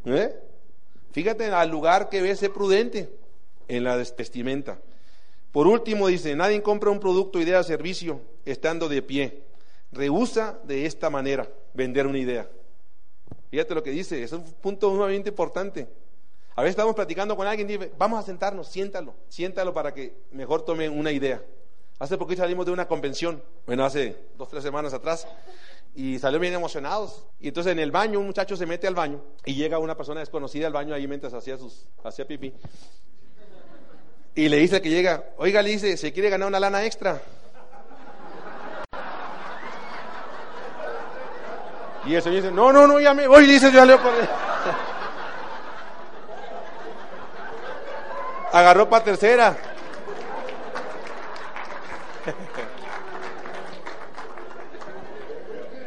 ¿Eh? 0.04 0.34
Fíjate 1.12 1.46
al 1.46 1.70
lugar 1.70 2.08
que 2.08 2.22
ves, 2.22 2.38
sé 2.38 2.48
prudente 2.48 3.10
en 3.68 3.84
la 3.84 3.96
vestimenta. 3.96 4.78
Por 5.52 5.66
último, 5.66 6.08
dice, 6.08 6.34
nadie 6.34 6.62
compra 6.62 6.90
un 6.90 6.98
producto, 6.98 7.38
idea 7.38 7.62
servicio 7.62 8.20
estando 8.44 8.88
de 8.88 9.02
pie. 9.02 9.44
Rehúsa 9.92 10.58
de 10.64 10.86
esta 10.86 11.10
manera 11.10 11.48
vender 11.74 12.06
una 12.06 12.18
idea. 12.18 12.48
Fíjate 13.50 13.74
lo 13.74 13.82
que 13.82 13.90
dice, 13.90 14.22
es 14.22 14.32
un 14.32 14.42
punto 14.44 14.90
sumamente 14.90 15.28
importante. 15.28 15.86
A 16.56 16.62
veces 16.62 16.72
estamos 16.72 16.94
platicando 16.94 17.36
con 17.36 17.46
alguien 17.46 17.68
y 17.68 17.76
dice, 17.76 17.92
vamos 17.98 18.18
a 18.18 18.22
sentarnos, 18.22 18.66
siéntalo, 18.66 19.14
siéntalo 19.28 19.74
para 19.74 19.92
que 19.92 20.14
mejor 20.32 20.64
tome 20.64 20.88
una 20.88 21.12
idea. 21.12 21.42
Hace 21.98 22.16
poquito 22.16 22.42
salimos 22.42 22.66
de 22.66 22.72
una 22.72 22.88
convención, 22.88 23.42
bueno, 23.66 23.84
hace 23.84 24.16
dos, 24.36 24.48
tres 24.48 24.62
semanas 24.62 24.92
atrás, 24.94 25.26
y 25.94 26.18
salió 26.18 26.40
bien 26.40 26.54
emocionados. 26.54 27.26
Y 27.38 27.48
entonces 27.48 27.72
en 27.72 27.78
el 27.78 27.90
baño, 27.90 28.18
un 28.18 28.26
muchacho 28.26 28.56
se 28.56 28.66
mete 28.66 28.86
al 28.86 28.94
baño 28.94 29.22
y 29.44 29.54
llega 29.54 29.78
una 29.78 29.96
persona 29.96 30.20
desconocida 30.20 30.66
al 30.66 30.72
baño 30.72 30.94
ahí 30.94 31.06
mientras 31.06 31.34
hacía, 31.34 31.58
sus, 31.58 31.86
hacía 32.02 32.26
pipí. 32.26 32.54
Y 34.34 34.48
le 34.48 34.56
dice 34.56 34.80
que 34.80 34.88
llega, 34.88 35.24
oiga, 35.36 35.60
le 35.60 35.70
dice, 35.70 35.96
¿se 35.96 36.12
quiere 36.12 36.30
ganar 36.30 36.48
una 36.48 36.58
lana 36.58 36.84
extra? 36.84 37.20
Y 42.04 42.14
el 42.14 42.22
señor 42.22 42.42
dice, 42.42 42.52
no, 42.54 42.72
no, 42.72 42.86
no, 42.86 42.98
ya 42.98 43.12
me 43.14 43.28
voy, 43.28 43.46
dice, 43.46 43.70
ya 43.70 43.84
le 43.84 43.96
Agarró 48.52 48.88
para 48.88 49.04
tercera. 49.04 49.56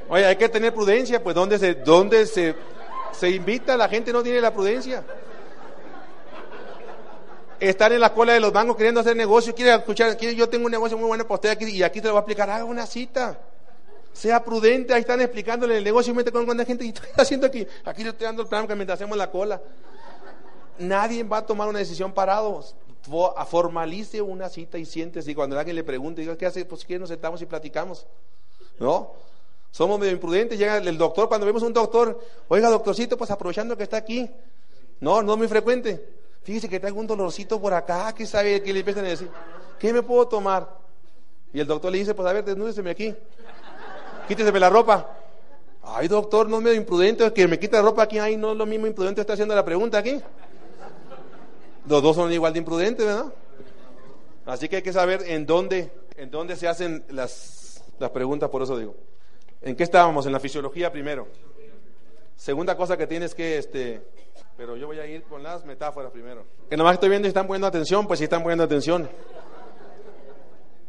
Oye, 0.08 0.26
hay 0.26 0.36
que 0.36 0.50
tener 0.50 0.74
prudencia, 0.74 1.22
pues 1.22 1.36
¿dónde 1.36 1.58
se, 1.58 1.74
dónde 1.76 2.26
se, 2.28 2.56
se 3.12 3.30
invita? 3.30 3.76
La 3.76 3.90
gente 3.90 4.14
no 4.14 4.22
tiene 4.24 4.40
la 4.40 4.54
prudencia. 4.54 5.04
Estar 7.70 7.92
en 7.92 8.00
la 8.00 8.14
cola 8.14 8.34
de 8.34 8.40
los 8.40 8.54
bancos 8.54 8.76
queriendo 8.76 9.02
hacer 9.02 9.16
negocio, 9.16 9.56
quiere 9.56 9.74
escuchar, 9.74 10.16
quiere, 10.18 10.36
yo 10.36 10.48
tengo 10.48 10.66
un 10.66 10.72
negocio 10.72 10.96
muy 11.00 11.08
bueno 11.08 11.24
para 11.24 11.34
usted 11.34 11.50
aquí 11.50 11.66
y 11.66 11.82
aquí 11.82 12.00
te 12.00 12.08
lo 12.08 12.14
voy 12.14 12.20
a 12.20 12.22
explicar, 12.22 12.48
haga 12.48 12.64
una 12.64 12.86
cita. 12.86 13.40
Sea 14.14 14.44
prudente, 14.44 14.94
ahí 14.94 15.02
están 15.02 15.20
explicándole 15.20 15.80
el 15.80 15.84
negocio 15.84 16.14
y 16.14 16.16
mete 16.16 16.32
con 16.32 16.46
cuánta 16.46 16.64
gente 16.64 16.86
y 16.86 16.90
estoy 16.90 17.10
haciendo 17.18 17.48
aquí. 17.48 17.66
Aquí 17.84 18.04
le 18.04 18.10
estoy 18.10 18.26
dando 18.26 18.44
el 18.44 18.48
plan 18.48 18.68
que 18.68 18.76
mientras 18.76 18.98
hacemos 18.98 19.18
la 19.18 19.32
cola. 19.32 19.60
Nadie 20.78 21.24
va 21.24 21.38
a 21.38 21.46
tomar 21.46 21.68
una 21.68 21.80
decisión 21.80 22.14
parado. 22.14 22.64
Formalice 23.48 24.22
una 24.22 24.48
cita 24.48 24.78
y 24.78 24.86
siéntese. 24.86 25.32
Y 25.32 25.36
cuando 25.36 25.58
alguien 25.58 25.76
le 25.76 25.84
pregunte, 25.84 26.22
diga, 26.22 26.38
¿qué 26.38 26.46
hace? 26.46 26.66
Pues 26.66 26.86
que 26.86 27.00
nos 27.00 27.10
sentamos 27.10 27.42
y 27.42 27.48
platicamos. 27.48 28.06
¿No? 28.80 29.14
Somos 29.72 30.00
medio 30.00 30.12
imprudentes. 30.12 30.60
Llega 30.60 30.78
el 30.78 30.98
doctor, 31.00 31.28
cuando 31.28 31.48
vemos 31.48 31.64
un 31.64 31.74
doctor, 31.74 32.22
oiga, 32.48 32.70
doctorcito, 32.70 33.18
pues 33.18 33.32
aprovechando 33.32 33.76
que 33.76 33.84
está 33.84 33.98
aquí. 33.98 34.30
No, 35.00 35.24
no 35.24 35.34
es 35.34 35.38
muy 35.40 35.48
frecuente. 35.48 36.25
Fíjese 36.46 36.70
que 36.70 36.80
tengo 36.80 37.02
un 37.02 37.08
dolorcito 37.08 37.60
por 37.60 37.74
acá, 37.74 38.14
¿qué 38.16 38.26
sabe? 38.26 38.64
¿Qué 38.64 38.72
le 38.72 38.80
empiezan 38.80 39.04
a 39.04 39.10
decir? 39.10 39.30
¿Qué 39.78 39.92
me 39.92 40.02
puedo 40.02 40.26
tomar? 40.30 40.70
Y 41.54 41.60
el 41.60 41.68
doctor 41.68 41.92
le 41.92 41.98
dice, 41.98 42.14
pues 42.14 42.26
a 42.26 42.32
ver, 42.32 42.46
desnúdeseme 42.46 42.92
aquí 42.92 43.14
quíteseme 44.28 44.60
la 44.60 44.70
ropa. 44.70 45.10
Ay, 45.84 46.08
doctor, 46.08 46.50
no 46.50 46.58
es 46.58 46.64
medio 46.64 46.78
imprudente 46.78 47.32
que 47.32 47.48
me 47.48 47.60
quita 47.60 47.78
la 47.78 47.84
ropa 47.84 48.04
aquí. 48.04 48.18
Ay, 48.18 48.38
no 48.38 48.52
es 48.52 48.58
lo 48.58 48.66
mismo 48.66 48.88
imprudente, 48.88 49.22
está 49.22 49.34
haciendo 49.34 49.56
la 49.56 49.64
pregunta 49.64 50.00
aquí. 50.00 50.20
Los 51.88 52.02
dos 52.02 52.16
son 52.16 52.32
igual 52.32 52.54
de 52.54 52.60
imprudentes, 52.60 53.06
¿verdad? 53.06 53.32
Así 54.46 54.68
que 54.68 54.78
hay 54.78 54.82
que 54.82 54.94
saber 54.94 55.24
en 55.28 55.46
dónde, 55.46 55.92
en 56.18 56.32
dónde 56.32 56.56
se 56.56 56.68
hacen 56.68 57.04
las, 57.10 57.84
las 58.00 58.10
preguntas, 58.10 58.50
por 58.50 58.64
eso 58.64 58.78
digo. 58.78 58.96
¿En 59.62 59.76
qué 59.76 59.84
estábamos? 59.84 60.26
En 60.26 60.32
la 60.32 60.40
fisiología 60.40 60.92
primero. 60.92 61.28
Segunda 62.36 62.76
cosa 62.76 62.98
que 62.98 63.08
tienes 63.08 63.34
que, 63.36 63.58
este, 63.58 64.02
pero 64.58 64.78
yo 64.78 64.88
voy 64.88 65.00
a 65.00 65.06
ir 65.06 65.24
con 65.24 65.44
las 65.44 65.66
metáforas 65.66 66.12
primero. 66.12 66.46
Que 66.70 66.78
nomás 66.78 66.94
estoy 66.94 67.10
viendo 67.10 67.26
si 67.26 67.30
están 67.30 67.48
poniendo 67.48 67.68
atención, 67.68 68.08
pues 68.08 68.20
si 68.20 68.24
están 68.26 68.42
poniendo 68.42 68.64
atención. 68.64 69.10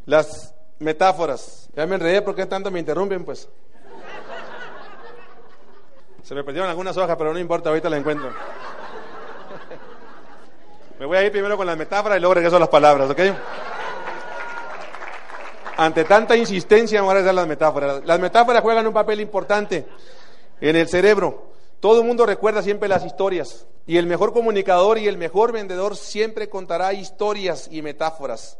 Las 0.05 0.55
metáforas. 0.79 1.68
Ya 1.74 1.87
me 1.87 1.96
enredé 1.96 2.22
porque 2.22 2.46
tanto 2.46 2.70
me 2.70 2.79
interrumpen, 2.79 3.24
pues. 3.24 3.48
Se 6.22 6.35
me 6.35 6.44
perdieron 6.44 6.68
algunas 6.68 6.96
hojas, 6.96 7.16
pero 7.16 7.33
no 7.33 7.38
importa, 7.38 7.68
ahorita 7.70 7.88
la 7.88 7.96
encuentro. 7.96 8.33
Me 10.98 11.07
voy 11.07 11.18
a 11.18 11.24
ir 11.24 11.31
primero 11.31 11.57
con 11.57 11.66
las 11.66 11.76
metáforas 11.76 12.18
y 12.18 12.20
luego 12.20 12.35
regreso 12.35 12.57
a 12.57 12.61
las 12.61 12.68
palabras, 12.68 13.11
¿ok? 13.11 13.20
Ante 15.76 16.05
tanta 16.05 16.37
insistencia, 16.37 17.00
me 17.00 17.05
voy 17.05 17.11
a 17.11 17.14
regresar 17.14 17.35
las 17.35 17.46
metáforas. 17.46 18.05
Las 18.05 18.18
metáforas 18.18 18.62
juegan 18.62 18.87
un 18.87 18.94
papel 18.94 19.20
importante 19.20 19.87
en 20.61 20.76
el 20.76 20.88
cerebro. 20.88 21.56
Todo 21.81 22.01
el 22.01 22.07
mundo 22.07 22.27
recuerda 22.27 22.62
siempre 22.62 22.89
las 22.89 23.05
historias. 23.05 23.67
Y 23.87 23.99
el 23.99 24.07
mejor 24.07 24.33
comunicador 24.33 24.99
y 24.99 25.07
el 25.07 25.17
mejor 25.17 25.53
vendedor 25.53 25.97
siempre 25.97 26.49
contará 26.49 26.93
historias 26.93 27.69
y 27.71 27.83
metáforas. 27.83 28.59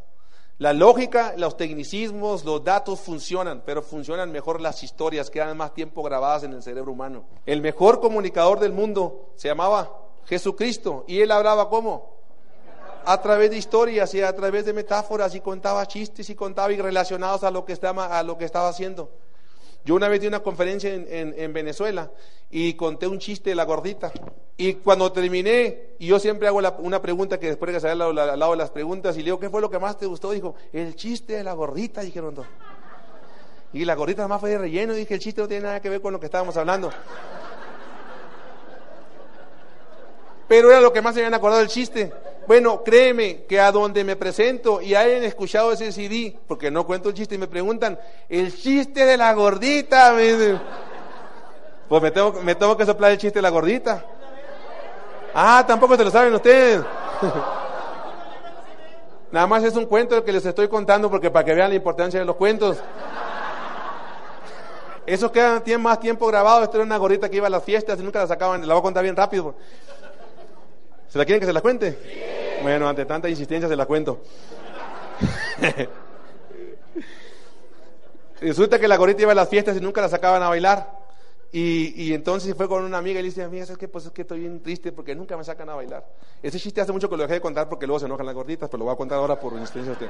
La 0.59 0.73
lógica, 0.73 1.35
los 1.37 1.55
tecnicismos, 1.55 2.43
los 2.43 2.63
datos 2.63 2.99
funcionan, 2.99 3.61
pero 3.63 3.83
funcionan 3.83 4.31
mejor 4.31 4.59
las 4.59 4.81
historias, 4.81 5.29
quedan 5.29 5.55
más 5.55 5.73
tiempo 5.73 6.01
grabadas 6.01 6.43
en 6.43 6.53
el 6.53 6.63
cerebro 6.63 6.93
humano. 6.93 7.25
El 7.45 7.61
mejor 7.61 7.99
comunicador 7.99 8.59
del 8.59 8.71
mundo 8.71 9.33
se 9.35 9.49
llamaba 9.49 9.91
Jesucristo 10.25 11.03
y 11.07 11.21
él 11.21 11.31
hablaba 11.31 11.69
cómo? 11.69 12.17
A 13.05 13.21
través 13.21 13.51
de 13.51 13.57
historias 13.57 14.13
y 14.15 14.21
a 14.21 14.35
través 14.35 14.65
de 14.65 14.73
metáforas 14.73 15.35
y 15.35 15.41
contaba 15.41 15.85
chistes 15.85 16.27
y 16.31 16.35
contaba 16.35 16.73
y 16.73 16.81
relacionados 16.81 17.43
a 17.43 17.51
lo 17.51 17.63
que 17.63 17.73
estaba, 17.73 18.17
a 18.17 18.23
lo 18.23 18.37
que 18.37 18.45
estaba 18.45 18.69
haciendo. 18.69 19.11
Yo 19.87 19.95
una 19.95 20.09
vez 20.09 20.19
di 20.19 20.27
una 20.27 20.41
conferencia 20.41 20.93
en, 20.93 21.53
Venezuela 21.53 22.11
y 22.51 22.73
conté 22.73 23.07
un 23.07 23.19
chiste 23.19 23.51
de 23.51 23.55
la 23.55 23.63
gordita. 23.63 24.11
Y 24.57 24.73
cuando 24.73 25.13
terminé, 25.13 25.93
y 25.97 26.07
yo 26.07 26.19
siempre 26.19 26.49
hago 26.49 26.59
una 26.79 27.01
pregunta 27.01 27.39
que 27.39 27.47
después 27.47 27.67
de 27.67 27.75
que 27.75 27.79
se 27.79 27.87
al 27.87 27.97
lado, 27.97 28.51
de 28.51 28.57
las 28.57 28.69
preguntas, 28.69 29.15
y 29.15 29.19
le 29.19 29.25
digo, 29.25 29.39
¿qué 29.39 29.49
fue 29.49 29.61
lo 29.61 29.69
que 29.69 29.79
más 29.79 29.97
te 29.97 30.05
gustó? 30.05 30.31
Dijo, 30.31 30.55
el 30.73 30.93
chiste 30.97 31.37
de 31.37 31.43
la 31.45 31.53
gordita, 31.53 32.01
dijeron 32.01 32.35
todos. 32.35 32.49
Y 33.71 33.85
la 33.85 33.95
gordita 33.95 34.27
más 34.27 34.41
fue 34.41 34.49
de 34.49 34.57
relleno, 34.57 34.93
y 34.93 34.97
dije, 34.97 35.13
el 35.13 35.21
chiste 35.21 35.39
no 35.39 35.47
tiene 35.47 35.63
nada 35.63 35.81
que 35.81 35.89
ver 35.89 36.01
con 36.01 36.11
lo 36.11 36.19
que 36.19 36.25
estábamos 36.25 36.57
hablando. 36.57 36.91
Pero 40.49 40.69
era 40.69 40.81
lo 40.81 40.91
que 40.91 41.01
más 41.01 41.13
se 41.13 41.21
habían 41.21 41.33
acordado 41.33 41.61
del 41.61 41.69
chiste. 41.69 42.11
Bueno, 42.47 42.81
créeme 42.81 43.43
que 43.43 43.59
a 43.59 43.73
donde 43.73 44.05
me 44.05 44.15
presento 44.15 44.81
y 44.81 44.95
hayan 44.95 45.21
escuchado 45.23 45.73
ese 45.73 45.91
CD, 45.91 46.33
porque 46.47 46.71
no 46.71 46.85
cuento 46.85 47.09
el 47.09 47.15
chiste 47.15 47.35
y 47.35 47.37
me 47.37 47.47
preguntan, 47.47 47.99
el 48.29 48.55
chiste 48.55 49.05
de 49.05 49.17
la 49.17 49.33
gordita, 49.33 50.15
pues 51.89 52.01
me 52.01 52.09
tengo, 52.09 52.41
me 52.41 52.55
tengo 52.55 52.77
que 52.77 52.85
soplar 52.85 53.11
el 53.11 53.17
chiste 53.17 53.39
de 53.39 53.43
la 53.43 53.49
gordita. 53.49 54.05
Ah, 55.33 55.65
tampoco 55.67 55.97
se 55.97 56.05
lo 56.05 56.09
saben 56.09 56.33
ustedes. 56.33 56.81
Nada 59.31 59.45
más 59.45 59.61
es 59.65 59.75
un 59.75 59.85
cuento 59.85 60.23
que 60.23 60.31
les 60.31 60.45
estoy 60.45 60.69
contando 60.69 61.11
porque 61.11 61.29
para 61.29 61.43
que 61.43 61.53
vean 61.53 61.69
la 61.69 61.75
importancia 61.75 62.17
de 62.17 62.25
los 62.25 62.37
cuentos. 62.37 62.77
Eso 65.05 65.29
queda, 65.33 65.61
tiene 65.61 65.83
más 65.83 65.99
tiempo 65.99 66.25
grabado. 66.27 66.63
Esto 66.63 66.77
era 66.77 66.85
una 66.85 66.95
gordita 66.95 67.29
que 67.29 67.35
iba 67.37 67.47
a 67.47 67.49
las 67.49 67.63
fiestas 67.63 67.99
y 67.99 68.03
nunca 68.03 68.19
la 68.19 68.27
sacaban. 68.27 68.65
La 68.65 68.73
voy 68.73 68.79
a 68.79 68.83
contar 68.83 69.03
bien 69.03 69.17
rápido. 69.17 69.53
¿Se 71.09 71.17
la 71.17 71.25
quieren 71.25 71.39
que 71.39 71.45
se 71.45 71.53
la 71.53 71.61
cuente? 71.61 72.35
Bueno, 72.61 72.87
ante 72.87 73.05
tanta 73.05 73.29
insistencia 73.29 73.67
se 73.67 73.75
la 73.75 73.85
cuento. 73.85 74.21
Resulta 78.41 78.79
que 78.79 78.87
la 78.87 78.97
gorita 78.97 79.23
iba 79.23 79.31
a 79.31 79.35
las 79.35 79.49
fiestas 79.49 79.77
y 79.77 79.81
nunca 79.81 80.01
la 80.01 80.09
sacaban 80.09 80.43
a 80.43 80.49
bailar. 80.49 80.97
Y, 81.51 82.13
entonces 82.13 82.53
fue 82.55 82.67
con 82.67 82.83
una 82.83 82.97
amiga 82.97 83.19
y 83.19 83.23
le 83.23 83.29
dice, 83.29 83.41
amiga, 83.41 83.65
¿sabes 83.65 83.79
qué? 83.79 83.87
Pues 83.87 84.05
es 84.05 84.11
que 84.11 84.21
estoy 84.21 84.41
bien 84.41 84.61
triste 84.61 84.91
porque 84.91 85.15
nunca 85.15 85.35
me 85.37 85.43
sacan 85.43 85.69
a 85.69 85.75
bailar. 85.75 86.05
Ese 86.43 86.59
chiste 86.59 86.81
hace 86.81 86.91
mucho 86.91 87.09
que 87.09 87.17
lo 87.17 87.23
dejé 87.23 87.35
de 87.35 87.41
contar 87.41 87.67
porque 87.67 87.87
luego 87.87 87.99
se 87.99 88.05
enojan 88.05 88.25
las 88.25 88.35
gorditas, 88.35 88.69
pero 88.69 88.79
lo 88.79 88.85
voy 88.85 88.93
a 88.93 88.97
contar 88.97 89.17
ahora 89.17 89.39
por 89.39 89.53
insistencia 89.53 89.93
usted. 89.93 90.09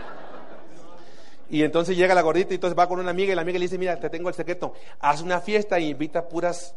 Y 1.50 1.64
entonces 1.64 1.96
llega 1.96 2.14
la 2.14 2.22
gordita 2.22 2.54
y 2.54 2.56
entonces 2.56 2.78
va 2.78 2.88
con 2.88 3.00
una 3.00 3.12
amiga 3.12 3.32
y 3.32 3.36
la 3.36 3.44
amiga 3.44 3.60
le 3.60 3.66
dice, 3.66 3.78
mira, 3.78 3.98
te 3.98 4.10
tengo 4.10 4.28
el 4.28 4.36
secreto, 4.36 4.74
haz 5.00 5.22
una 5.22 5.40
fiesta 5.40 5.80
y 5.80 5.92
invita 5.92 6.28
puras, 6.28 6.76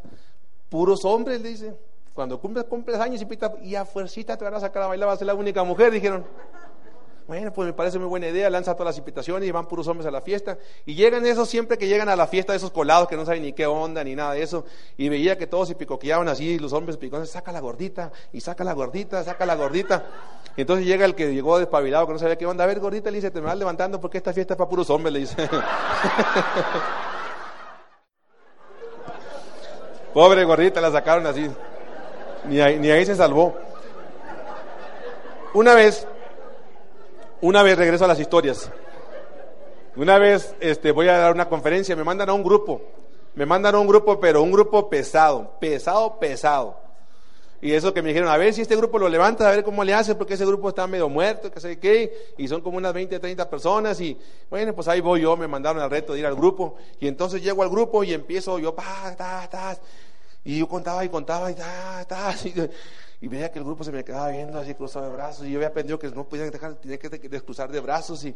puros 0.69 1.03
hombres, 1.03 1.41
le 1.41 1.49
dice. 1.49 1.75
Cuando 2.13 2.39
cumples, 2.39 2.65
cumples 2.65 2.99
años 2.99 3.21
y, 3.21 3.67
y 3.67 3.75
a 3.75 3.85
fuercita 3.85 4.37
te 4.37 4.43
van 4.43 4.53
a 4.53 4.59
sacar 4.59 4.83
a 4.83 4.87
bailar, 4.87 5.07
vas 5.07 5.15
a 5.15 5.19
ser 5.19 5.27
la 5.27 5.33
única 5.33 5.63
mujer, 5.63 5.91
dijeron. 5.91 6.25
Bueno, 7.27 7.53
pues 7.53 7.65
me 7.65 7.71
parece 7.71 7.97
muy 7.97 8.07
buena 8.09 8.27
idea, 8.27 8.49
lanza 8.49 8.73
todas 8.73 8.87
las 8.87 8.97
invitaciones 8.97 9.47
y 9.47 9.51
van 9.51 9.65
puros 9.65 9.87
hombres 9.87 10.05
a 10.05 10.11
la 10.11 10.19
fiesta. 10.19 10.57
Y 10.85 10.95
llegan 10.95 11.25
esos 11.25 11.47
siempre 11.47 11.77
que 11.77 11.87
llegan 11.87 12.09
a 12.09 12.17
la 12.17 12.27
fiesta, 12.27 12.53
esos 12.53 12.71
colados 12.71 13.07
que 13.07 13.15
no 13.15 13.25
saben 13.25 13.43
ni 13.43 13.53
qué 13.53 13.65
onda 13.67 14.03
ni 14.03 14.15
nada 14.15 14.33
de 14.33 14.43
eso. 14.43 14.65
Y 14.97 15.07
veía 15.07 15.37
que 15.37 15.47
todos 15.47 15.69
se 15.69 15.75
picoqueaban 15.75 16.27
así, 16.27 16.59
los 16.59 16.73
hombres 16.73 16.97
picones, 16.97 17.29
saca 17.29 17.53
la 17.53 17.61
gordita, 17.61 18.11
y 18.33 18.41
saca 18.41 18.65
la 18.65 18.73
gordita, 18.73 19.23
saca 19.23 19.45
la 19.45 19.55
gordita. 19.55 20.03
Y 20.57 20.61
entonces 20.61 20.85
llega 20.85 21.05
el 21.05 21.15
que 21.15 21.33
llegó 21.33 21.57
despabilado, 21.57 22.05
que 22.05 22.11
no 22.11 22.19
sabía 22.19 22.37
qué 22.37 22.45
onda. 22.45 22.65
A 22.65 22.67
ver, 22.67 22.81
gordita, 22.81 23.09
le 23.09 23.19
dice, 23.19 23.31
te 23.31 23.39
me 23.39 23.47
vas 23.47 23.57
levantando 23.57 24.01
porque 24.01 24.17
esta 24.17 24.33
fiesta 24.33 24.55
es 24.55 24.57
para 24.57 24.69
puros 24.69 24.89
hombres, 24.89 25.13
le 25.13 25.19
dice. 25.19 25.37
Pobre 30.13 30.43
gordita, 30.43 30.81
la 30.81 30.91
sacaron 30.91 31.25
así. 31.27 31.49
Ni 32.45 32.59
ahí, 32.59 33.05
se 33.05 33.15
salvó. 33.15 33.55
Una 35.53 35.73
vez, 35.73 36.07
una 37.41 37.63
vez 37.63 37.77
regreso 37.77 38.05
a 38.05 38.07
las 38.07 38.19
historias. 38.19 38.71
Una 39.95 40.17
vez 40.17 40.55
este, 40.59 40.91
voy 40.91 41.07
a 41.09 41.17
dar 41.17 41.33
una 41.33 41.49
conferencia, 41.49 41.95
me 41.95 42.03
mandan 42.03 42.29
a 42.29 42.33
un 42.33 42.43
grupo. 42.43 42.81
Me 43.35 43.45
mandan 43.45 43.75
a 43.75 43.79
un 43.79 43.87
grupo, 43.87 44.19
pero 44.19 44.41
un 44.41 44.51
grupo 44.51 44.89
pesado, 44.89 45.51
pesado, 45.59 46.19
pesado. 46.19 46.81
Y 47.61 47.73
eso 47.73 47.93
que 47.93 48.01
me 48.01 48.09
dijeron, 48.09 48.27
a 48.27 48.37
ver 48.37 48.53
si 48.55 48.61
este 48.61 48.75
grupo 48.75 48.97
lo 48.97 49.07
levanta, 49.07 49.47
a 49.47 49.51
ver 49.51 49.63
cómo 49.63 49.83
le 49.83 49.93
hace, 49.93 50.15
porque 50.15 50.33
ese 50.33 50.45
grupo 50.45 50.69
está 50.69 50.87
medio 50.87 51.07
muerto, 51.07 51.51
que 51.51 51.59
sé 51.59 51.77
qué, 51.77 52.33
y 52.37 52.47
son 52.47 52.61
como 52.61 52.77
unas 52.77 52.91
20, 52.91 53.19
30 53.19 53.49
personas, 53.51 54.01
y 54.01 54.17
bueno, 54.49 54.73
pues 54.73 54.87
ahí 54.87 54.99
voy 54.99 55.21
yo, 55.21 55.37
me 55.37 55.47
mandaron 55.47 55.79
al 55.79 55.91
reto 55.91 56.13
de 56.13 56.19
ir 56.19 56.25
al 56.25 56.35
grupo, 56.35 56.75
y 56.99 57.07
entonces 57.07 57.43
llego 57.43 57.61
al 57.61 57.69
grupo 57.69 58.03
y 58.03 58.13
empiezo 58.13 58.57
yo, 58.57 58.73
pa, 58.73 59.13
ta, 59.15 59.47
ta, 59.47 59.77
y 60.43 60.57
yo 60.57 60.67
contaba 60.67 61.05
y 61.05 61.09
contaba 61.09 61.51
y 61.51 61.55
ta, 61.55 62.03
ta, 62.07 62.35
Y 63.23 63.27
veía 63.27 63.51
que 63.51 63.59
el 63.59 63.65
grupo 63.65 63.83
se 63.83 63.91
me 63.91 64.03
quedaba 64.03 64.29
viendo 64.29 64.57
así 64.57 64.73
cruzado 64.73 65.05
de 65.05 65.11
brazos. 65.11 65.45
Y 65.45 65.51
yo 65.51 65.59
había 65.59 65.67
aprendido 65.67 65.99
que 65.99 66.09
no 66.09 66.27
podía 66.27 66.49
dejar, 66.49 66.73
tenía 66.73 66.97
que 66.97 67.07
descruzar 67.07 67.71
de 67.71 67.79
brazos. 67.79 68.25
Y, 68.25 68.33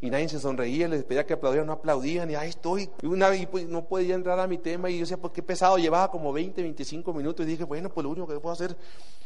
y 0.00 0.08
nadie 0.08 0.28
se 0.28 0.38
sonreía, 0.38 0.86
les 0.86 1.02
pedía 1.02 1.26
que 1.26 1.32
aplaudieran, 1.32 1.66
no 1.66 1.72
aplaudían. 1.72 2.30
Y 2.30 2.36
ahí 2.36 2.50
estoy. 2.50 2.88
Y 3.02 3.06
una 3.06 3.34
y 3.34 3.46
pues, 3.46 3.66
no 3.66 3.86
podía 3.86 4.14
entrar 4.14 4.38
a 4.38 4.46
mi 4.46 4.58
tema. 4.58 4.88
Y 4.88 4.94
yo 4.94 5.00
decía, 5.00 5.16
pues 5.16 5.32
qué 5.32 5.42
pesado. 5.42 5.78
Llevaba 5.78 6.12
como 6.12 6.32
20, 6.32 6.62
25 6.62 7.12
minutos. 7.12 7.44
Y 7.44 7.48
dije, 7.48 7.64
bueno, 7.64 7.90
pues 7.90 8.04
lo 8.04 8.10
único 8.10 8.28
que 8.28 8.38
puedo 8.38 8.52
hacer, 8.52 8.76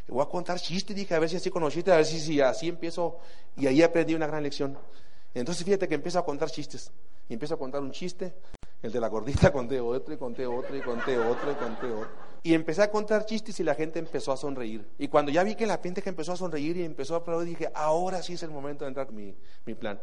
voy 0.09 0.23
a 0.23 0.27
contar 0.27 0.59
chistes. 0.59 0.97
Dije, 0.97 1.15
a 1.15 1.19
ver 1.19 1.29
si 1.29 1.37
así 1.37 1.51
con 1.51 1.63
a 1.63 1.69
ver 1.69 2.07
si, 2.07 2.19
si 2.19 2.41
así 2.41 2.69
empiezo. 2.69 3.19
Y 3.59 3.67
ahí 3.67 3.83
aprendí 3.83 4.15
una 4.15 4.27
gran 4.27 4.43
lección. 4.43 4.79
Entonces 5.35 5.67
fíjate 5.67 5.87
que 5.87 5.97
empiezo 5.97 6.19
a 6.19 6.25
contar 6.25 6.51
chistes. 6.51 6.91
Y 7.29 7.35
empiezo 7.35 7.57
a 7.57 7.59
contar 7.59 7.83
un 7.83 7.93
chiste. 7.93 8.33
El 8.85 8.93
de 8.93 9.01
la 9.01 9.09
gordita 9.09 9.51
conté 9.51 9.81
otro 9.81 10.13
y 10.13 10.19
conté 10.19 10.47
otro 10.47 10.77
y 10.77 10.83
conté 10.83 11.19
otro 11.19 11.51
y 11.51 11.55
conté 11.55 11.87
otro. 11.87 12.11
Y 12.43 12.53
empecé 12.53 12.83
a 12.83 12.91
contar 12.91 13.25
chistes 13.25 13.59
y 13.59 13.65
la 13.65 13.75
gente 13.75 13.99
empezó 13.99 14.31
a 14.31 14.37
sonreír. 14.37 14.87
Y 14.99 15.09
cuando 15.09 15.33
ya 15.33 15.43
vi 15.43 15.55
que 15.55 15.67
la 15.67 15.79
gente 15.79 16.03
empezó 16.05 16.33
a 16.33 16.37
sonreír 16.37 16.77
y 16.77 16.85
empezó 16.85 17.15
a 17.15 17.19
aplaudir, 17.19 17.49
dije, 17.49 17.73
ahora 17.75 18.23
sí 18.23 18.35
es 18.35 18.43
el 18.43 18.51
momento 18.51 18.85
de 18.85 18.89
entrar 18.89 19.07
con 19.07 19.17
mi, 19.17 19.35
mi 19.65 19.75
plan. 19.75 19.99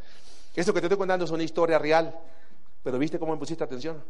Esto 0.56 0.74
que 0.74 0.80
te 0.80 0.88
estoy 0.88 0.98
contando 0.98 1.26
es 1.26 1.30
una 1.30 1.44
historia 1.44 1.78
real, 1.78 2.20
pero 2.82 2.98
¿viste 2.98 3.20
cómo 3.20 3.34
me 3.34 3.38
pusiste 3.38 3.64
atención? 3.64 4.04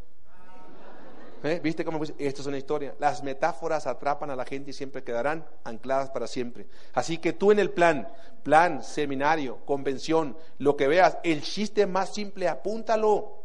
¿Eh? 1.43 1.59
¿Viste 1.61 1.83
cómo 1.83 1.99
pusiste? 1.99 2.25
Esto 2.25 2.39
es 2.39 2.47
una 2.47 2.57
historia. 2.57 2.95
Las 2.97 3.23
metáforas 3.23 3.87
atrapan 3.87 4.29
a 4.29 4.37
la 4.37 4.45
gente 4.45 4.69
y 4.69 4.73
siempre 4.73 5.03
quedarán 5.03 5.45
ancladas 5.65 6.11
para 6.11 6.27
siempre. 6.27 6.67
Así 6.93 7.17
que 7.17 7.33
tú 7.33 7.51
en 7.51 7.59
el 7.59 7.71
plan, 7.71 8.07
plan, 8.41 8.85
seminario, 8.85 9.57
convención, 9.65 10.37
lo 10.59 10.77
que 10.77 10.87
veas, 10.87 11.17
el 11.25 11.41
chiste 11.41 11.87
más 11.87 12.13
simple, 12.13 12.47
apúntalo 12.47 13.40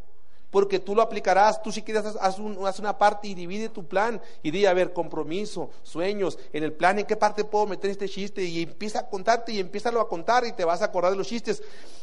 porque 0.51 0.79
tú 0.79 0.95
lo 0.95 1.03
aplicarás, 1.03 1.63
tú 1.63 1.73
si 1.73 1.83
quieres 1.83 2.05
haz, 2.21 2.39
una 2.39 2.99
parte 2.99 3.29
y 3.29 3.35
divide 3.35 3.69
tu 3.69 3.87
plan 3.87 4.21
y 4.43 4.51
di, 4.51 4.65
a 4.67 4.73
ver, 4.73 4.93
compromiso, 4.93 5.71
sueños, 5.83 6.39
en 6.53 6.65
el 6.65 6.73
plan, 6.73 6.99
¿en 6.99 7.07
qué 7.07 7.17
parte 7.17 7.45
puedo 7.45 7.67
meter 7.67 7.91
este 7.91 8.09
chiste? 8.09 8.43
Y 8.43 8.63
empieza 8.63 9.01
a 9.01 9.09
contarte 9.09 9.53
y 9.53 9.61
empieza 9.61 9.89
a 9.89 10.05
contar 10.05 10.47
y 10.47 10.53
te 10.53 10.65
vas 10.65 10.83
a 10.83 10.87
acordar 10.87 11.13
de 11.13 11.19
los 11.19 11.27
chistes. 11.27 11.63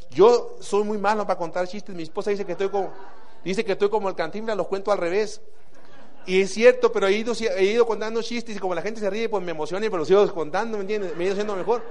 Yo 0.10 0.58
soy 0.60 0.84
muy 0.84 0.98
malo 0.98 1.26
para 1.26 1.40
contar 1.40 1.68
chistes, 1.68 1.96
mi 1.96 2.04
esposa 2.04 2.32
dice 2.32 2.46
que 2.46 2.52
estoy 2.52 2.70
como, 2.70 2.92
dice 3.44 3.64
que 3.64 3.72
estoy 3.72 3.90
como 3.90 4.10
el 4.10 4.16
cantinflas, 4.16 4.58
los 4.58 4.68
cuento 4.68 4.92
al 4.92 4.98
revés. 4.98 5.42
Y 6.26 6.42
es 6.42 6.54
cierto, 6.54 6.92
pero 6.92 7.08
he 7.08 7.14
ido, 7.14 7.34
he 7.58 7.66
ido 7.66 7.86
contando 7.86 8.22
chistes 8.22 8.56
y 8.56 8.60
como 8.60 8.74
la 8.74 8.82
gente 8.82 9.00
se 9.00 9.10
ríe, 9.10 9.28
pues 9.28 9.44
me 9.44 9.52
emociona 9.52 9.86
y 9.86 9.90
me 9.90 9.98
los 9.98 10.08
sigo 10.08 10.34
contando, 10.34 10.78
¿me 10.78 10.82
entiendes? 10.82 11.16
Me 11.18 11.24
he 11.24 11.26
ido 11.26 11.34
haciendo 11.34 11.56
mejor. 11.56 11.84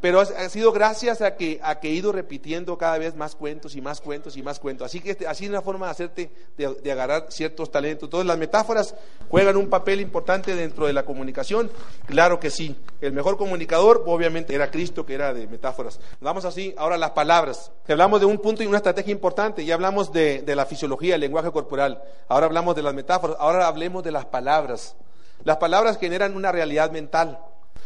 Pero 0.00 0.20
ha 0.20 0.48
sido 0.48 0.72
gracias 0.72 1.22
a 1.22 1.36
que, 1.36 1.58
a 1.62 1.78
he 1.82 1.88
ido 1.88 2.12
repitiendo 2.12 2.76
cada 2.76 2.98
vez 2.98 3.16
más 3.16 3.34
cuentos 3.34 3.76
y 3.76 3.80
más 3.80 4.00
cuentos 4.00 4.36
y 4.36 4.42
más 4.42 4.58
cuentos. 4.58 4.86
Así 4.86 5.00
que 5.00 5.12
este, 5.12 5.26
así 5.26 5.44
es 5.44 5.50
una 5.50 5.62
forma 5.62 5.86
de 5.86 5.92
hacerte, 5.92 6.30
de, 6.56 6.92
agarrar 6.92 7.26
ciertos 7.30 7.70
talentos. 7.70 8.06
Entonces 8.06 8.26
las 8.26 8.38
metáforas 8.38 8.94
juegan 9.28 9.56
un 9.56 9.68
papel 9.68 10.00
importante 10.00 10.54
dentro 10.54 10.86
de 10.86 10.92
la 10.92 11.04
comunicación. 11.04 11.70
Claro 12.06 12.38
que 12.38 12.50
sí. 12.50 12.76
El 13.00 13.12
mejor 13.12 13.36
comunicador 13.38 14.04
obviamente 14.06 14.54
era 14.54 14.70
Cristo, 14.70 15.06
que 15.06 15.14
era 15.14 15.32
de 15.32 15.46
metáforas. 15.46 15.98
Vamos 16.20 16.44
así, 16.44 16.74
ahora 16.76 16.98
las 16.98 17.12
palabras. 17.12 17.72
Hablamos 17.88 18.20
de 18.20 18.26
un 18.26 18.38
punto 18.38 18.62
y 18.62 18.66
una 18.66 18.78
estrategia 18.78 19.12
importante. 19.12 19.64
Ya 19.64 19.74
hablamos 19.74 20.12
de, 20.12 20.42
de 20.42 20.56
la 20.56 20.66
fisiología, 20.66 21.14
el 21.14 21.20
lenguaje 21.20 21.50
corporal. 21.50 22.02
Ahora 22.28 22.46
hablamos 22.46 22.76
de 22.76 22.82
las 22.82 22.94
metáforas. 22.94 23.36
Ahora 23.40 23.66
hablemos 23.66 24.04
de 24.04 24.12
las 24.12 24.26
palabras. 24.26 24.96
Las 25.44 25.56
palabras 25.58 25.98
generan 25.98 26.36
una 26.36 26.52
realidad 26.52 26.90
mental. 26.90 27.38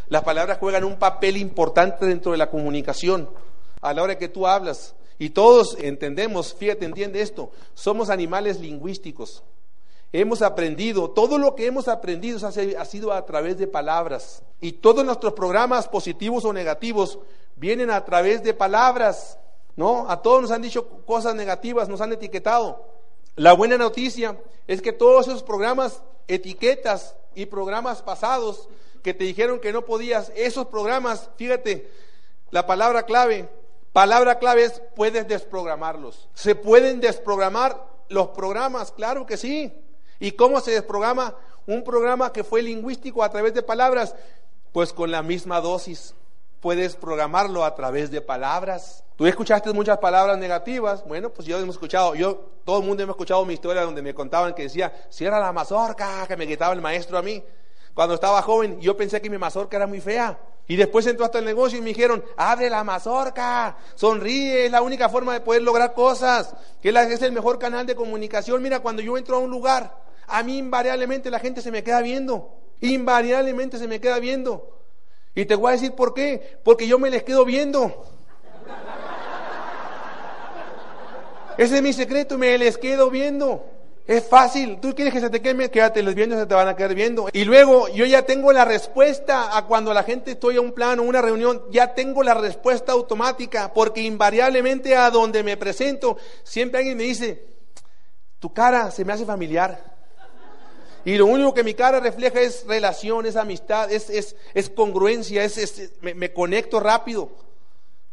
Las 0.09 0.22
palabras 0.22 0.59
juegan 0.59 0.84
un 0.84 0.99
papel 0.99 1.36
importante 1.36 2.07
dentro 2.07 2.32
de 2.32 2.38
la 2.38 2.51
comunicación. 2.51 3.28
A 3.80 3.95
la 3.95 4.03
hora 4.03 4.18
que 4.18 4.28
tú 4.28 4.47
hablas, 4.47 4.95
y 5.20 5.30
todos 5.30 5.76
entendemos, 5.78 6.55
fíjate, 6.55 6.86
entiende 6.86 7.20
esto, 7.20 7.51
somos 7.74 8.09
animales 8.09 8.59
lingüísticos. 8.59 9.43
Hemos 10.12 10.43
aprendido, 10.43 11.11
todo 11.11 11.38
lo 11.38 11.55
que 11.55 11.66
hemos 11.66 11.86
aprendido 11.88 12.41
ha 12.47 12.84
sido 12.84 13.12
a 13.12 13.26
través 13.26 13.59
de 13.59 13.66
palabras. 13.66 14.43
Y 14.61 14.72
todos 14.72 15.05
nuestros 15.05 15.34
programas 15.34 15.86
positivos 15.88 16.45
o 16.45 16.53
negativos 16.53 17.18
vienen 17.55 17.91
a 17.91 18.05
través 18.05 18.43
de 18.43 18.55
palabras. 18.55 19.38
¿No? 19.76 20.11
A 20.11 20.20
todos 20.20 20.43
nos 20.43 20.51
han 20.51 20.62
dicho 20.62 20.88
cosas 21.07 21.34
negativas, 21.34 21.88
nos 21.88 22.01
han 22.01 22.12
etiquetado. 22.12 22.84
La 23.36 23.53
buena 23.53 23.78
noticia 23.78 24.36
es 24.66 24.82
que 24.82 24.93
todos 24.93 25.28
esos 25.28 25.43
programas, 25.43 26.03
etiquetas 26.28 27.14
y 27.34 27.47
programas 27.47 28.03
pasados 28.03 28.68
que 29.03 29.14
te 29.14 29.24
dijeron 29.24 29.61
que 29.61 29.72
no 29.72 29.84
podías, 29.84 30.32
esos 30.34 30.66
programas, 30.66 31.30
fíjate, 31.36 31.90
la 32.51 32.66
palabra 32.66 33.05
clave, 33.05 33.48
palabra 33.92 34.38
clave 34.38 34.64
es 34.64 34.82
puedes 34.94 35.26
desprogramarlos. 35.28 36.28
¿Se 36.34 36.55
pueden 36.55 37.01
desprogramar 37.01 37.84
los 38.09 38.28
programas? 38.28 38.92
Claro 38.92 39.26
que 39.26 39.36
sí. 39.36 39.72
¿Y 40.18 40.32
cómo 40.32 40.61
se 40.61 40.72
desprograma 40.72 41.34
un 41.66 41.82
programa 41.82 42.32
que 42.32 42.44
fue 42.44 42.62
lingüístico 42.62 43.22
a 43.22 43.30
través 43.30 43.55
de 43.55 43.62
palabras? 43.62 44.14
Pues 44.72 44.92
con 44.92 45.11
la 45.11 45.22
misma 45.22 45.61
dosis. 45.61 46.14
Puedes 46.61 46.94
programarlo 46.94 47.64
a 47.64 47.74
través 47.74 48.11
de 48.11 48.20
palabras. 48.20 49.03
Tú 49.16 49.26
escuchaste 49.26 49.72
muchas 49.72 49.98
palabras 49.98 50.36
negativas. 50.38 51.05
Bueno, 51.07 51.30
pues 51.30 51.48
yo 51.48 51.59
hemos 51.59 51.76
escuchado, 51.76 52.14
yo, 52.14 52.51
todo 52.64 52.80
el 52.80 52.86
mundo 52.86 53.03
hemos 53.03 53.14
escuchado 53.14 53.44
mi 53.46 53.55
historia 53.55 53.82
donde 53.82 54.03
me 54.03 54.12
contaban 54.12 54.55
que 54.55 54.64
decía, 54.64 54.92
cierra 55.09 55.40
la 55.40 55.53
mazorca, 55.53 56.26
que 56.26 56.36
me 56.36 56.46
quitaba 56.46 56.74
el 56.74 56.82
maestro 56.82 57.16
a 57.16 57.22
mí. 57.22 57.42
Cuando 57.95 58.14
estaba 58.14 58.43
joven, 58.43 58.80
yo 58.80 58.97
pensé 58.97 59.20
que 59.20 59.30
mi 59.30 59.38
mazorca 59.38 59.76
era 59.76 59.86
muy 59.86 60.01
fea. 60.01 60.38
Y 60.68 60.76
después 60.76 61.05
entró 61.07 61.24
hasta 61.24 61.41
el 61.41 61.45
negocio 61.45 61.78
y 61.78 61.82
me 61.82 61.88
dijeron, 61.88 62.24
abre 62.36 62.70
la 62.70 62.84
mazorca, 62.84 63.76
sonríe, 63.97 64.66
es 64.66 64.70
la 64.70 64.82
única 64.82 65.09
forma 65.09 65.32
de 65.32 65.41
poder 65.41 65.62
lograr 65.62 65.95
cosas, 65.95 66.55
que 66.80 66.91
es 66.91 67.22
el 67.22 67.32
mejor 67.32 67.59
canal 67.59 67.86
de 67.86 67.97
comunicación. 67.97 68.62
Mira, 68.62 68.78
cuando 68.78 69.03
yo 69.03 69.18
entro 69.18 69.34
a 69.36 69.41
un 69.41 69.51
lugar, 69.51 69.93
a 70.28 70.43
mí 70.45 70.59
invariablemente 70.59 71.28
la 71.28 71.41
gente 71.41 71.61
se 71.61 71.72
me 71.72 71.82
queda 71.82 72.03
viendo, 72.03 72.55
invariablemente 72.80 73.78
se 73.78 73.88
me 73.88 74.01
queda 74.01 74.20
viendo. 74.20 74.78
Y 75.34 75.45
te 75.45 75.57
voy 75.57 75.70
a 75.70 75.72
decir 75.72 75.93
por 75.93 76.14
qué, 76.14 76.61
porque 76.62 76.86
yo 76.86 77.01
me 77.01 77.11
les 77.11 77.24
quedo 77.24 77.45
viendo. 77.45 78.05
Ese 81.59 81.76
es 81.76 81.82
mi 81.82 81.93
secreto, 81.93 82.38
me 82.38 82.57
les 82.57 82.78
quedo 82.78 83.11
viendo. 83.11 83.64
Es 84.11 84.26
fácil. 84.26 84.80
Tú 84.80 84.92
quieres 84.92 85.14
que 85.14 85.20
se 85.20 85.30
te 85.30 85.40
queme, 85.40 85.70
quédate 85.70 86.02
los 86.02 86.16
viendo, 86.16 86.36
se 86.36 86.44
te 86.44 86.52
van 86.52 86.66
a 86.66 86.74
quedar 86.74 86.96
viendo. 86.96 87.28
Y 87.32 87.44
luego 87.44 87.86
yo 87.90 88.04
ya 88.04 88.22
tengo 88.22 88.52
la 88.52 88.64
respuesta 88.64 89.56
a 89.56 89.66
cuando 89.66 89.94
la 89.94 90.02
gente 90.02 90.32
estoy 90.32 90.56
a 90.56 90.61
un 90.61 90.72
plano, 90.72 91.04
una 91.04 91.22
reunión, 91.22 91.62
ya 91.70 91.94
tengo 91.94 92.24
la 92.24 92.34
respuesta 92.34 92.90
automática, 92.90 93.72
porque 93.72 94.00
invariablemente 94.00 94.96
a 94.96 95.11
donde 95.11 95.44
me 95.44 95.56
presento, 95.56 96.16
siempre 96.42 96.78
alguien 96.78 96.98
me 96.98 97.04
dice, 97.04 97.44
tu 98.40 98.52
cara 98.52 98.90
se 98.90 99.04
me 99.04 99.12
hace 99.12 99.24
familiar. 99.24 99.80
Y 101.04 101.14
lo 101.14 101.26
único 101.26 101.54
que 101.54 101.62
mi 101.62 101.74
cara 101.74 102.00
refleja 102.00 102.40
es 102.40 102.66
relación, 102.66 103.26
es 103.26 103.36
amistad, 103.36 103.92
es, 103.92 104.34
congruencia, 104.74 105.44
es, 105.44 105.92
me 106.00 106.32
conecto 106.32 106.80
rápido. 106.80 107.30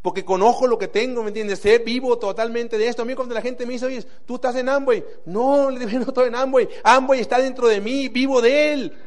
Porque 0.02 0.24
conozco 0.24 0.68
lo 0.68 0.78
que 0.78 0.88
tengo, 0.88 1.24
¿me 1.24 1.30
entiendes? 1.30 1.60
Sé 1.60 1.80
vivo 1.80 2.18
totalmente 2.18 2.78
de 2.78 2.88
esto. 2.88 3.02
A 3.02 3.06
mí 3.06 3.16
cuando 3.16 3.34
la 3.34 3.42
gente 3.42 3.66
me 3.66 3.74
dice, 3.74 3.88
oye, 3.88 4.06
tú 4.26 4.36
estás 4.36 4.56
en 4.56 4.70
Amway. 4.70 5.04
No, 5.26 5.70
le 5.72 5.86
digo, 5.86 6.00
no 6.00 6.08
estoy 6.08 6.28
en 6.28 6.36
Amway. 6.36 6.70
Amway 6.84 7.20
está 7.20 7.40
dentro 7.40 7.68
de 7.68 7.82
mí, 7.82 8.08
vivo 8.10 8.42
de 8.42 8.74
él. 8.74 8.98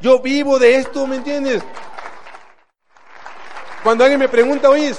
Yo 0.00 0.20
vivo 0.20 0.58
de 0.58 0.76
esto, 0.76 1.06
¿me 1.06 1.16
entiendes? 1.16 1.62
Cuando 3.82 4.04
alguien 4.04 4.18
me 4.18 4.28
pregunta, 4.28 4.68
oye, 4.68 4.92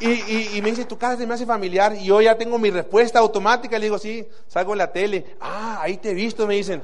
y, 0.00 0.58
y, 0.58 0.60
me 0.60 0.70
dice, 0.70 0.84
tu 0.84 0.98
casa 0.98 1.16
se 1.16 1.26
me 1.26 1.34
hace 1.34 1.46
familiar, 1.46 1.94
y 1.94 2.06
yo 2.06 2.20
ya 2.20 2.36
tengo 2.36 2.58
mi 2.58 2.70
respuesta 2.70 3.20
automática, 3.20 3.78
le 3.78 3.86
digo, 3.86 3.98
sí, 3.98 4.26
salgo 4.48 4.72
en 4.72 4.78
la 4.78 4.92
tele. 4.92 5.36
Ah, 5.40 5.78
ahí 5.80 5.96
te 5.98 6.10
he 6.10 6.14
visto, 6.14 6.46
me 6.46 6.54
dicen. 6.54 6.82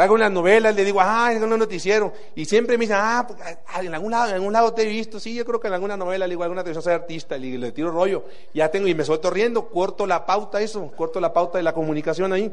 Salgo 0.00 0.14
en 0.14 0.22
las 0.22 0.32
novelas, 0.32 0.74
le 0.74 0.82
digo, 0.82 0.98
ah, 0.98 1.30
es 1.30 1.42
un 1.42 1.50
noticiero. 1.50 2.10
Y 2.34 2.46
siempre 2.46 2.78
me 2.78 2.84
dicen, 2.84 2.96
ah, 2.98 3.22
pues, 3.28 3.38
ah, 3.42 3.82
en 3.82 3.92
algún 3.92 4.10
lado, 4.10 4.30
en 4.30 4.36
algún 4.36 4.50
lado 4.54 4.72
te 4.72 4.80
he 4.80 4.86
visto. 4.86 5.20
Sí, 5.20 5.34
yo 5.34 5.44
creo 5.44 5.60
que 5.60 5.68
en 5.68 5.74
alguna 5.74 5.94
novela, 5.94 6.26
le 6.26 6.32
digo, 6.32 6.42
alguna 6.42 6.62
televisión 6.62 6.82
soy 6.82 6.94
artista, 6.94 7.36
le, 7.36 7.58
le 7.58 7.70
tiro 7.70 7.90
rollo. 7.90 8.24
Ya 8.54 8.70
tengo, 8.70 8.88
y 8.88 8.94
me 8.94 9.04
suelto 9.04 9.28
riendo, 9.28 9.68
corto 9.68 10.06
la 10.06 10.24
pauta, 10.24 10.62
eso, 10.62 10.90
corto 10.96 11.20
la 11.20 11.34
pauta 11.34 11.58
de 11.58 11.64
la 11.64 11.74
comunicación 11.74 12.32
ahí. 12.32 12.50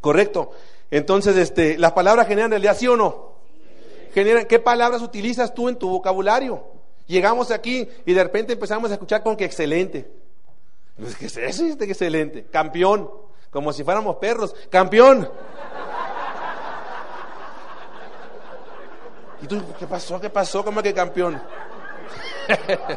Correcto. 0.00 0.52
Entonces, 0.88 1.36
este, 1.36 1.78
las 1.78 1.90
palabras 1.90 2.28
generan 2.28 2.52
realidad, 2.52 2.76
¿sí 2.76 2.86
o 2.86 2.96
no? 2.96 3.32
Generan, 4.14 4.46
¿qué 4.46 4.60
palabras 4.60 5.02
utilizas 5.02 5.52
tú 5.52 5.68
en 5.68 5.74
tu 5.74 5.88
vocabulario? 5.88 6.62
Llegamos 7.08 7.50
aquí 7.50 7.88
y 8.04 8.14
de 8.14 8.22
repente 8.22 8.52
empezamos 8.52 8.92
a 8.92 8.94
escuchar 8.94 9.24
con 9.24 9.36
que 9.36 9.46
excelente. 9.46 10.08
Pues, 10.96 11.16
¿Qué 11.16 11.26
es 11.26 11.36
eso? 11.38 11.66
Este, 11.66 11.86
excelente. 11.86 12.46
Campeón. 12.52 13.10
Como 13.50 13.72
si 13.72 13.82
fuéramos 13.82 14.14
perros. 14.16 14.54
Campeón. 14.70 15.28
¿Y 19.42 19.46
tú, 19.46 19.62
qué 19.78 19.86
pasó? 19.86 20.20
¿Qué 20.20 20.30
pasó? 20.30 20.64
¿Cómo 20.64 20.82
que 20.82 20.94
campeón? 20.94 21.40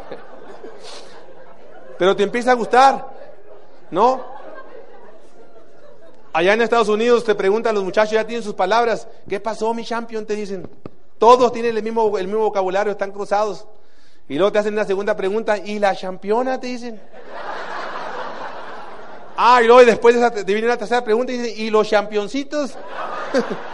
Pero 1.98 2.16
te 2.16 2.22
empieza 2.22 2.52
a 2.52 2.54
gustar, 2.54 3.06
¿no? 3.90 4.24
Allá 6.32 6.54
en 6.54 6.62
Estados 6.62 6.88
Unidos 6.88 7.24
te 7.24 7.34
preguntan 7.34 7.74
los 7.74 7.84
muchachos, 7.84 8.12
ya 8.12 8.26
tienen 8.26 8.42
sus 8.42 8.54
palabras. 8.54 9.06
¿Qué 9.28 9.40
pasó, 9.40 9.74
mi 9.74 9.84
champion? 9.84 10.24
Te 10.24 10.34
dicen. 10.34 10.66
Todos 11.18 11.52
tienen 11.52 11.76
el 11.76 11.82
mismo, 11.82 12.16
el 12.16 12.26
mismo 12.26 12.42
vocabulario, 12.42 12.92
están 12.92 13.12
cruzados. 13.12 13.66
Y 14.28 14.36
luego 14.36 14.52
te 14.52 14.60
hacen 14.60 14.72
una 14.72 14.84
segunda 14.84 15.14
pregunta, 15.14 15.58
¿y 15.58 15.78
la 15.78 15.94
championa? 15.94 16.58
Te 16.58 16.68
dicen. 16.68 17.00
Ah, 19.42 19.62
y 19.62 19.66
luego 19.66 19.82
después 19.86 20.14
te 20.34 20.44
viene 20.44 20.68
la 20.68 20.76
tercera 20.76 21.02
pregunta 21.02 21.32
y 21.32 21.38
dicen, 21.38 21.54
¿y 21.56 21.70
los 21.70 21.88
championcitos? 21.88 22.76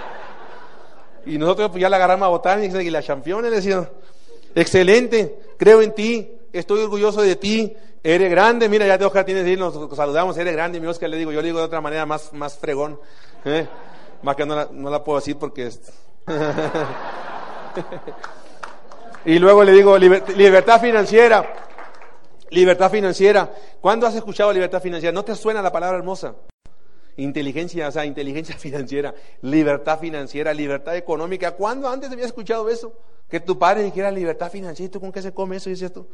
Y 1.27 1.39
nosotros 1.39 1.71
pues, 1.71 1.81
ya 1.81 1.89
la 1.89 1.97
agarramos 1.97 2.27
a 2.27 2.31
botánica 2.31 2.81
y 2.81 2.89
la 2.89 3.03
champion 3.03 3.43
le 3.43 3.51
decía, 3.51 3.91
excelente, 4.55 5.41
creo 5.59 5.83
en 5.83 5.93
ti, 5.93 6.31
estoy 6.53 6.81
orgulloso 6.81 7.21
de 7.21 7.35
ti, 7.35 7.77
eres 8.03 8.31
grande, 8.31 8.69
mira, 8.69 8.87
ya 8.87 8.97
te 8.97 9.05
Oscar 9.05 9.25
tienes 9.25 9.45
ir, 9.47 9.59
nos 9.59 9.75
saludamos, 9.97 10.39
eres 10.39 10.53
grande, 10.55 10.79
mi 10.81 10.87
Oscar 10.87 11.11
le 11.11 11.17
digo, 11.17 11.33
yo 11.33 11.43
le 11.43 11.49
digo 11.49 11.59
de 11.59 11.65
otra 11.65 11.81
manera 11.81 12.07
más, 12.07 12.33
más 12.33 12.57
fregón, 12.57 13.01
¿eh? 13.45 13.67
más 14.23 14.37
que 14.37 14.47
no 14.47 14.55
la, 14.55 14.69
no 14.71 14.89
la 14.89 15.03
puedo 15.03 15.19
decir 15.19 15.37
porque 15.37 15.67
es... 15.67 15.81
y 19.25 19.39
luego 19.41 19.65
le 19.65 19.73
digo, 19.73 19.99
libertad 19.99 20.81
financiera. 20.81 21.53
Libertad 22.51 22.91
financiera. 22.91 23.53
¿Cuándo 23.81 24.07
has 24.07 24.15
escuchado 24.15 24.53
libertad 24.53 24.81
financiera? 24.81 25.13
¿No 25.13 25.25
te 25.25 25.35
suena 25.35 25.61
la 25.61 25.73
palabra 25.73 25.99
hermosa? 25.99 26.37
Inteligencia, 27.17 27.89
o 27.89 27.93
sea, 27.93 28.05
inteligencia 28.05 28.57
financiera, 28.59 29.15
libertad 29.43 29.99
financiera, 29.99 30.53
libertad 30.53 30.97
económica. 30.97 31.53
¿Cuándo 31.53 31.89
antes 31.89 32.11
había 32.11 32.27
escuchado 32.27 32.69
eso? 32.69 32.93
Que 33.29 33.41
tu 33.41 33.59
padre 33.59 33.83
dijera 33.83 34.11
libertad 34.11 34.51
financiera, 34.51 34.87
¿y 34.87 34.91
tú 34.91 35.01
con 35.01 35.13
qué 35.13 35.23
se 35.23 35.33
come 35.33 35.57
eso? 35.57 35.71
Y 35.71 35.77
tú. 35.89 36.07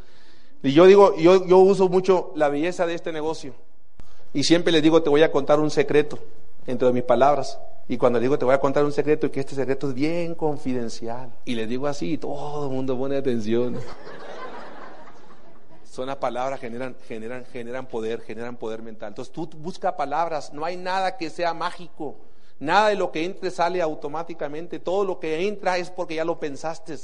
Y 0.62 0.72
yo 0.72 0.86
digo, 0.86 1.16
yo, 1.16 1.46
yo 1.46 1.58
uso 1.58 1.88
mucho 1.88 2.32
la 2.36 2.48
belleza 2.48 2.86
de 2.86 2.94
este 2.94 3.12
negocio. 3.12 3.54
Y 4.32 4.44
siempre 4.44 4.72
les 4.72 4.82
digo, 4.82 5.02
te 5.02 5.10
voy 5.10 5.22
a 5.22 5.32
contar 5.32 5.60
un 5.60 5.70
secreto 5.70 6.18
entre 6.66 6.92
mis 6.92 7.02
palabras. 7.02 7.58
Y 7.88 7.96
cuando 7.96 8.18
le 8.18 8.24
digo, 8.24 8.38
te 8.38 8.44
voy 8.44 8.54
a 8.54 8.60
contar 8.60 8.84
un 8.84 8.92
secreto, 8.92 9.26
y 9.26 9.30
que 9.30 9.40
este 9.40 9.54
secreto 9.54 9.88
es 9.88 9.94
bien 9.94 10.34
confidencial. 10.34 11.32
Y 11.44 11.54
le 11.54 11.66
digo 11.66 11.86
así, 11.86 12.12
y 12.12 12.18
todo 12.18 12.68
el 12.68 12.72
mundo 12.72 12.96
pone 12.96 13.16
atención. 13.16 13.76
Son 15.92 16.06
las 16.06 16.16
palabras, 16.16 16.58
generan, 16.58 16.96
generan, 17.06 17.44
generan 17.52 17.84
poder, 17.84 18.22
generan 18.22 18.56
poder 18.56 18.80
mental. 18.80 19.08
Entonces 19.08 19.30
tú 19.30 19.46
busca 19.58 19.94
palabras, 19.94 20.50
no 20.54 20.64
hay 20.64 20.78
nada 20.78 21.18
que 21.18 21.28
sea 21.28 21.52
mágico. 21.52 22.16
Nada 22.58 22.88
de 22.88 22.94
lo 22.94 23.12
que 23.12 23.26
entre 23.26 23.50
sale 23.50 23.82
automáticamente. 23.82 24.78
Todo 24.78 25.04
lo 25.04 25.20
que 25.20 25.46
entra 25.46 25.76
es 25.76 25.90
porque 25.90 26.14
ya 26.14 26.24
lo 26.24 26.40
pensaste. 26.40 26.96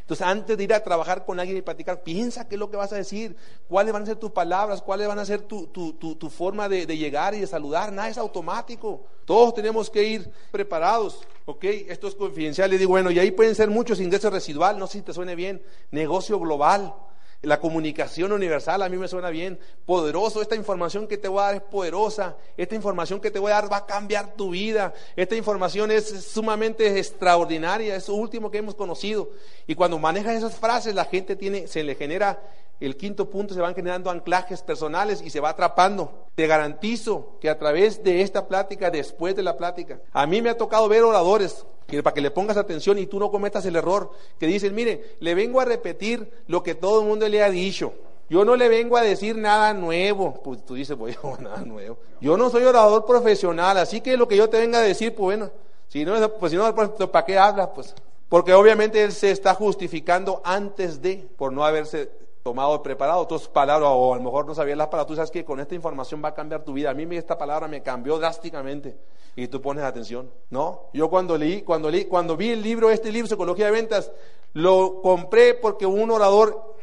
Entonces, 0.00 0.26
antes 0.26 0.56
de 0.56 0.64
ir 0.64 0.72
a 0.72 0.82
trabajar 0.82 1.26
con 1.26 1.38
alguien 1.38 1.58
y 1.58 1.60
platicar, 1.60 2.02
piensa 2.02 2.48
qué 2.48 2.54
es 2.54 2.58
lo 2.58 2.70
que 2.70 2.78
vas 2.78 2.94
a 2.94 2.96
decir, 2.96 3.36
cuáles 3.68 3.92
van 3.92 4.04
a 4.04 4.06
ser 4.06 4.16
tus 4.16 4.30
palabras, 4.30 4.80
cuáles 4.80 5.06
van 5.06 5.18
a 5.18 5.26
ser 5.26 5.42
tu, 5.42 5.66
tu, 5.66 5.92
tu, 5.92 6.30
forma 6.30 6.66
de, 6.66 6.86
de, 6.86 6.96
llegar 6.96 7.34
y 7.34 7.40
de 7.40 7.46
saludar. 7.46 7.92
Nada 7.92 8.08
es 8.08 8.16
automático. 8.16 9.02
Todos 9.26 9.52
tenemos 9.52 9.90
que 9.90 10.02
ir 10.02 10.32
preparados. 10.50 11.20
¿Ok? 11.44 11.64
Esto 11.64 12.08
es 12.08 12.14
confidencial. 12.14 12.70
Le 12.70 12.78
digo, 12.78 12.92
bueno, 12.92 13.10
y 13.10 13.18
ahí 13.18 13.32
pueden 13.32 13.54
ser 13.54 13.68
muchos 13.68 14.00
ingresos 14.00 14.32
residual, 14.32 14.78
no 14.78 14.86
sé 14.86 14.94
si 14.94 15.02
te 15.02 15.12
suene 15.12 15.34
bien. 15.34 15.62
Negocio 15.90 16.40
global. 16.40 16.94
La 17.42 17.58
comunicación 17.58 18.32
universal 18.32 18.82
a 18.82 18.88
mí 18.90 18.98
me 18.98 19.08
suena 19.08 19.30
bien, 19.30 19.58
poderoso, 19.86 20.42
esta 20.42 20.56
información 20.56 21.06
que 21.06 21.16
te 21.16 21.26
voy 21.26 21.40
a 21.40 21.46
dar 21.46 21.54
es 21.54 21.62
poderosa, 21.62 22.36
esta 22.54 22.74
información 22.74 23.18
que 23.18 23.30
te 23.30 23.38
voy 23.38 23.50
a 23.50 23.54
dar 23.54 23.72
va 23.72 23.78
a 23.78 23.86
cambiar 23.86 24.34
tu 24.34 24.50
vida, 24.50 24.92
esta 25.16 25.36
información 25.36 25.90
es 25.90 26.06
sumamente 26.24 26.98
extraordinaria, 26.98 27.96
es 27.96 28.08
lo 28.08 28.16
último 28.16 28.50
que 28.50 28.58
hemos 28.58 28.74
conocido. 28.74 29.30
Y 29.66 29.74
cuando 29.74 29.98
manejas 29.98 30.36
esas 30.36 30.54
frases, 30.56 30.94
la 30.94 31.06
gente 31.06 31.34
tiene, 31.34 31.66
se 31.66 31.82
le 31.82 31.94
genera 31.94 32.38
el 32.80 32.96
quinto 32.96 33.28
punto, 33.28 33.54
se 33.54 33.60
van 33.60 33.74
generando 33.74 34.10
anclajes 34.10 34.62
personales 34.62 35.22
y 35.22 35.30
se 35.30 35.40
va 35.40 35.50
atrapando. 35.50 36.26
Te 36.34 36.46
garantizo 36.46 37.36
que 37.40 37.50
a 37.50 37.58
través 37.58 38.02
de 38.02 38.22
esta 38.22 38.48
plática, 38.48 38.90
después 38.90 39.36
de 39.36 39.42
la 39.42 39.56
plática, 39.56 40.00
a 40.12 40.26
mí 40.26 40.40
me 40.40 40.50
ha 40.50 40.56
tocado 40.56 40.88
ver 40.88 41.02
oradores 41.02 41.66
para 42.02 42.14
que 42.14 42.20
le 42.20 42.30
pongas 42.30 42.56
atención 42.56 42.98
y 42.98 43.06
tú 43.06 43.18
no 43.18 43.30
cometas 43.30 43.66
el 43.66 43.76
error, 43.76 44.12
que 44.38 44.46
dicen, 44.46 44.74
mire, 44.74 45.16
le 45.20 45.34
vengo 45.34 45.60
a 45.60 45.64
repetir 45.64 46.30
lo 46.46 46.62
que 46.62 46.74
todo 46.74 47.00
el 47.00 47.06
mundo 47.06 47.28
le 47.28 47.42
ha 47.42 47.50
dicho. 47.50 47.92
Yo 48.28 48.44
no 48.44 48.54
le 48.54 48.68
vengo 48.68 48.96
a 48.96 49.02
decir 49.02 49.36
nada 49.36 49.74
nuevo. 49.74 50.34
Pues 50.42 50.64
tú 50.64 50.74
dices, 50.74 50.96
pues 50.96 51.18
nada 51.40 51.64
nuevo. 51.64 51.98
Yo 52.20 52.36
no 52.36 52.48
soy 52.48 52.62
orador 52.62 53.04
profesional, 53.04 53.76
así 53.76 54.00
que 54.00 54.16
lo 54.16 54.28
que 54.28 54.36
yo 54.36 54.48
te 54.48 54.58
venga 54.58 54.78
a 54.78 54.82
decir, 54.82 55.14
pues 55.14 55.36
bueno, 55.36 55.50
si 55.88 56.04
no, 56.04 56.32
pues 56.34 56.52
si 56.52 56.56
no, 56.56 56.72
pues, 56.74 56.90
¿para 57.10 57.26
qué 57.26 57.36
hablas? 57.36 57.70
Pues 57.74 57.94
porque 58.30 58.54
obviamente 58.54 59.02
él 59.02 59.10
se 59.10 59.32
está 59.32 59.54
justificando 59.54 60.40
antes 60.44 61.02
de, 61.02 61.28
por 61.36 61.52
no 61.52 61.64
haberse 61.64 62.08
tomado 62.42 62.82
preparado 62.82 63.20
otras 63.20 63.48
palabras, 63.48 63.90
o 63.92 64.14
a 64.14 64.16
lo 64.16 64.22
mejor 64.22 64.46
no 64.46 64.54
sabías 64.54 64.78
las 64.78 64.88
palabras, 64.88 65.08
tú 65.08 65.16
sabes 65.16 65.30
que 65.30 65.44
con 65.44 65.60
esta 65.60 65.74
información 65.74 66.22
va 66.24 66.30
a 66.30 66.34
cambiar 66.34 66.64
tu 66.64 66.72
vida. 66.72 66.90
A 66.90 66.94
mí 66.94 67.06
esta 67.16 67.36
palabra 67.36 67.68
me 67.68 67.82
cambió 67.82 68.18
drásticamente 68.18 68.96
y 69.36 69.48
tú 69.48 69.60
pones 69.60 69.84
atención, 69.84 70.30
¿no? 70.48 70.88
Yo 70.92 71.08
cuando 71.10 71.36
leí, 71.36 71.62
cuando 71.62 71.90
leí, 71.90 72.06
cuando 72.06 72.36
vi 72.36 72.50
el 72.50 72.62
libro, 72.62 72.90
este 72.90 73.12
libro, 73.12 73.28
Psicología 73.28 73.66
de 73.66 73.72
Ventas, 73.72 74.10
lo 74.52 75.00
compré 75.02 75.54
porque 75.54 75.86
un 75.86 76.10
orador, 76.10 76.74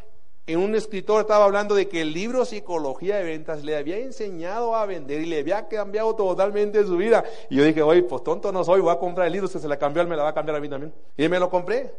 en 0.46 0.60
un 0.60 0.76
escritor 0.76 1.22
estaba 1.22 1.44
hablando 1.44 1.76
de 1.76 1.90
que 1.90 2.02
el 2.02 2.14
libro 2.14 2.46
Psicología 2.46 3.18
de 3.18 3.24
Ventas 3.24 3.64
le 3.64 3.76
había 3.76 3.98
enseñado 3.98 4.76
a 4.76 4.86
vender 4.86 5.22
y 5.22 5.26
le 5.26 5.40
había 5.40 5.68
cambiado 5.68 6.16
totalmente 6.16 6.86
su 6.86 6.96
vida. 6.96 7.26
Y 7.50 7.58
yo 7.58 7.64
dije, 7.66 7.82
oye, 7.82 8.04
pues 8.04 8.24
tonto 8.24 8.52
no 8.52 8.64
soy, 8.64 8.80
voy 8.80 8.94
a 8.94 9.00
comprar 9.00 9.28
el 9.28 9.34
libro, 9.34 9.48
si 9.48 9.60
se 9.60 9.68
la 9.68 9.78
cambió, 9.78 10.02
él 10.02 10.08
me 10.08 10.16
la 10.16 10.24
va 10.24 10.30
a 10.30 10.34
cambiar 10.34 10.56
a 10.56 10.62
mí 10.62 10.70
también. 10.70 10.94
Y 11.18 11.28
me 11.28 11.40
lo 11.40 11.50
compré. 11.50 11.94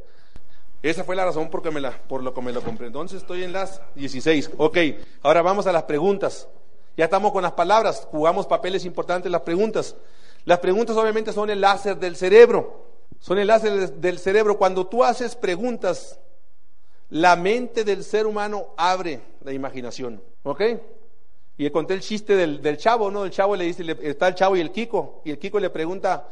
Esa 0.83 1.03
fue 1.03 1.17
la 1.17 1.25
razón 1.25 1.51
por, 1.51 1.73
me 1.73 1.81
la, 1.81 1.91
por 1.91 2.23
lo 2.23 2.33
que 2.33 2.41
me 2.41 2.53
lo 2.53 2.63
compré. 2.63 2.87
Entonces 2.87 3.23
estoy 3.23 3.43
en 3.43 3.53
las 3.53 3.81
16. 3.97 4.53
Ok, 4.59 4.79
ahora 5.23 5.43
vamos 5.43 5.67
a 5.67 5.73
las 5.73 5.85
preguntas. 5.85 6.49
Ya 6.97 7.05
estamos 7.05 7.33
con 7.33 7.43
las 7.43 7.53
palabras, 7.53 8.07
jugamos 8.11 8.47
papeles 8.47 8.85
importantes 8.85 9.31
las 9.31 9.43
preguntas. 9.43 9.97
Las 10.45 10.59
preguntas 10.61 10.97
obviamente 10.97 11.33
son 11.33 11.51
el 11.51 11.61
láser 11.61 11.97
del 11.97 12.17
cerebro. 12.17 12.87
Son 13.19 13.39
el 13.39 13.49
láser 13.49 13.93
del 13.95 14.19
cerebro. 14.19 14.57
Cuando 14.57 14.87
tú 14.87 15.05
haces 15.05 15.35
preguntas, 15.35 16.19
la 17.11 17.37
mente 17.37 17.85
del 17.85 18.05
ser 18.05 18.27
humano 18.27 18.69
abre 18.77 19.21
la 19.43 19.53
imaginación. 19.53 20.23
¿Ok? 20.45 20.63
Y 21.57 21.69
conté 21.71 21.95
el 21.95 22.01
chiste 22.01 22.37
del, 22.37 22.63
del 22.63 22.77
chavo, 22.77 23.11
¿no? 23.11 23.25
El 23.25 23.33
chavo 23.33 23.57
le 23.57 23.65
dice, 23.65 23.85
está 24.03 24.29
el 24.29 24.37
chavo 24.37 24.57
y 24.57 24.61
el 24.61 24.71
Kiko. 24.71 25.23
Y 25.25 25.31
el 25.33 25.39
Kiko 25.39 25.59
le 25.59 25.71
pregunta, 25.71 26.29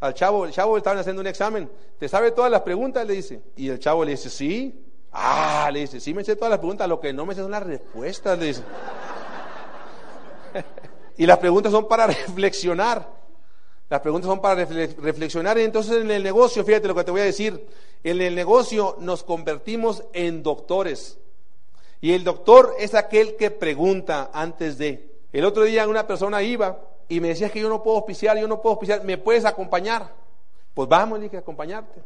al 0.00 0.14
chavo, 0.14 0.44
el 0.44 0.52
chavo 0.52 0.76
estaban 0.76 0.98
haciendo 0.98 1.20
un 1.20 1.26
examen, 1.26 1.70
¿te 1.98 2.08
sabe 2.08 2.30
todas 2.32 2.50
las 2.50 2.62
preguntas? 2.62 3.06
Le 3.06 3.14
dice. 3.14 3.40
Y 3.56 3.68
el 3.68 3.78
chavo 3.78 4.04
le 4.04 4.12
dice, 4.12 4.28
sí. 4.28 4.82
Ah, 5.12 5.70
le 5.72 5.80
dice, 5.80 6.00
sí 6.00 6.12
me 6.12 6.22
sé 6.24 6.36
todas 6.36 6.50
las 6.50 6.58
preguntas, 6.58 6.88
lo 6.88 7.00
que 7.00 7.12
no 7.12 7.24
me 7.24 7.34
sé 7.34 7.40
son 7.40 7.50
las 7.50 7.62
respuestas, 7.62 8.38
le 8.38 8.46
dice. 8.46 8.62
y 11.16 11.24
las 11.24 11.38
preguntas 11.38 11.72
son 11.72 11.88
para 11.88 12.06
reflexionar. 12.26 13.16
Las 13.88 14.00
preguntas 14.00 14.28
son 14.28 14.40
para 14.40 14.64
reflexionar. 14.64 15.58
Y 15.58 15.62
entonces 15.62 16.02
en 16.02 16.10
el 16.10 16.22
negocio, 16.22 16.64
fíjate 16.64 16.88
lo 16.88 16.94
que 16.94 17.04
te 17.04 17.12
voy 17.12 17.20
a 17.20 17.24
decir, 17.24 17.66
en 18.02 18.20
el 18.20 18.34
negocio 18.34 18.96
nos 18.98 19.22
convertimos 19.22 20.04
en 20.12 20.42
doctores. 20.42 21.18
Y 22.00 22.12
el 22.12 22.24
doctor 22.24 22.74
es 22.78 22.94
aquel 22.94 23.36
que 23.36 23.50
pregunta 23.50 24.30
antes 24.34 24.76
de. 24.76 25.16
El 25.32 25.44
otro 25.44 25.64
día 25.64 25.88
una 25.88 26.06
persona 26.06 26.42
iba 26.42 26.80
y 27.08 27.20
me 27.20 27.28
decías 27.28 27.52
que 27.52 27.60
yo 27.60 27.68
no 27.68 27.82
puedo 27.82 27.98
auspiciar, 27.98 28.36
yo 28.38 28.48
no 28.48 28.60
puedo 28.60 28.74
auspiciar, 28.74 29.04
¿me 29.04 29.18
puedes 29.18 29.44
acompañar? 29.44 30.12
Pues 30.74 30.88
vamos, 30.88 31.20
dije, 31.20 31.36
a 31.36 31.40
acompañarte. 31.40 32.02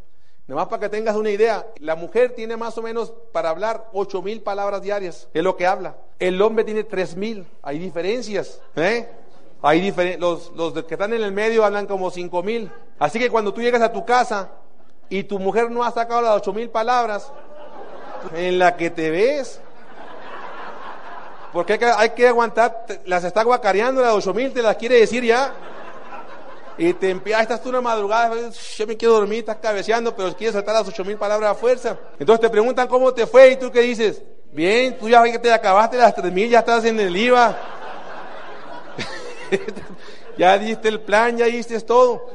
Nada 0.47 0.63
más 0.63 0.69
para 0.69 0.81
que 0.81 0.89
tengas 0.89 1.17
una 1.17 1.31
idea, 1.31 1.67
la 1.79 1.95
mujer 1.95 2.35
tiene 2.35 2.57
más 2.57 2.77
o 2.77 2.83
menos 2.83 3.13
para 3.33 3.51
hablar 3.51 3.89
ocho 3.93 4.21
mil 4.21 4.43
palabras 4.43 4.83
diarias, 4.83 5.29
es 5.33 5.43
lo 5.45 5.57
que 5.57 5.67
habla. 5.67 5.97
El 6.19 6.43
hombre 6.43 6.65
tiene 6.65 6.85
tres 6.85 7.17
mil, 7.17 7.47
hay 7.63 7.79
diferencias, 7.79 8.61
¿eh? 8.77 9.09
Hay 9.63 9.81
diferen 9.81 10.19
los, 10.19 10.51
los 10.53 10.73
que 10.85 10.95
están 10.95 11.13
en 11.13 11.23
el 11.23 11.33
medio 11.33 11.65
hablan 11.65 11.87
como 11.87 12.11
cinco 12.11 12.43
mil. 12.43 12.71
Así 12.99 13.19
que 13.19 13.31
cuando 13.31 13.55
tú 13.55 13.61
llegas 13.61 13.83
a 13.83 13.93
tu 13.93 14.05
casa 14.05 14.51
y 15.09 15.25
tu 15.25 15.39
mujer 15.39 15.71
no 15.71 15.85
ha 15.85 15.91
sacado 15.93 16.23
las 16.23 16.37
ocho 16.37 16.53
mil 16.53 16.71
palabras, 16.71 17.31
en 18.35 18.59
la 18.59 18.77
que 18.77 18.91
te 18.91 19.11
ves, 19.11 19.61
porque 21.53 21.79
hay 21.97 22.11
que, 22.11 22.29
aguantar, 22.29 22.85
las 23.07 23.25
está 23.25 23.43
guacareando, 23.43 24.01
las 24.03 24.15
8000 24.15 24.53
te 24.53 24.63
las 24.63 24.77
quiere 24.77 25.01
decir 25.01 25.25
ya. 25.25 25.53
Y 26.79 26.95
te 26.95 27.11
empiezas, 27.11 27.43
estás 27.43 27.63
tú 27.63 27.69
una 27.69 27.81
madrugada, 27.81 28.35
yo 28.77 28.87
me 28.87 28.97
quiero 28.97 29.15
dormir, 29.15 29.41
estás 29.41 29.57
cabeceando, 29.57 30.15
pero 30.15 30.35
quieres 30.35 30.55
saltar 30.55 30.75
las 30.75 30.89
8000 30.89 31.17
palabras 31.19 31.51
a 31.51 31.55
fuerza. 31.55 31.99
Entonces 32.19 32.41
te 32.41 32.49
preguntan 32.49 32.89
cómo 32.89 33.13
te 33.13 33.27
fue 33.27 33.51
y 33.51 33.57
tú 33.57 33.71
qué 33.71 33.81
dices. 33.81 34.23
Bien, 34.53 34.97
tú 34.99 35.09
ya 35.09 35.23
te 35.41 35.53
acabaste 35.53 35.97
las 35.97 36.15
3000, 36.15 36.51
ya 36.51 36.61
estás 36.61 36.85
en 36.85 36.99
el 36.99 37.17
IVA. 37.17 37.57
ya 40.39 40.57
diste 40.59 40.89
el 40.89 41.01
plan, 41.01 41.37
ya 41.37 41.47
diste 41.47 41.79
todo. 41.81 42.31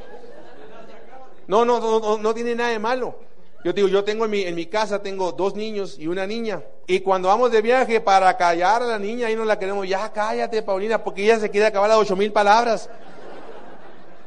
No, 1.47 1.66
no, 1.66 1.80
no, 1.80 2.18
no 2.18 2.34
tiene 2.34 2.55
nada 2.55 2.70
de 2.70 2.80
malo. 2.80 3.18
Yo 3.66 3.74
digo, 3.74 3.88
yo 3.88 4.03
tengo 4.03 4.26
en 4.26 4.53
mi, 4.53 4.66
casa, 4.68 5.01
tengo 5.01 5.32
dos 5.32 5.55
niños 5.55 5.97
y 5.97 6.05
una 6.05 6.28
niña. 6.28 6.61
Y 6.86 6.99
cuando 6.99 7.30
vamos 7.30 7.51
de 7.51 7.63
viaje 7.63 7.99
para 7.99 8.38
callar 8.38 8.84
a 8.84 8.86
la 8.86 8.99
niña, 8.99 9.26
ahí 9.26 9.36
no 9.36 9.43
la 9.43 9.57
queremos, 9.57 9.89
ya 9.89 10.13
cállate, 10.13 10.61
Paulina, 10.61 11.03
porque 11.03 11.24
ella 11.24 11.39
se 11.39 11.49
quiere 11.49 11.66
acabar 11.66 11.89
las 11.89 11.97
ocho 11.97 12.16
mil 12.16 12.32
palabras. 12.32 12.88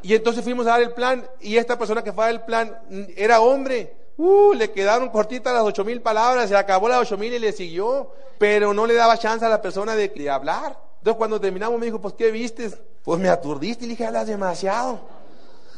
Y 0.03 0.13
entonces 0.13 0.43
fuimos 0.43 0.67
a 0.67 0.71
dar 0.71 0.83
el 0.83 0.91
plan, 0.91 1.25
y 1.41 1.57
esta 1.57 1.79
persona 1.79 2.03
que 2.03 2.13
fue 2.13 2.25
a 2.25 2.27
dar 2.27 2.35
el 2.35 2.41
plan 2.41 2.81
era 3.17 3.39
hombre. 3.39 3.95
Uh, 4.17 4.55
le 4.55 4.73
quedaron 4.73 5.09
cortitas 5.11 5.55
las 5.55 5.63
ocho 5.63 5.85
mil 5.85 6.03
palabras, 6.03 6.49
se 6.49 6.57
acabó 6.57 6.89
las 6.89 7.03
ocho 7.03 7.17
mil 7.17 7.33
y 7.33 7.39
le 7.39 7.53
siguió, 7.53 8.11
pero 8.39 8.75
no 8.75 8.89
le 8.89 8.95
daba 8.95 9.19
chance 9.19 9.45
a 9.45 9.49
la 9.49 9.63
persona 9.63 9.95
de, 9.95 10.29
hablar. 10.29 10.77
Entonces 10.99 11.17
cuando 11.17 11.41
terminamos 11.41 11.79
me 11.79 11.87
dijo, 11.87 12.01
pues 12.01 12.15
¿qué 12.15 12.33
viste? 12.33 12.73
Pues 13.05 13.21
me 13.21 13.29
aturdiste 13.29 13.85
y 13.85 13.87
le 13.87 13.93
dije, 13.93 14.05
hablas 14.05 14.27
demasiado. 14.27 14.99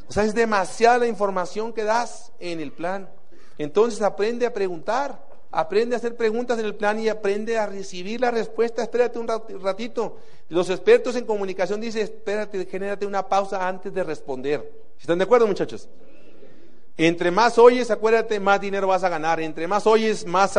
O 0.08 0.12
sea, 0.14 0.24
es 0.24 0.34
demasiada 0.34 0.96
la 0.96 1.08
información 1.08 1.74
que 1.74 1.84
das 1.84 2.32
en 2.38 2.60
el 2.60 2.72
plan. 2.72 3.19
Entonces 3.60 4.00
aprende 4.00 4.46
a 4.46 4.54
preguntar, 4.54 5.22
aprende 5.50 5.94
a 5.94 5.98
hacer 5.98 6.16
preguntas 6.16 6.58
en 6.58 6.64
el 6.64 6.74
plan 6.74 6.98
y 6.98 7.10
aprende 7.10 7.58
a 7.58 7.66
recibir 7.66 8.18
la 8.18 8.30
respuesta. 8.30 8.82
Espérate 8.82 9.18
un 9.18 9.28
ratito. 9.28 10.16
Los 10.48 10.70
expertos 10.70 11.14
en 11.14 11.26
comunicación 11.26 11.78
dicen, 11.78 12.00
espérate, 12.00 12.64
genérate 12.64 13.04
una 13.04 13.28
pausa 13.28 13.68
antes 13.68 13.92
de 13.92 14.02
responder. 14.02 14.72
¿Están 14.98 15.18
de 15.18 15.24
acuerdo, 15.24 15.46
muchachos? 15.46 15.90
Entre 16.96 17.30
más 17.30 17.58
oyes, 17.58 17.90
acuérdate, 17.90 18.40
más 18.40 18.62
dinero 18.62 18.86
vas 18.86 19.04
a 19.04 19.10
ganar. 19.10 19.40
Entre 19.40 19.68
más 19.68 19.86
oyes, 19.86 20.24
más 20.24 20.54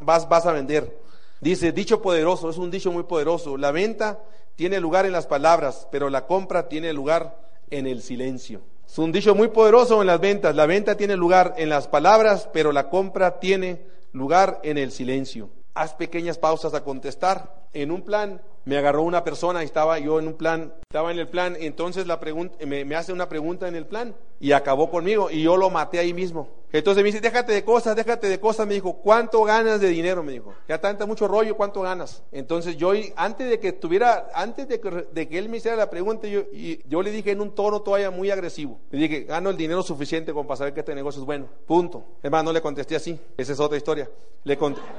vas, 0.00 0.26
vas 0.26 0.46
a 0.46 0.52
vender. 0.52 0.98
Dice, 1.42 1.72
dicho 1.72 2.00
poderoso, 2.00 2.48
es 2.48 2.56
un 2.56 2.70
dicho 2.70 2.90
muy 2.90 3.02
poderoso. 3.02 3.58
La 3.58 3.70
venta 3.70 4.18
tiene 4.56 4.80
lugar 4.80 5.04
en 5.04 5.12
las 5.12 5.26
palabras, 5.26 5.86
pero 5.92 6.08
la 6.08 6.26
compra 6.26 6.70
tiene 6.70 6.90
lugar 6.94 7.36
en 7.68 7.86
el 7.86 8.00
silencio. 8.00 8.62
Es 8.94 8.98
un 8.98 9.10
dicho 9.10 9.34
muy 9.34 9.48
poderoso 9.48 10.00
en 10.02 10.06
las 10.06 10.20
ventas. 10.20 10.54
La 10.54 10.66
venta 10.66 10.96
tiene 10.96 11.16
lugar 11.16 11.54
en 11.56 11.68
las 11.68 11.88
palabras, 11.88 12.48
pero 12.52 12.70
la 12.70 12.90
compra 12.90 13.40
tiene 13.40 13.88
lugar 14.12 14.60
en 14.62 14.78
el 14.78 14.92
silencio. 14.92 15.50
Haz 15.74 15.94
pequeñas 15.94 16.38
pausas 16.38 16.74
a 16.74 16.84
contestar. 16.84 17.63
En 17.74 17.90
un 17.90 18.02
plan 18.02 18.40
me 18.64 18.78
agarró 18.78 19.02
una 19.02 19.24
persona 19.24 19.62
y 19.62 19.66
estaba 19.66 19.98
yo 19.98 20.18
en 20.18 20.28
un 20.28 20.34
plan, 20.34 20.72
estaba 20.88 21.10
en 21.10 21.18
el 21.18 21.28
plan, 21.28 21.56
entonces 21.58 22.06
la 22.06 22.18
pregunta, 22.18 22.56
me, 22.64 22.94
hace 22.94 23.12
una 23.12 23.28
pregunta 23.28 23.68
en 23.68 23.74
el 23.74 23.86
plan 23.86 24.14
y 24.40 24.52
acabó 24.52 24.90
conmigo 24.90 25.30
y 25.30 25.42
yo 25.42 25.56
lo 25.56 25.70
maté 25.70 25.98
ahí 25.98 26.14
mismo. 26.14 26.48
Entonces 26.72 27.04
me 27.04 27.08
dice, 27.08 27.20
déjate 27.20 27.52
de 27.52 27.64
cosas, 27.64 27.94
déjate 27.94 28.28
de 28.28 28.40
cosas, 28.40 28.66
me 28.66 28.74
dijo, 28.74 28.94
¿cuánto 28.94 29.44
ganas 29.44 29.80
de 29.80 29.88
dinero? 29.88 30.24
Me 30.24 30.32
dijo, 30.32 30.54
ya 30.68 30.80
tanta 30.80 31.06
mucho 31.06 31.28
rollo, 31.28 31.56
¿cuánto 31.56 31.82
ganas? 31.82 32.24
Entonces 32.32 32.76
yo, 32.76 32.92
antes 33.14 33.48
de 33.48 33.60
que 33.60 33.72
tuviera, 33.72 34.28
antes 34.34 34.66
de 34.66 34.80
que, 34.80 35.38
él 35.38 35.48
me 35.48 35.58
hiciera 35.58 35.76
la 35.76 35.88
pregunta, 35.88 36.26
yo, 36.26 37.02
le 37.02 37.10
dije 37.12 37.30
en 37.30 37.40
un 37.40 37.54
tono 37.54 37.82
todavía 37.82 38.10
muy 38.10 38.30
agresivo, 38.30 38.80
le 38.90 38.98
dije, 38.98 39.20
gano 39.22 39.50
el 39.50 39.56
dinero 39.56 39.82
suficiente 39.82 40.34
para 40.34 40.56
saber 40.56 40.74
que 40.74 40.80
este 40.80 40.94
negocio 40.94 41.20
es 41.20 41.26
bueno, 41.26 41.48
punto. 41.66 42.04
Es 42.22 42.30
más, 42.30 42.42
no 42.42 42.52
le 42.52 42.60
contesté 42.60 42.96
así, 42.96 43.20
esa 43.36 43.52
es 43.52 43.60
otra 43.60 43.76
historia. 43.76 44.10
Le 44.42 44.58
contesté 44.58 44.90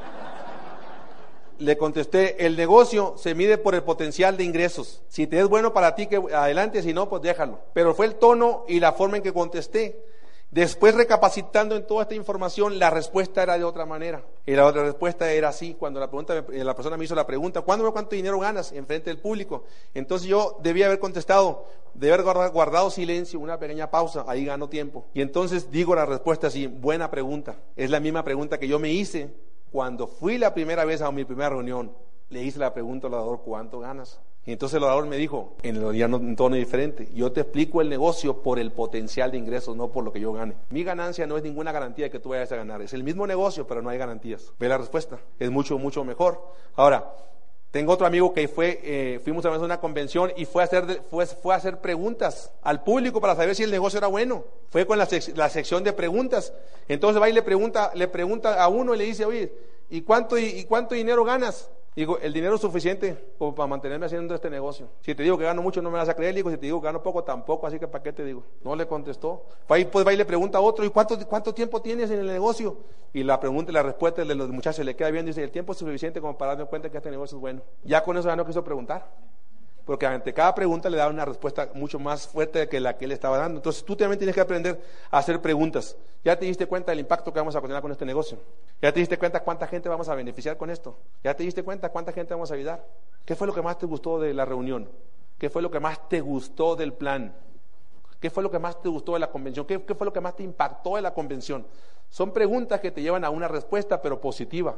le 1.60 1.78
contesté, 1.78 2.46
el 2.46 2.56
negocio 2.56 3.16
se 3.18 3.36
mide 3.36 3.58
por 3.58 3.76
el 3.76 3.84
potencial 3.84 4.38
de 4.38 4.44
ingresos. 4.44 5.02
Si 5.08 5.28
te 5.28 5.40
es 5.40 5.48
bueno 5.48 5.74
para 5.74 5.96
ti, 5.96 6.08
que 6.08 6.18
adelante, 6.34 6.82
si 6.82 6.94
no, 6.94 7.10
pues 7.10 7.22
déjalo. 7.22 7.60
Pero 7.74 7.94
fue 7.94 8.06
el 8.06 8.16
tono 8.16 8.66
y 8.68 8.80
la 8.80 8.94
forma 8.94 9.18
en 9.18 9.24
que 9.24 9.34
contesté. 9.34 10.04
Después, 10.52 10.96
recapacitando 10.96 11.76
en 11.76 11.86
toda 11.86 12.04
esta 12.04 12.16
información, 12.16 12.80
la 12.80 12.90
respuesta 12.90 13.44
era 13.44 13.58
de 13.58 13.64
otra 13.64 13.86
manera. 13.86 14.24
Y 14.46 14.54
la 14.54 14.66
otra 14.66 14.84
respuesta 14.84 15.30
era 15.32 15.50
así, 15.50 15.74
cuando 15.74 16.00
la, 16.00 16.10
persona 16.10 16.98
me 16.98 17.04
hizo 17.04 17.16
la 17.16 17.28
pregunta, 17.28 17.62
¿cuándo 17.62 17.92
cuánto 17.92 18.16
dinero 18.16 18.40
ganas 18.40 18.72
en 18.72 18.86
frente 18.86 19.10
del 19.10 19.20
público? 19.20 19.66
Entonces 19.94 20.28
yo 20.28 20.58
debía 20.62 20.86
haber 20.86 21.00
contestado, 21.00 21.66
de 21.94 22.14
haber 22.14 22.24
guardado 22.52 22.90
silencio, 22.90 23.40
una 23.40 23.60
pequeña 23.60 23.92
pausa, 23.92 24.24
ahí 24.28 24.46
gano 24.46 24.70
tiempo. 24.70 25.06
Y 25.14 25.22
entonces 25.22 25.72
digo 25.72 25.94
la 25.96 26.06
respuesta 26.06 26.48
así, 26.48 26.68
buena 26.68 27.12
pregunta. 27.12 27.58
Es 27.76 27.90
la 27.90 28.00
misma 28.00 28.24
pregunta 28.24 28.58
que 28.58 28.68
yo 28.68 28.80
me 28.80 28.92
hice 28.92 29.34
cuando 29.72 30.08
fui 30.08 30.38
la 30.38 30.54
primera 30.54 30.86
vez 30.86 31.02
a 31.02 31.12
mi 31.12 31.26
primera 31.26 31.50
reunión, 31.50 31.92
le 32.30 32.44
hice 32.44 32.60
la 32.60 32.74
pregunta 32.74 33.08
al 33.08 33.14
orador, 33.14 33.42
¿cuánto 33.44 33.80
ganas? 33.80 34.20
Y 34.48 34.52
entonces 34.52 34.78
el 34.78 34.84
orador 34.84 35.08
me 35.08 35.18
dijo, 35.18 35.56
en 35.64 35.84
un 36.14 36.36
tono 36.36 36.56
diferente, 36.56 37.10
yo 37.16 37.32
te 37.32 37.42
explico 37.42 37.82
el 37.82 37.90
negocio 37.90 38.44
por 38.44 38.60
el 38.60 38.72
potencial 38.72 39.32
de 39.32 39.40
ingresos, 39.40 39.76
no 39.76 39.92
por 39.92 40.04
lo 40.04 40.12
que 40.12 40.20
yo 40.20 40.34
gane. 40.34 40.56
Mi 40.70 40.84
ganancia 40.84 41.26
no 41.26 41.36
es 41.36 41.44
ninguna 41.44 41.72
garantía 41.72 42.06
de 42.06 42.12
que 42.12 42.20
tú 42.20 42.30
vayas 42.30 42.52
a 42.52 42.56
ganar, 42.56 42.82
es 42.84 42.94
el 42.94 43.04
mismo 43.04 43.26
negocio, 43.26 43.66
pero 43.66 43.82
no 43.82 43.90
hay 43.90 43.98
garantías. 43.98 44.54
Ve 44.60 44.70
la 44.70 44.78
respuesta, 44.78 45.20
es 45.40 45.50
mucho, 45.50 45.80
mucho 45.80 46.04
mejor. 46.04 46.40
Ahora, 46.76 47.12
tengo 47.76 47.92
otro 47.92 48.08
amigo 48.08 48.34
que 48.34 48.48
fue, 48.48 48.80
eh, 48.86 49.20
fuimos 49.22 49.46
a 49.46 49.50
una 49.50 49.82
convención 49.82 50.32
y 50.38 50.46
fue 50.46 50.64
a, 50.64 50.66
hacer, 50.66 51.02
fue, 51.12 51.26
fue 51.26 51.54
a 51.54 51.58
hacer 51.58 51.82
preguntas 51.82 52.50
al 52.62 52.82
público 52.86 53.20
para 53.20 53.36
saber 53.36 53.54
si 53.54 53.64
el 53.64 53.72
negocio 53.72 53.98
era 53.98 54.08
bueno. 54.08 54.46
Fue 54.70 54.88
con 54.88 54.98
la, 54.98 55.06
la 55.36 55.50
sección 55.50 55.84
de 55.84 55.92
preguntas. 55.92 56.54
Entonces 56.88 57.22
va 57.22 57.28
y 57.28 57.34
le 57.34 57.42
pregunta, 57.42 57.92
le 57.94 58.08
pregunta 58.08 58.64
a 58.64 58.70
uno 58.70 58.96
y 58.96 58.98
le 58.98 59.04
dice, 59.04 59.26
oye, 59.26 59.52
¿y 59.90 60.04
cuánto, 60.04 60.38
y, 60.38 60.64
cuánto 60.64 60.96
dinero 60.96 61.26
ganas? 61.26 61.70
Digo, 61.96 62.20
el 62.20 62.34
dinero 62.34 62.56
es 62.56 62.62
suficiente 62.62 63.14
para 63.56 63.68
mantenerme 63.68 64.06
haciendo 64.06 64.36
este 64.36 64.50
negocio. 64.50 64.90
Si 65.00 65.16
te 65.16 65.24
digo 65.24 65.38
que 65.38 65.46
gano 65.46 65.62
mucho, 65.62 65.82
no 65.82 65.90
me 65.90 65.98
vas 65.98 66.10
a 66.10 66.14
creer. 66.14 66.36
Digo, 66.36 66.52
si 66.52 66.58
te 66.58 66.66
digo 66.66 66.82
que 66.82 66.86
gano 66.86 67.02
poco, 67.02 67.24
tampoco. 67.24 67.68
Así 67.68 67.80
que, 67.80 67.88
¿para 67.88 68.04
qué 68.04 68.12
te 68.12 68.26
digo? 68.26 68.44
No 68.64 68.76
le 68.76 68.86
contestó. 68.86 69.46
Pues 69.66 69.88
va 69.88 70.14
y 70.14 70.18
le 70.18 70.26
pregunta 70.26 70.58
a 70.58 70.62
otro, 70.62 70.84
¿y 70.84 70.90
cuánto, 70.90 71.18
cuánto 71.26 71.54
tiempo 71.54 71.82
tienes 71.82 72.12
en 72.12 72.20
el 72.20 72.28
negocio? 72.28 72.78
Y 73.14 73.24
la 73.24 73.40
pregunta 73.40 73.72
y 73.72 73.74
la 73.74 73.84
respuesta 73.84 74.26
de 74.26 74.36
los 74.36 74.50
muchachos 74.50 74.86
le 74.86 74.94
queda 74.94 75.10
bien. 75.10 75.26
Dice, 75.26 75.42
el 75.42 75.52
tiempo 75.52 75.72
es 75.72 75.78
suficiente 75.78 76.20
como 76.20 76.38
para 76.38 76.52
darme 76.52 76.66
cuenta 76.70 76.90
que 76.90 76.98
este 76.98 77.12
negocio 77.12 77.38
es 77.38 77.42
bueno. 77.42 77.62
Ya 77.84 78.04
con 78.04 78.18
eso 78.18 78.28
ya 78.28 78.36
no 78.36 78.46
quiso 78.46 78.62
preguntar 78.62 79.10
porque 79.86 80.08
ante 80.08 80.34
cada 80.34 80.54
pregunta 80.56 80.90
le 80.90 80.98
daba 80.98 81.12
una 81.12 81.26
respuesta 81.26 81.70
mucho 81.76 82.00
más 82.00 82.28
fuerte 82.28 82.68
que 82.68 82.80
la 82.80 82.98
que 82.98 83.06
él 83.06 83.12
estaba 83.12 83.38
dando. 83.38 83.60
Entonces 83.60 83.86
tú 83.86 83.96
también 83.96 84.18
tienes 84.18 84.34
que 84.34 84.42
aprender 84.42 84.82
a 85.12 85.20
hacer 85.20 85.42
preguntas. 85.42 85.96
¿Ya 86.24 86.38
te 86.38 86.46
diste 86.46 86.66
cuenta 86.66 86.92
del 86.92 87.00
impacto 87.00 87.32
que 87.32 87.40
vamos 87.40 87.56
a 87.56 87.62
tener 87.62 87.80
con 87.82 87.92
este 87.92 88.04
negocio? 88.04 88.40
¿Ya 88.82 88.92
te 88.92 89.00
diste 89.00 89.18
cuenta 89.20 89.42
cuánta 89.44 89.68
gente 89.68 89.88
vamos 89.88 90.10
a 90.10 90.16
beneficiar 90.16 90.58
con 90.58 90.72
esto? 90.72 90.98
¿Ya 91.24 91.36
te 91.36 91.44
diste 91.44 91.64
cuenta 91.64 91.90
cuánta 91.90 92.12
gente 92.12 92.34
vamos 92.34 92.50
a 92.50 92.56
ayudar? 92.56 92.84
¿Qué 93.26 93.36
fue 93.36 93.46
lo 93.46 93.54
que 93.54 93.62
más 93.62 93.78
te 93.78 93.86
gustó 93.86 94.20
de 94.20 94.34
la 94.34 94.44
reunión? 94.44 94.90
¿Qué 95.38 95.52
fue 95.52 95.62
lo 95.62 95.70
que 95.70 95.80
más 95.80 96.10
te 96.10 96.20
gustó 96.20 96.76
del 96.76 96.94
plan? 96.94 97.36
¿Qué 98.20 98.32
fue 98.32 98.42
lo 98.42 98.50
que 98.50 98.58
más 98.58 98.82
te 98.82 98.90
gustó 98.90 99.14
de 99.14 99.20
la 99.20 99.30
convención? 99.30 99.68
¿Qué, 99.68 99.80
fue 99.80 100.06
lo 100.06 100.12
que 100.12 100.22
más 100.22 100.36
te 100.36 100.42
impactó 100.42 100.96
de 100.96 101.04
la 101.04 101.14
convención? 101.14 101.64
Son 102.10 102.32
preguntas 102.32 102.80
que 102.80 102.90
te 102.90 103.04
llevan 103.04 103.24
a 103.24 103.30
una 103.30 103.48
respuesta, 103.48 104.02
pero 104.02 104.20
positiva. 104.20 104.76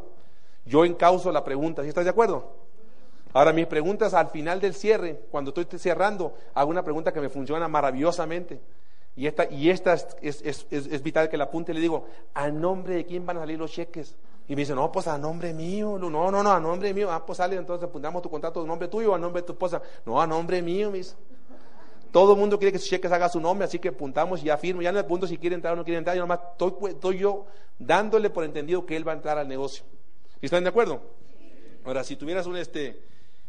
Yo 0.66 0.84
encauzo 0.84 1.32
la 1.32 1.45
pregunta, 1.45 1.82
¿sí 1.84 1.88
estás 1.88 2.03
de 2.03 2.10
acuerdo? 2.10 2.66
Ahora, 3.34 3.53
mis 3.53 3.67
preguntas 3.67 4.13
al 4.13 4.30
final 4.30 4.59
del 4.59 4.73
cierre, 4.73 5.21
cuando 5.30 5.53
estoy 5.55 5.80
cerrando, 5.80 6.34
hago 6.53 6.69
una 6.69 6.84
pregunta 6.84 7.11
que 7.11 7.21
me 7.21 7.30
funciona 7.30 7.67
maravillosamente. 7.67 8.59
Y 9.15 9.25
esta, 9.25 9.51
y 9.51 9.71
esta 9.71 9.95
es, 10.21 11.03
vital 11.03 11.28
que 11.28 11.38
la 11.38 11.45
apunte 11.45 11.71
y 11.71 11.75
le 11.75 11.82
digo, 11.82 12.05
¿a 12.36 12.49
nombre 12.49 12.95
de 12.95 13.05
quién 13.05 13.25
van 13.25 13.38
a 13.38 13.39
salir 13.41 13.57
los 13.57 13.71
cheques? 13.71 14.15
Y 14.47 14.55
me 14.55 14.61
dice, 14.61 14.75
no, 14.75 14.91
pues 14.91 15.07
a 15.07 15.17
nombre 15.17 15.53
mío. 15.53 15.97
No, 15.99 16.09
no, 16.09 16.32
no, 16.32 16.51
a 16.51 16.59
nombre 16.59 16.93
mío. 16.93 17.11
Ah, 17.11 17.25
pues 17.25 17.38
sale, 17.38 17.55
entonces 17.55 17.89
apuntamos 17.89 18.21
tu 18.21 18.30
contrato 18.30 18.61
a 18.61 18.65
nombre 18.65 18.88
tuyo 18.88 19.11
o 19.11 19.15
a 19.15 19.17
nombre 19.17 19.41
de 19.41 19.47
tu 19.47 19.53
esposa. 19.53 19.82
No, 20.05 20.21
a 20.21 20.28
nombre 20.28 20.61
mío, 20.61 20.91
mis. 20.91 21.15
Todo 22.11 22.34
el 22.34 22.39
mundo 22.39 22.57
quiere 22.57 22.71
que 22.71 22.80
sus 22.80 22.88
cheques 22.88 23.11
haga 23.11 23.28
su 23.28 23.41
nombre, 23.41 23.65
así 23.65 23.80
que 23.80 23.89
apuntamos 23.89 24.41
y 24.41 24.45
ya 24.45 24.57
firmo. 24.57 24.82
Ya 24.84 24.91
no 24.91 24.99
apunto 24.99 25.28
si 25.28 25.38
quiere 25.38 25.55
entrar 25.55 25.73
o 25.73 25.75
no 25.75 25.84
quiere 25.84 25.97
entrar. 25.97 26.15
Yo 26.15 26.21
nomás 26.21 26.39
estoy, 26.51 26.73
estoy 26.89 27.17
yo 27.17 27.45
dándole 27.80 28.30
por 28.30 28.43
entendido 28.43 28.86
que 28.86 28.95
él 28.95 29.05
va 29.05 29.11
a 29.11 29.15
entrar 29.15 29.38
al 29.38 29.47
negocio. 29.47 29.84
¿Están 30.41 30.63
de 30.63 30.69
acuerdo? 30.69 31.01
Ahora, 31.84 32.03
si 32.03 32.15
tuvieras 32.15 32.45
un 32.45 32.55
este 32.55 33.01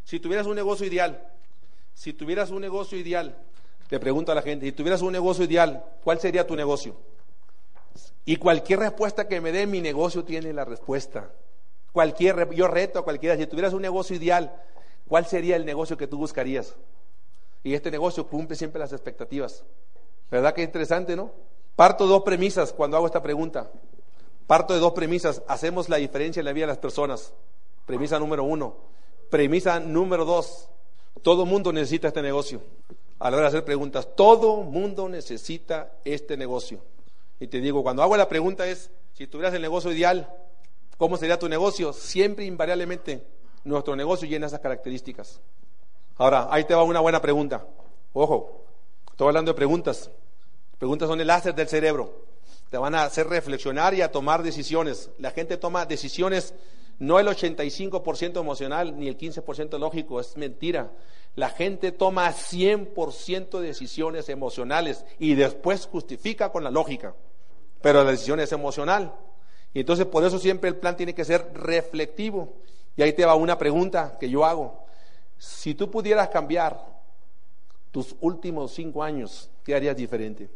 si 0.09 0.21
tuvieras 0.21 0.47
un 0.47 0.55
negocio 0.55 0.87
ideal, 0.87 1.23
si 1.93 2.15
tuvieras 2.15 2.49
un 2.49 2.63
negocio 2.63 2.97
ideal, 2.97 3.37
te 3.91 4.01
pregunto 4.01 4.33
a 4.33 4.35
la 4.35 4.41
gente, 4.41 4.65
si 4.65 4.73
tuvieras 4.73 5.03
un 5.03 5.13
negocio 5.13 5.45
ideal, 5.45 5.85
¿cuál 6.03 6.19
sería 6.19 6.47
tu 6.47 6.57
negocio? 6.57 6.97
Y 8.25 8.37
cualquier 8.37 8.79
respuesta 8.79 9.29
que 9.29 9.43
me 9.43 9.53
dé, 9.53 9.67
mi 9.67 9.83
negocio 9.83 10.25
tiene 10.25 10.55
la 10.55 10.65
respuesta. 10.65 11.31
Cualquier, 11.93 12.49
yo 12.55 12.69
reto 12.69 13.01
a 13.01 13.05
cualquiera, 13.05 13.37
si 13.37 13.47
tuvieras 13.47 13.75
un 13.75 13.83
negocio 13.83 14.17
ideal, 14.17 14.59
¿cuál 15.07 15.27
sería 15.27 15.57
el 15.57 15.67
negocio 15.67 15.99
que 15.99 16.07
tú 16.07 16.17
buscarías? 16.17 16.75
Y 17.63 17.75
este 17.75 17.91
negocio 17.91 18.29
cumple 18.29 18.57
siempre 18.57 18.79
las 18.79 18.95
expectativas. 18.95 19.63
¿Verdad 20.31 20.55
que 20.55 20.63
es 20.63 20.69
interesante, 20.69 21.17
no? 21.17 21.33
Parto 21.77 22.07
dos 22.07 22.23
premisas 22.23 22.73
cuando 22.73 22.97
hago 22.97 23.05
esta 23.05 23.23
pregunta. 23.23 23.71
Parto 24.47 24.73
de 24.73 24.81
dos 24.81 24.95
premisas. 24.95 25.43
Hacemos 25.49 25.91
la 25.91 25.99
diferencia 25.99 26.41
en 26.41 26.47
la 26.47 26.55
vida 26.55 26.65
de 26.65 26.73
las 26.73 26.79
personas. 26.79 27.35
Premisa 27.85 28.19
número 28.19 28.45
uno. 28.45 28.89
Premisa 29.31 29.81
número 29.81 30.24
dos, 30.24 30.68
todo 31.22 31.45
mundo 31.45 31.72
necesita 31.72 32.09
este 32.09 32.22
negocio. 32.22 32.62
A 33.18 33.31
la 33.31 33.37
hora 33.37 33.45
de 33.47 33.49
hacer 33.49 33.64
preguntas, 33.64 34.09
todo 34.14 34.62
mundo 34.62 35.09
necesita 35.09 35.93
este 36.05 36.37
negocio. 36.37 36.81
Y 37.41 37.49
te 37.49 37.61
digo, 37.61 37.83
cuando 37.83 38.03
hago 38.03 38.16
la 38.16 38.29
pregunta 38.29 38.66
es, 38.66 38.91
si 39.12 39.26
tuvieras 39.26 39.55
el 39.55 39.62
negocio 39.62 39.93
ideal, 39.93 40.33
¿cómo 40.97 41.16
sería 41.16 41.39
tu 41.39 41.49
negocio? 41.49 41.93
Siempre, 41.93 42.45
invariablemente, 42.45 43.26
nuestro 43.64 43.97
negocio 43.97 44.29
llena 44.29 44.47
esas 44.47 44.61
características. 44.61 45.41
Ahora, 46.16 46.49
ahí 46.51 46.64
te 46.64 46.74
va 46.74 46.83
una 46.83 47.01
buena 47.01 47.20
pregunta. 47.20 47.66
Ojo, 48.12 48.64
estoy 49.11 49.29
hablando 49.29 49.53
de 49.53 49.57
preguntas. 49.57 50.11
Preguntas 50.79 51.09
son 51.09 51.20
el 51.20 51.26
láser 51.26 51.55
del 51.55 51.68
cerebro. 51.68 52.24
Te 52.70 52.79
van 52.79 52.95
a 52.95 53.05
hacer 53.05 53.29
reflexionar 53.29 53.95
y 53.95 54.03
a 54.03 54.12
tomar 54.12 54.43
decisiones. 54.43 55.11
La 55.18 55.31
gente 55.31 55.57
toma 55.57 55.87
decisiones 55.87 56.55
no 56.99 57.20
el 57.20 57.28
85% 57.28 58.40
emocional 58.40 58.99
ni 58.99 59.09
el 59.09 59.16
15% 59.16 59.78
lógico, 59.78 60.20
es 60.20 60.36
mentira. 60.36 60.90
La 61.36 61.51
gente 61.51 61.92
toma 61.92 62.32
100% 62.32 63.61
decisiones 63.61 64.28
emocionales 64.28 65.05
y 65.18 65.34
después 65.34 65.86
justifica 65.86 66.51
con 66.51 66.64
la 66.64 66.70
lógica. 66.70 67.14
Pero 67.80 68.03
la 68.03 68.11
decisión 68.11 68.40
es 68.40 68.51
emocional. 68.51 69.14
Y 69.72 69.80
entonces 69.80 70.07
por 70.07 70.24
eso 70.24 70.38
siempre 70.40 70.68
el 70.68 70.76
plan 70.76 70.96
tiene 70.96 71.14
que 71.14 71.24
ser 71.24 71.53
reflectivo. 71.55 72.55
Y 72.96 73.03
ahí 73.03 73.12
te 73.12 73.24
va 73.24 73.36
una 73.36 73.57
pregunta 73.57 74.16
que 74.18 74.28
yo 74.28 74.44
hago. 74.44 74.84
Si 75.36 75.74
tú 75.74 75.88
pudieras 75.88 76.28
cambiar 76.30 76.84
tus 77.92 78.16
últimos 78.20 78.72
cinco 78.72 79.05
años, 79.05 79.51
¿qué 79.64 79.76
harías 79.76 79.96
diferente? 79.96 80.51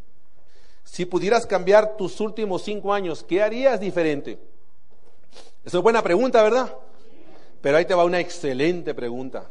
Si 0.83 1.05
pudieras 1.05 1.47
cambiar 1.47 1.97
tus 1.97 2.21
últimos 2.21 2.63
cinco 2.63 2.93
años, 2.93 3.23
¿qué 3.23 3.41
harías 3.41 3.79
diferente? 3.79 4.41
Esa 5.65 5.79
es 5.79 5.83
buena 5.83 6.03
pregunta, 6.03 6.43
¿verdad? 6.43 6.75
Pero 7.61 7.77
ahí 7.77 7.85
te 7.85 7.95
va 7.95 8.05
una 8.05 8.21
excelente 8.21 8.95
pregunta. 8.95 9.47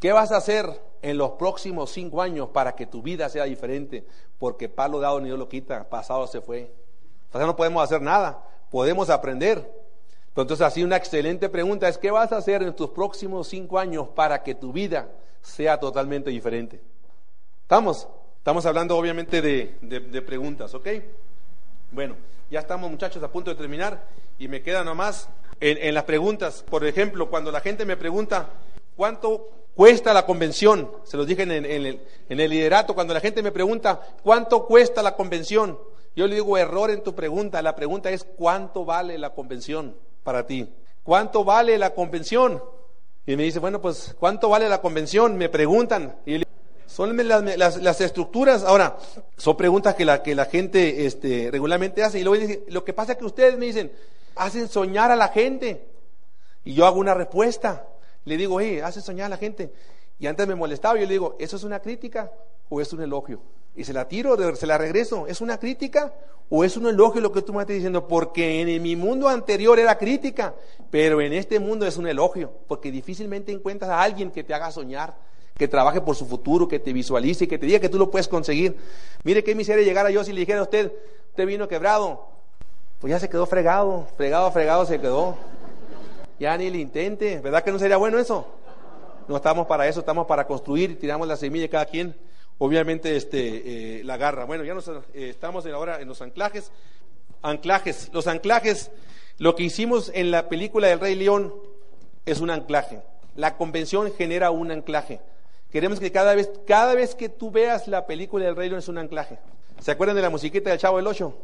¿Qué 0.00 0.12
vas 0.12 0.32
a 0.32 0.36
hacer 0.36 0.68
en 1.02 1.18
los 1.18 1.32
próximos 1.32 1.90
cinco 1.90 2.22
años 2.22 2.48
para 2.50 2.74
que 2.76 2.86
tu 2.86 3.02
vida 3.02 3.28
sea 3.28 3.44
diferente? 3.44 4.06
Porque 4.38 4.68
palo 4.68 5.00
dado 5.00 5.20
ni 5.20 5.26
Dios 5.26 5.38
lo 5.38 5.48
quita, 5.48 5.88
pasado 5.88 6.26
se 6.26 6.40
fue. 6.40 6.72
Entonces 7.26 7.46
no 7.46 7.56
podemos 7.56 7.82
hacer 7.82 8.00
nada, 8.00 8.42
podemos 8.70 9.10
aprender. 9.10 9.68
Entonces 10.28 10.60
así 10.60 10.84
una 10.84 10.96
excelente 10.96 11.48
pregunta 11.48 11.88
es, 11.88 11.98
¿qué 11.98 12.10
vas 12.10 12.32
a 12.32 12.36
hacer 12.36 12.62
en 12.62 12.74
tus 12.74 12.90
próximos 12.90 13.48
cinco 13.48 13.78
años 13.78 14.08
para 14.08 14.42
que 14.42 14.54
tu 14.54 14.72
vida 14.72 15.08
sea 15.42 15.80
totalmente 15.80 16.30
diferente? 16.30 16.80
¿Estamos? 17.62 18.06
Estamos 18.38 18.66
hablando 18.66 18.96
obviamente 18.96 19.40
de, 19.40 19.78
de 19.80 20.22
preguntas, 20.22 20.74
¿ok? 20.74 20.86
Bueno, 21.90 22.14
ya 22.50 22.60
estamos 22.60 22.90
muchachos 22.90 23.22
a 23.22 23.32
punto 23.32 23.50
de 23.50 23.56
terminar 23.56 24.06
y 24.38 24.48
me 24.48 24.62
queda 24.62 24.84
nomás 24.84 25.28
en, 25.60 25.78
en 25.78 25.94
las 25.94 26.04
preguntas. 26.04 26.64
Por 26.68 26.84
ejemplo, 26.86 27.30
cuando 27.30 27.50
la 27.50 27.60
gente 27.60 27.84
me 27.84 27.96
pregunta, 27.96 28.50
¿cuánto 28.96 29.48
cuesta 29.74 30.12
la 30.12 30.26
convención? 30.26 30.90
Se 31.04 31.16
los 31.16 31.26
dije 31.26 31.42
en, 31.42 31.52
en, 31.52 31.64
el, 31.64 32.00
en 32.28 32.40
el 32.40 32.50
liderato, 32.50 32.94
cuando 32.94 33.14
la 33.14 33.20
gente 33.20 33.42
me 33.42 33.52
pregunta, 33.52 34.00
¿cuánto 34.22 34.66
cuesta 34.66 35.02
la 35.02 35.16
convención? 35.16 35.78
Yo 36.16 36.26
le 36.28 36.36
digo, 36.36 36.56
error 36.56 36.90
en 36.90 37.02
tu 37.02 37.14
pregunta. 37.14 37.60
La 37.60 37.74
pregunta 37.74 38.10
es, 38.10 38.24
¿cuánto 38.24 38.84
vale 38.84 39.18
la 39.18 39.30
convención 39.30 39.96
para 40.22 40.46
ti? 40.46 40.72
¿Cuánto 41.02 41.44
vale 41.44 41.76
la 41.76 41.90
convención? 41.90 42.62
Y 43.26 43.36
me 43.36 43.42
dice, 43.42 43.58
bueno, 43.58 43.80
pues, 43.80 44.14
¿cuánto 44.18 44.48
vale 44.48 44.68
la 44.68 44.80
convención? 44.80 45.36
Me 45.36 45.48
preguntan. 45.48 46.16
Y 46.24 46.43
son 46.94 47.16
las, 47.16 48.00
estructuras, 48.00 48.62
ahora, 48.62 48.96
son 49.36 49.56
preguntas 49.56 49.96
que 49.96 50.04
la, 50.04 50.22
que 50.22 50.32
la 50.36 50.44
gente 50.44 51.06
este, 51.06 51.48
regularmente 51.50 52.04
hace. 52.04 52.20
Y 52.20 52.22
luego 52.22 52.46
lo 52.68 52.84
que 52.84 52.92
pasa 52.92 53.12
es 53.12 53.18
que 53.18 53.24
ustedes 53.24 53.58
me 53.58 53.66
dicen, 53.66 53.90
hacen 54.36 54.68
soñar 54.68 55.10
a 55.10 55.16
la 55.16 55.26
gente. 55.26 55.88
Y 56.62 56.74
yo 56.74 56.86
hago 56.86 57.00
una 57.00 57.12
respuesta. 57.12 57.84
Le 58.24 58.36
digo, 58.36 58.60
hey, 58.60 58.78
hacen 58.78 59.02
soñar 59.02 59.26
a 59.26 59.30
la 59.30 59.38
gente. 59.38 59.72
Y 60.20 60.28
antes 60.28 60.46
me 60.46 60.54
molestaba, 60.54 60.94
yo 60.94 61.00
le 61.00 61.14
digo, 61.14 61.34
¿eso 61.40 61.56
es 61.56 61.64
una 61.64 61.80
crítica 61.80 62.30
o 62.68 62.80
es 62.80 62.92
un 62.92 63.02
elogio? 63.02 63.40
Y 63.74 63.82
se 63.82 63.92
la 63.92 64.06
tiro, 64.06 64.54
se 64.54 64.66
la 64.68 64.78
regreso. 64.78 65.26
¿Es 65.26 65.40
una 65.40 65.58
crítica 65.58 66.14
o 66.48 66.62
es 66.62 66.76
un 66.76 66.86
elogio 66.86 67.20
lo 67.20 67.32
que 67.32 67.42
tú 67.42 67.52
me 67.52 67.62
estás 67.62 67.74
diciendo? 67.74 68.06
Porque 68.06 68.60
en 68.60 68.80
mi 68.80 68.94
mundo 68.94 69.28
anterior 69.28 69.80
era 69.80 69.98
crítica, 69.98 70.54
pero 70.92 71.20
en 71.20 71.32
este 71.32 71.58
mundo 71.58 71.88
es 71.88 71.96
un 71.96 72.06
elogio, 72.06 72.52
porque 72.68 72.92
difícilmente 72.92 73.50
encuentras 73.50 73.90
a 73.90 74.00
alguien 74.00 74.30
que 74.30 74.44
te 74.44 74.54
haga 74.54 74.70
soñar, 74.70 75.33
que 75.56 75.68
trabaje 75.68 76.00
por 76.00 76.16
su 76.16 76.26
futuro, 76.26 76.66
que 76.66 76.78
te 76.78 76.92
visualice, 76.92 77.46
que 77.46 77.58
te 77.58 77.66
diga 77.66 77.78
que 77.78 77.88
tú 77.88 77.98
lo 77.98 78.10
puedes 78.10 78.28
conseguir. 78.28 78.76
Mire 79.22 79.44
qué 79.44 79.54
miseria 79.54 79.84
llegara 79.84 80.10
yo 80.10 80.24
si 80.24 80.32
le 80.32 80.40
dijera 80.40 80.60
a 80.60 80.64
usted, 80.64 80.92
usted 81.28 81.46
vino 81.46 81.68
quebrado, 81.68 82.26
pues 83.00 83.10
ya 83.10 83.18
se 83.18 83.28
quedó 83.28 83.46
fregado, 83.46 84.06
fregado, 84.16 84.50
fregado 84.50 84.86
se 84.86 85.00
quedó. 85.00 85.36
Ya 86.40 86.56
ni 86.56 86.68
le 86.68 86.78
intente, 86.78 87.38
¿verdad 87.40 87.62
que 87.62 87.70
no 87.70 87.78
sería 87.78 87.96
bueno 87.96 88.18
eso? 88.18 88.46
No 89.28 89.36
estamos 89.36 89.66
para 89.66 89.86
eso, 89.88 90.00
estamos 90.00 90.26
para 90.26 90.46
construir 90.46 90.98
tiramos 90.98 91.26
la 91.28 91.36
semilla 91.36 91.68
cada 91.68 91.86
quien 91.86 92.14
obviamente 92.58 93.16
este, 93.16 94.00
eh, 94.00 94.04
la 94.04 94.16
garra. 94.16 94.44
Bueno, 94.44 94.64
ya 94.64 94.74
nos, 94.74 94.88
eh, 94.88 95.02
estamos 95.14 95.66
ahora 95.66 96.00
en 96.00 96.08
los 96.08 96.22
anclajes. 96.22 96.70
Anclajes. 97.42 98.10
Los 98.12 98.26
anclajes, 98.26 98.90
lo 99.38 99.54
que 99.54 99.64
hicimos 99.64 100.10
en 100.14 100.30
la 100.30 100.48
película 100.48 100.88
del 100.88 101.00
Rey 101.00 101.14
León 101.14 101.54
es 102.26 102.40
un 102.40 102.50
anclaje. 102.50 103.00
La 103.36 103.56
convención 103.56 104.12
genera 104.16 104.50
un 104.50 104.70
anclaje. 104.70 105.20
Queremos 105.74 105.98
que 105.98 106.12
cada 106.12 106.36
vez, 106.36 106.52
cada 106.68 106.94
vez 106.94 107.16
que 107.16 107.28
tú 107.28 107.50
veas 107.50 107.88
la 107.88 108.06
película 108.06 108.44
del 108.44 108.54
Rey 108.54 108.68
León 108.68 108.78
es 108.78 108.86
un 108.86 108.96
anclaje. 108.96 109.40
¿Se 109.80 109.90
acuerdan 109.90 110.14
de 110.14 110.22
la 110.22 110.30
musiquita 110.30 110.70
del 110.70 110.78
Chavo 110.78 110.98
del 110.98 111.06
Ocho? 111.08 111.34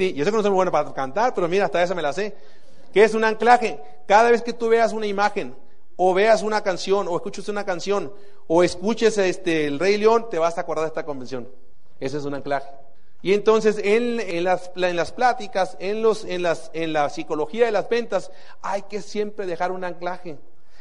Y 0.00 0.14
yo 0.14 0.24
sé 0.24 0.30
que 0.30 0.36
no 0.38 0.40
soy 0.40 0.50
muy 0.50 0.56
bueno 0.56 0.72
para 0.72 0.94
cantar, 0.94 1.34
pero 1.34 1.46
mira, 1.46 1.66
hasta 1.66 1.82
esa 1.82 1.94
me 1.94 2.00
la 2.00 2.14
sé. 2.14 2.34
¿Qué 2.90 3.04
es 3.04 3.12
un 3.12 3.22
anclaje? 3.22 3.82
Cada 4.06 4.30
vez 4.30 4.40
que 4.40 4.54
tú 4.54 4.70
veas 4.70 4.94
una 4.94 5.06
imagen, 5.06 5.54
o 5.96 6.14
veas 6.14 6.42
una 6.42 6.62
canción, 6.62 7.06
o 7.06 7.16
escuches 7.16 7.50
una 7.50 7.66
canción, 7.66 8.10
o 8.46 8.62
escuches 8.62 9.18
este, 9.18 9.66
el 9.66 9.78
Rey 9.78 9.98
León, 9.98 10.28
te 10.30 10.38
vas 10.38 10.56
a 10.56 10.62
acordar 10.62 10.84
de 10.84 10.88
esta 10.88 11.04
convención. 11.04 11.50
Ese 12.00 12.16
es 12.16 12.24
un 12.24 12.32
anclaje. 12.32 12.70
Y 13.22 13.34
entonces 13.34 13.78
en, 13.82 14.44
las, 14.44 14.70
en 14.74 14.96
las, 14.96 15.12
pláticas, 15.12 15.76
en, 15.78 16.02
los, 16.02 16.24
las, 16.24 16.70
en 16.72 16.92
la 16.92 17.10
psicología 17.10 17.66
de 17.66 17.72
las 17.72 17.88
ventas, 17.88 18.30
hay 18.62 18.82
que 18.82 19.02
siempre 19.02 19.46
dejar 19.46 19.72
un 19.72 19.84
anclaje. 19.84 20.38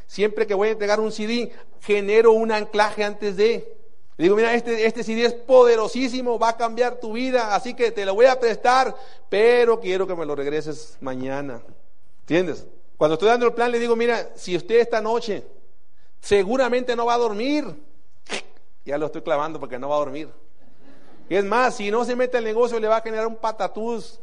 Siempre 0.07 0.47
que 0.47 0.53
voy 0.53 0.69
a 0.69 0.71
entregar 0.71 0.99
un 0.99 1.11
CD, 1.11 1.51
genero 1.81 2.31
un 2.31 2.51
anclaje 2.51 3.03
antes 3.03 3.35
de. 3.35 3.77
digo, 4.17 4.35
mira, 4.35 4.53
este, 4.53 4.85
este 4.85 5.03
CD 5.03 5.25
es 5.25 5.33
poderosísimo, 5.33 6.39
va 6.39 6.49
a 6.49 6.57
cambiar 6.57 6.99
tu 6.99 7.13
vida, 7.13 7.53
así 7.53 7.73
que 7.73 7.91
te 7.91 8.05
lo 8.05 8.15
voy 8.15 8.25
a 8.25 8.39
prestar, 8.39 8.95
pero 9.29 9.79
quiero 9.79 10.07
que 10.07 10.15
me 10.15 10.25
lo 10.25 10.35
regreses 10.35 10.97
mañana. 11.01 11.61
¿Entiendes? 12.21 12.65
Cuando 12.97 13.13
estoy 13.13 13.29
dando 13.29 13.45
el 13.45 13.53
plan, 13.53 13.71
le 13.71 13.79
digo, 13.79 13.95
mira, 13.95 14.31
si 14.35 14.55
usted 14.55 14.79
esta 14.79 15.01
noche 15.01 15.45
seguramente 16.21 16.95
no 16.95 17.05
va 17.05 17.13
a 17.13 17.17
dormir, 17.17 17.65
ya 18.85 18.97
lo 18.97 19.07
estoy 19.07 19.21
clavando 19.21 19.59
porque 19.59 19.77
no 19.77 19.89
va 19.89 19.95
a 19.95 19.99
dormir. 19.99 20.29
Y 21.29 21.35
es 21.35 21.45
más, 21.45 21.75
si 21.75 21.91
no 21.91 22.03
se 22.03 22.15
mete 22.15 22.37
al 22.37 22.43
negocio, 22.43 22.79
le 22.79 22.87
va 22.87 22.97
a 22.97 23.01
generar 23.01 23.27
un 23.27 23.35
patatús. 23.35 24.19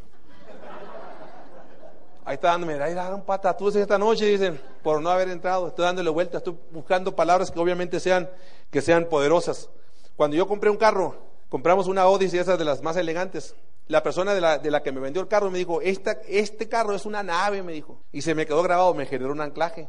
Ahí 2.24 2.34
está 2.34 2.48
dándome, 2.48 2.74
ahí 2.82 2.92
dar 2.92 3.14
un 3.14 3.22
patatús 3.22 3.76
esta 3.76 3.96
noche, 3.96 4.26
dicen, 4.26 4.61
por 4.82 5.00
no 5.00 5.11
haber 5.11 5.28
entrado. 5.28 5.68
Estoy 5.68 5.84
dándole 5.84 6.11
vuelta, 6.11 6.38
estoy 6.38 6.59
buscando 6.72 7.14
palabras 7.14 7.52
que 7.52 7.61
obviamente 7.61 8.00
sean, 8.00 8.28
que 8.72 8.82
sean 8.82 9.04
poderosas. 9.04 9.70
Cuando 10.16 10.36
yo 10.36 10.48
compré 10.48 10.68
un 10.68 10.76
carro, 10.76 11.14
compramos 11.48 11.86
una 11.86 12.09
Odyssey, 12.09 12.40
esas 12.40 12.59
de 12.59 12.64
las 12.64 12.82
más 12.82 12.96
elegantes. 12.96 13.54
La 13.86 14.02
persona 14.02 14.34
de 14.34 14.40
la, 14.40 14.59
de 14.59 14.72
la 14.72 14.82
que 14.82 14.90
me 14.90 14.98
vendió 14.98 15.22
el 15.22 15.28
carro 15.28 15.48
me 15.48 15.59
dijo, 15.59 15.80
Esta, 15.80 16.18
este 16.26 16.68
carro 16.68 16.92
es 16.92 17.07
una 17.07 17.22
nave, 17.22 17.62
me 17.62 17.72
dijo. 17.72 18.00
Y 18.11 18.22
se 18.22 18.34
me 18.34 18.46
quedó 18.46 18.64
grabado, 18.64 18.92
me 18.94 19.07
generó 19.07 19.30
un 19.30 19.40
anclaje. 19.40 19.88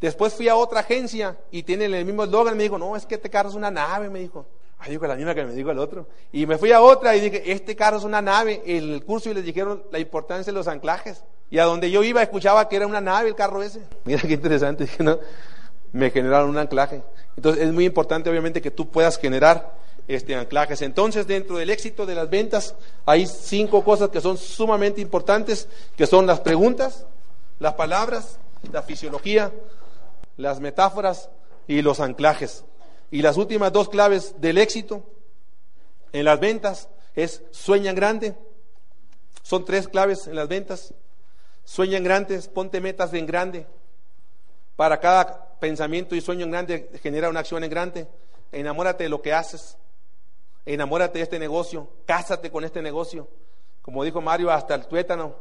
Después 0.00 0.34
fui 0.34 0.48
a 0.48 0.56
otra 0.56 0.80
agencia 0.80 1.38
y 1.52 1.62
tienen 1.62 1.94
el 1.94 2.04
mismo 2.04 2.24
eslogan, 2.24 2.56
me 2.56 2.64
dijo, 2.64 2.78
no, 2.78 2.96
es 2.96 3.06
que 3.06 3.14
este 3.14 3.30
carro 3.30 3.48
es 3.48 3.54
una 3.54 3.70
nave, 3.70 4.10
me 4.10 4.18
dijo. 4.18 4.46
Ay, 4.78 4.92
digo, 4.92 5.06
la 5.06 5.16
misma 5.16 5.34
que 5.34 5.44
me 5.44 5.52
dijo 5.52 5.70
el 5.70 5.78
otro. 5.78 6.06
Y 6.32 6.46
me 6.46 6.56
fui 6.56 6.72
a 6.72 6.80
otra 6.80 7.16
y 7.16 7.20
dije, 7.20 7.50
este 7.50 7.74
carro 7.74 7.98
es 7.98 8.04
una 8.04 8.22
nave. 8.22 8.62
El 8.64 9.04
curso 9.04 9.30
y 9.30 9.34
les 9.34 9.44
dijeron 9.44 9.82
la 9.90 9.98
importancia 9.98 10.52
de 10.52 10.56
los 10.56 10.68
anclajes. 10.68 11.24
Y 11.50 11.58
a 11.58 11.64
donde 11.64 11.90
yo 11.90 12.02
iba 12.02 12.22
escuchaba 12.22 12.68
que 12.68 12.76
era 12.76 12.86
una 12.86 13.00
nave 13.00 13.28
el 13.28 13.34
carro 13.34 13.62
ese. 13.62 13.80
Mira 14.04 14.20
qué 14.20 14.34
interesante, 14.34 14.84
dije, 14.84 15.02
no, 15.02 15.18
me 15.92 16.10
generaron 16.10 16.50
un 16.50 16.58
anclaje. 16.58 17.02
Entonces 17.36 17.64
es 17.64 17.72
muy 17.72 17.86
importante 17.86 18.30
obviamente 18.30 18.60
que 18.60 18.70
tú 18.70 18.88
puedas 18.88 19.18
generar 19.18 19.74
este, 20.08 20.34
anclajes. 20.34 20.82
Entonces, 20.82 21.26
dentro 21.26 21.56
del 21.58 21.70
éxito 21.70 22.06
de 22.06 22.14
las 22.14 22.30
ventas, 22.30 22.74
hay 23.04 23.26
cinco 23.26 23.84
cosas 23.84 24.08
que 24.08 24.20
son 24.20 24.38
sumamente 24.38 25.00
importantes, 25.00 25.68
que 25.96 26.06
son 26.06 26.26
las 26.26 26.40
preguntas, 26.40 27.06
las 27.58 27.74
palabras, 27.74 28.38
la 28.72 28.82
fisiología, 28.82 29.52
las 30.36 30.60
metáforas 30.60 31.30
y 31.66 31.82
los 31.82 32.00
anclajes. 32.00 32.64
Y 33.10 33.22
las 33.22 33.36
últimas 33.36 33.72
dos 33.72 33.88
claves 33.88 34.34
del 34.38 34.58
éxito 34.58 35.02
en 36.12 36.24
las 36.24 36.40
ventas 36.40 36.88
es 37.14 37.42
sueñan 37.50 37.94
grande. 37.94 38.36
Son 39.42 39.64
tres 39.64 39.88
claves 39.88 40.26
en 40.26 40.36
las 40.36 40.48
ventas. 40.48 40.94
Sueñan 41.64 42.04
grandes, 42.04 42.48
ponte 42.48 42.80
metas 42.80 43.12
en 43.14 43.26
grande. 43.26 43.66
Para 44.76 45.00
cada 45.00 45.58
pensamiento 45.58 46.14
y 46.14 46.20
sueño 46.20 46.44
en 46.44 46.50
grande 46.50 46.90
genera 47.02 47.28
una 47.28 47.40
acción 47.40 47.64
en 47.64 47.70
grande. 47.70 48.08
Enamórate 48.52 49.04
de 49.04 49.10
lo 49.10 49.20
que 49.22 49.32
haces 49.32 49.76
enamórate 50.68 51.18
de 51.18 51.24
este 51.24 51.38
negocio, 51.38 51.88
cásate 52.04 52.50
con 52.50 52.64
este 52.64 52.82
negocio. 52.82 53.28
Como 53.80 54.04
dijo 54.04 54.20
Mario, 54.20 54.50
hasta 54.50 54.74
el 54.74 54.86
tuétano, 54.86 55.34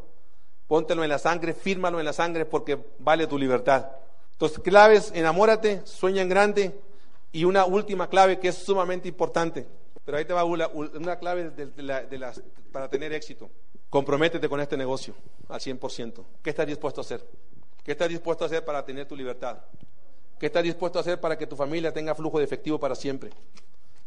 póntelo 0.68 1.04
en 1.04 1.10
la 1.10 1.20
sangre, 1.20 1.54
fírmalo 1.54 2.00
en 2.00 2.06
la 2.06 2.14
sangre 2.14 2.46
porque 2.46 2.80
vale 3.00 3.28
tu 3.28 3.38
libertad. 3.38 3.90
Entonces, 4.32 4.60
claves, 4.60 5.12
enamórate, 5.14 5.86
sueña 5.86 6.22
en 6.22 6.30
grande 6.30 6.80
y 7.38 7.44
una 7.44 7.66
última 7.66 8.10
clave 8.10 8.40
que 8.40 8.48
es 8.48 8.56
sumamente 8.56 9.08
importante. 9.08 9.64
Pero 10.04 10.18
ahí 10.18 10.26
te 10.26 10.34
va 10.34 10.44
una, 10.44 11.20
clave 11.20 11.52
de, 11.52 12.18
las, 12.18 12.42
para 12.72 12.90
tener 12.90 13.14
éxito. 13.14 13.52
Comprométete 13.92 14.50
con 14.50 14.60
este 14.60 14.76
negocio 14.76 15.14
al 15.48 15.60
100%. 15.60 16.26
¿Qué 16.42 16.50
estás 16.50 16.66
dispuesto 16.66 17.00
a 17.00 17.04
hacer? 17.04 17.24
¿Qué 17.84 17.92
estás 17.92 18.10
dispuesto 18.10 18.44
a 18.44 18.48
hacer 18.48 18.66
para 18.66 18.84
tener 18.84 19.08
tu 19.08 19.16
libertad? 19.16 19.60
¿Qué 20.40 20.48
estás 20.48 20.64
dispuesto 20.64 20.98
a 20.98 21.02
hacer 21.02 21.22
para 21.22 21.38
que 21.38 21.46
tu 21.46 21.56
familia 21.56 21.94
tenga 21.94 22.16
flujo 22.16 22.40
de 22.40 22.46
efectivo 22.46 22.80
para 22.80 22.96
siempre? 22.96 23.30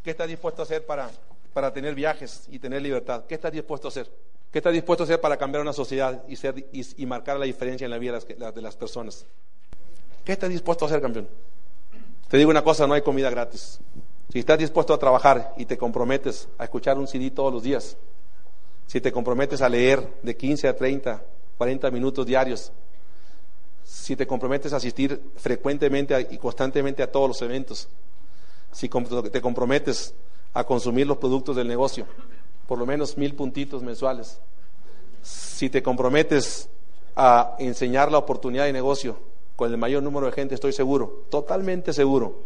¿Qué 0.02 0.10
estás 0.10 0.26
dispuesto 0.26 0.62
a 0.62 0.64
hacer 0.64 0.84
para, 0.84 1.08
para 1.52 1.72
tener 1.72 1.94
viajes 1.94 2.48
y 2.50 2.58
tener 2.58 2.82
libertad? 2.82 3.26
¿Qué 3.28 3.36
estás 3.36 3.52
dispuesto 3.52 3.86
a 3.86 3.90
hacer? 3.90 4.10
¿Qué 4.50 4.58
estás 4.58 4.72
dispuesto 4.72 5.04
a 5.04 5.06
hacer 5.06 5.20
para 5.20 5.36
cambiar 5.36 5.62
una 5.62 5.72
sociedad 5.72 6.24
y, 6.26 6.34
ser, 6.34 6.66
y, 6.72 7.06
marcar 7.06 7.38
la 7.38 7.44
diferencia 7.44 7.84
en 7.84 7.92
la 7.92 7.98
vida 7.98 8.18
de 8.18 8.36
las, 8.36 8.54
de 8.56 8.60
las 8.60 8.74
personas? 8.74 9.24
¿Qué 10.24 10.32
estás 10.32 10.50
dispuesto 10.50 10.84
a 10.84 10.88
hacer, 10.88 11.00
campeón? 11.00 11.28
Te 12.30 12.36
digo 12.36 12.50
una 12.50 12.62
cosa, 12.62 12.86
no 12.86 12.94
hay 12.94 13.02
comida 13.02 13.28
gratis. 13.28 13.80
Si 14.32 14.38
estás 14.38 14.56
dispuesto 14.56 14.94
a 14.94 14.98
trabajar 14.98 15.52
y 15.56 15.64
te 15.64 15.76
comprometes 15.76 16.48
a 16.58 16.64
escuchar 16.64 16.96
un 16.96 17.08
CD 17.08 17.32
todos 17.32 17.52
los 17.52 17.64
días, 17.64 17.96
si 18.86 19.00
te 19.00 19.10
comprometes 19.10 19.60
a 19.62 19.68
leer 19.68 20.20
de 20.22 20.36
15 20.36 20.68
a 20.68 20.76
30, 20.76 21.24
40 21.58 21.90
minutos 21.90 22.24
diarios, 22.24 22.70
si 23.82 24.14
te 24.14 24.28
comprometes 24.28 24.72
a 24.72 24.76
asistir 24.76 25.20
frecuentemente 25.34 26.28
y 26.30 26.38
constantemente 26.38 27.02
a 27.02 27.10
todos 27.10 27.26
los 27.26 27.42
eventos, 27.42 27.88
si 28.70 28.88
te 28.88 29.40
comprometes 29.40 30.14
a 30.54 30.62
consumir 30.62 31.08
los 31.08 31.16
productos 31.16 31.56
del 31.56 31.66
negocio, 31.66 32.06
por 32.68 32.78
lo 32.78 32.86
menos 32.86 33.18
mil 33.18 33.34
puntitos 33.34 33.82
mensuales. 33.82 34.40
Si 35.20 35.68
te 35.68 35.82
comprometes 35.82 36.68
a 37.16 37.56
enseñar 37.58 38.12
la 38.12 38.18
oportunidad 38.18 38.66
de 38.66 38.72
negocio 38.72 39.29
con 39.60 39.70
el 39.70 39.76
mayor 39.76 40.02
número 40.02 40.24
de 40.24 40.32
gente, 40.32 40.54
estoy 40.54 40.72
seguro, 40.72 41.26
totalmente 41.28 41.92
seguro, 41.92 42.38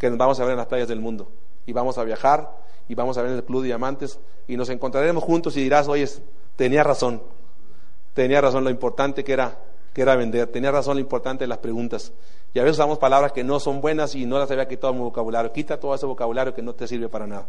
que 0.00 0.10
nos 0.10 0.18
vamos 0.18 0.40
a 0.40 0.42
ver 0.42 0.50
en 0.50 0.56
las 0.56 0.66
playas 0.66 0.88
del 0.88 0.98
mundo. 0.98 1.28
Y 1.64 1.72
vamos 1.72 1.96
a 1.96 2.02
viajar 2.02 2.50
y 2.88 2.96
vamos 2.96 3.16
a 3.16 3.22
ver 3.22 3.30
en 3.30 3.36
el 3.36 3.44
Club 3.44 3.62
Diamantes 3.62 4.18
y 4.48 4.56
nos 4.56 4.68
encontraremos 4.68 5.22
juntos 5.22 5.56
y 5.56 5.62
dirás, 5.62 5.86
oye, 5.86 6.08
tenía 6.56 6.82
razón, 6.82 7.22
tenía 8.14 8.40
razón 8.40 8.64
lo 8.64 8.70
importante 8.70 9.22
que 9.22 9.32
era, 9.32 9.60
que 9.92 10.02
era 10.02 10.16
vender, 10.16 10.48
tenía 10.48 10.72
razón 10.72 10.96
lo 10.96 11.00
importante 11.00 11.44
de 11.44 11.48
las 11.48 11.58
preguntas. 11.58 12.10
Y 12.52 12.58
a 12.58 12.64
veces 12.64 12.78
usamos 12.78 12.98
palabras 12.98 13.30
que 13.30 13.44
no 13.44 13.60
son 13.60 13.80
buenas 13.80 14.16
y 14.16 14.26
no 14.26 14.36
las 14.36 14.50
había 14.50 14.66
quitado 14.66 14.92
mi 14.92 15.02
vocabulario. 15.02 15.52
Quita 15.52 15.78
todo 15.78 15.94
ese 15.94 16.04
vocabulario 16.04 16.52
que 16.52 16.62
no 16.62 16.74
te 16.74 16.88
sirve 16.88 17.08
para 17.08 17.28
nada. 17.28 17.46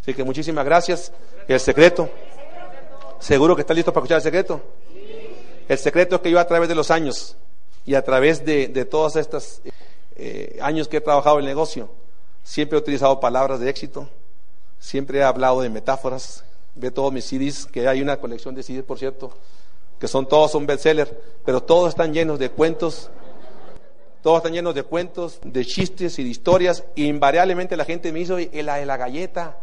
Así 0.00 0.14
que 0.14 0.22
muchísimas 0.22 0.64
gracias. 0.64 1.12
El 1.48 1.58
secreto. 1.58 2.08
¿Seguro 3.18 3.56
que 3.56 3.62
está 3.62 3.74
listo 3.74 3.92
para 3.92 4.04
escuchar 4.04 4.18
el 4.18 4.22
secreto? 4.22 4.60
El 5.68 5.78
secreto 5.78 6.14
es 6.14 6.22
que 6.22 6.30
yo 6.30 6.38
a 6.38 6.44
través 6.44 6.68
de 6.68 6.76
los 6.76 6.92
años 6.92 7.36
y 7.86 7.94
a 7.94 8.02
través 8.02 8.44
de, 8.44 8.68
todos 8.84 9.16
estos 9.16 9.60
eh, 10.16 10.58
años 10.62 10.88
que 10.88 10.98
he 10.98 11.00
trabajado 11.00 11.38
en 11.38 11.44
el 11.44 11.50
negocio, 11.50 11.90
siempre 12.42 12.78
he 12.78 12.80
utilizado 12.80 13.20
palabras 13.20 13.60
de 13.60 13.68
éxito, 13.68 14.08
siempre 14.78 15.18
he 15.18 15.22
hablado 15.22 15.60
de 15.60 15.70
metáforas. 15.70 16.44
Ve 16.76 16.90
todos 16.90 17.12
mis 17.12 17.24
CDs, 17.24 17.66
que 17.66 17.86
hay 17.86 18.02
una 18.02 18.16
colección 18.16 18.54
de 18.54 18.62
CDs, 18.62 18.82
por 18.82 18.98
cierto, 18.98 19.30
que 19.98 20.08
son 20.08 20.26
todos 20.26 20.54
un 20.54 20.66
bestseller, 20.66 21.22
pero 21.44 21.62
todos 21.62 21.90
están 21.90 22.12
llenos 22.12 22.38
de 22.38 22.50
cuentos, 22.50 23.10
todos 24.22 24.38
están 24.38 24.54
llenos 24.54 24.74
de 24.74 24.82
cuentos, 24.82 25.38
de 25.44 25.64
chistes 25.64 26.18
y 26.18 26.24
de 26.24 26.30
historias. 26.30 26.84
Y 26.94 27.06
invariablemente 27.06 27.76
la 27.76 27.84
gente 27.84 28.10
me 28.10 28.20
hizo 28.20 28.38
la 28.38 28.76
de 28.76 28.86
la 28.86 28.96
galleta. 28.96 29.58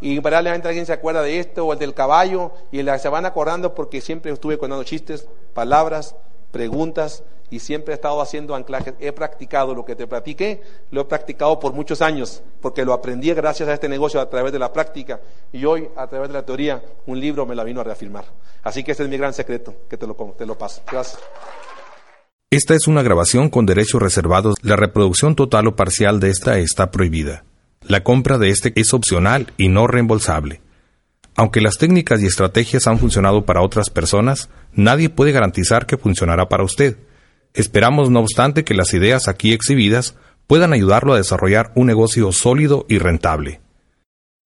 Y 0.00 0.14
invariablemente 0.14 0.68
alguien 0.68 0.86
se 0.86 0.92
acuerda 0.92 1.22
de 1.22 1.40
esto 1.40 1.66
o 1.66 1.72
el 1.72 1.78
del 1.78 1.92
caballo 1.94 2.52
y 2.70 2.82
se 2.98 3.08
van 3.08 3.26
acordando 3.26 3.74
porque 3.74 4.00
siempre 4.00 4.32
estuve 4.32 4.58
contando 4.58 4.84
chistes, 4.84 5.28
palabras, 5.54 6.16
preguntas 6.52 7.24
y 7.50 7.58
siempre 7.58 7.92
he 7.92 7.96
estado 7.96 8.22
haciendo 8.22 8.54
anclajes. 8.54 8.94
He 9.00 9.12
practicado 9.12 9.74
lo 9.74 9.84
que 9.84 9.96
te 9.96 10.06
platiqué, 10.06 10.62
lo 10.90 11.00
he 11.00 11.04
practicado 11.04 11.58
por 11.58 11.72
muchos 11.72 12.00
años 12.00 12.42
porque 12.60 12.84
lo 12.84 12.92
aprendí 12.92 13.32
gracias 13.34 13.68
a 13.68 13.74
este 13.74 13.88
negocio 13.88 14.20
a 14.20 14.30
través 14.30 14.52
de 14.52 14.58
la 14.58 14.72
práctica 14.72 15.20
y 15.52 15.64
hoy 15.64 15.88
a 15.96 16.06
través 16.06 16.28
de 16.28 16.34
la 16.34 16.44
teoría 16.44 16.82
un 17.06 17.18
libro 17.18 17.44
me 17.44 17.54
la 17.54 17.64
vino 17.64 17.80
a 17.80 17.84
reafirmar. 17.84 18.24
Así 18.62 18.84
que 18.84 18.92
ese 18.92 19.02
es 19.02 19.08
mi 19.08 19.16
gran 19.16 19.34
secreto 19.34 19.74
que 19.90 19.96
te 19.96 20.06
lo, 20.06 20.14
te 20.14 20.46
lo 20.46 20.56
paso. 20.56 20.82
Gracias. 20.90 21.18
Esta 22.50 22.74
es 22.74 22.86
una 22.86 23.02
grabación 23.02 23.48
con 23.48 23.64
derechos 23.64 24.00
reservados. 24.00 24.56
La 24.62 24.76
reproducción 24.76 25.34
total 25.34 25.68
o 25.68 25.74
parcial 25.74 26.20
de 26.20 26.28
esta 26.30 26.58
está 26.58 26.90
prohibida. 26.90 27.44
La 27.80 28.04
compra 28.04 28.38
de 28.38 28.50
este 28.50 28.72
es 28.76 28.92
opcional 28.94 29.52
y 29.56 29.68
no 29.68 29.86
reembolsable. 29.86 30.60
Aunque 31.34 31.62
las 31.62 31.78
técnicas 31.78 32.20
y 32.22 32.26
estrategias 32.26 32.86
han 32.86 32.98
funcionado 32.98 33.46
para 33.46 33.62
otras 33.62 33.88
personas, 33.88 34.50
nadie 34.74 35.08
puede 35.08 35.32
garantizar 35.32 35.86
que 35.86 35.96
funcionará 35.96 36.48
para 36.48 36.64
usted. 36.64 36.98
Esperamos, 37.54 38.10
no 38.10 38.20
obstante, 38.20 38.64
que 38.64 38.74
las 38.74 38.94
ideas 38.94 39.28
aquí 39.28 39.52
exhibidas 39.52 40.16
puedan 40.46 40.72
ayudarlo 40.72 41.14
a 41.14 41.18
desarrollar 41.18 41.72
un 41.74 41.86
negocio 41.86 42.32
sólido 42.32 42.86
y 42.88 42.98
rentable. 42.98 43.60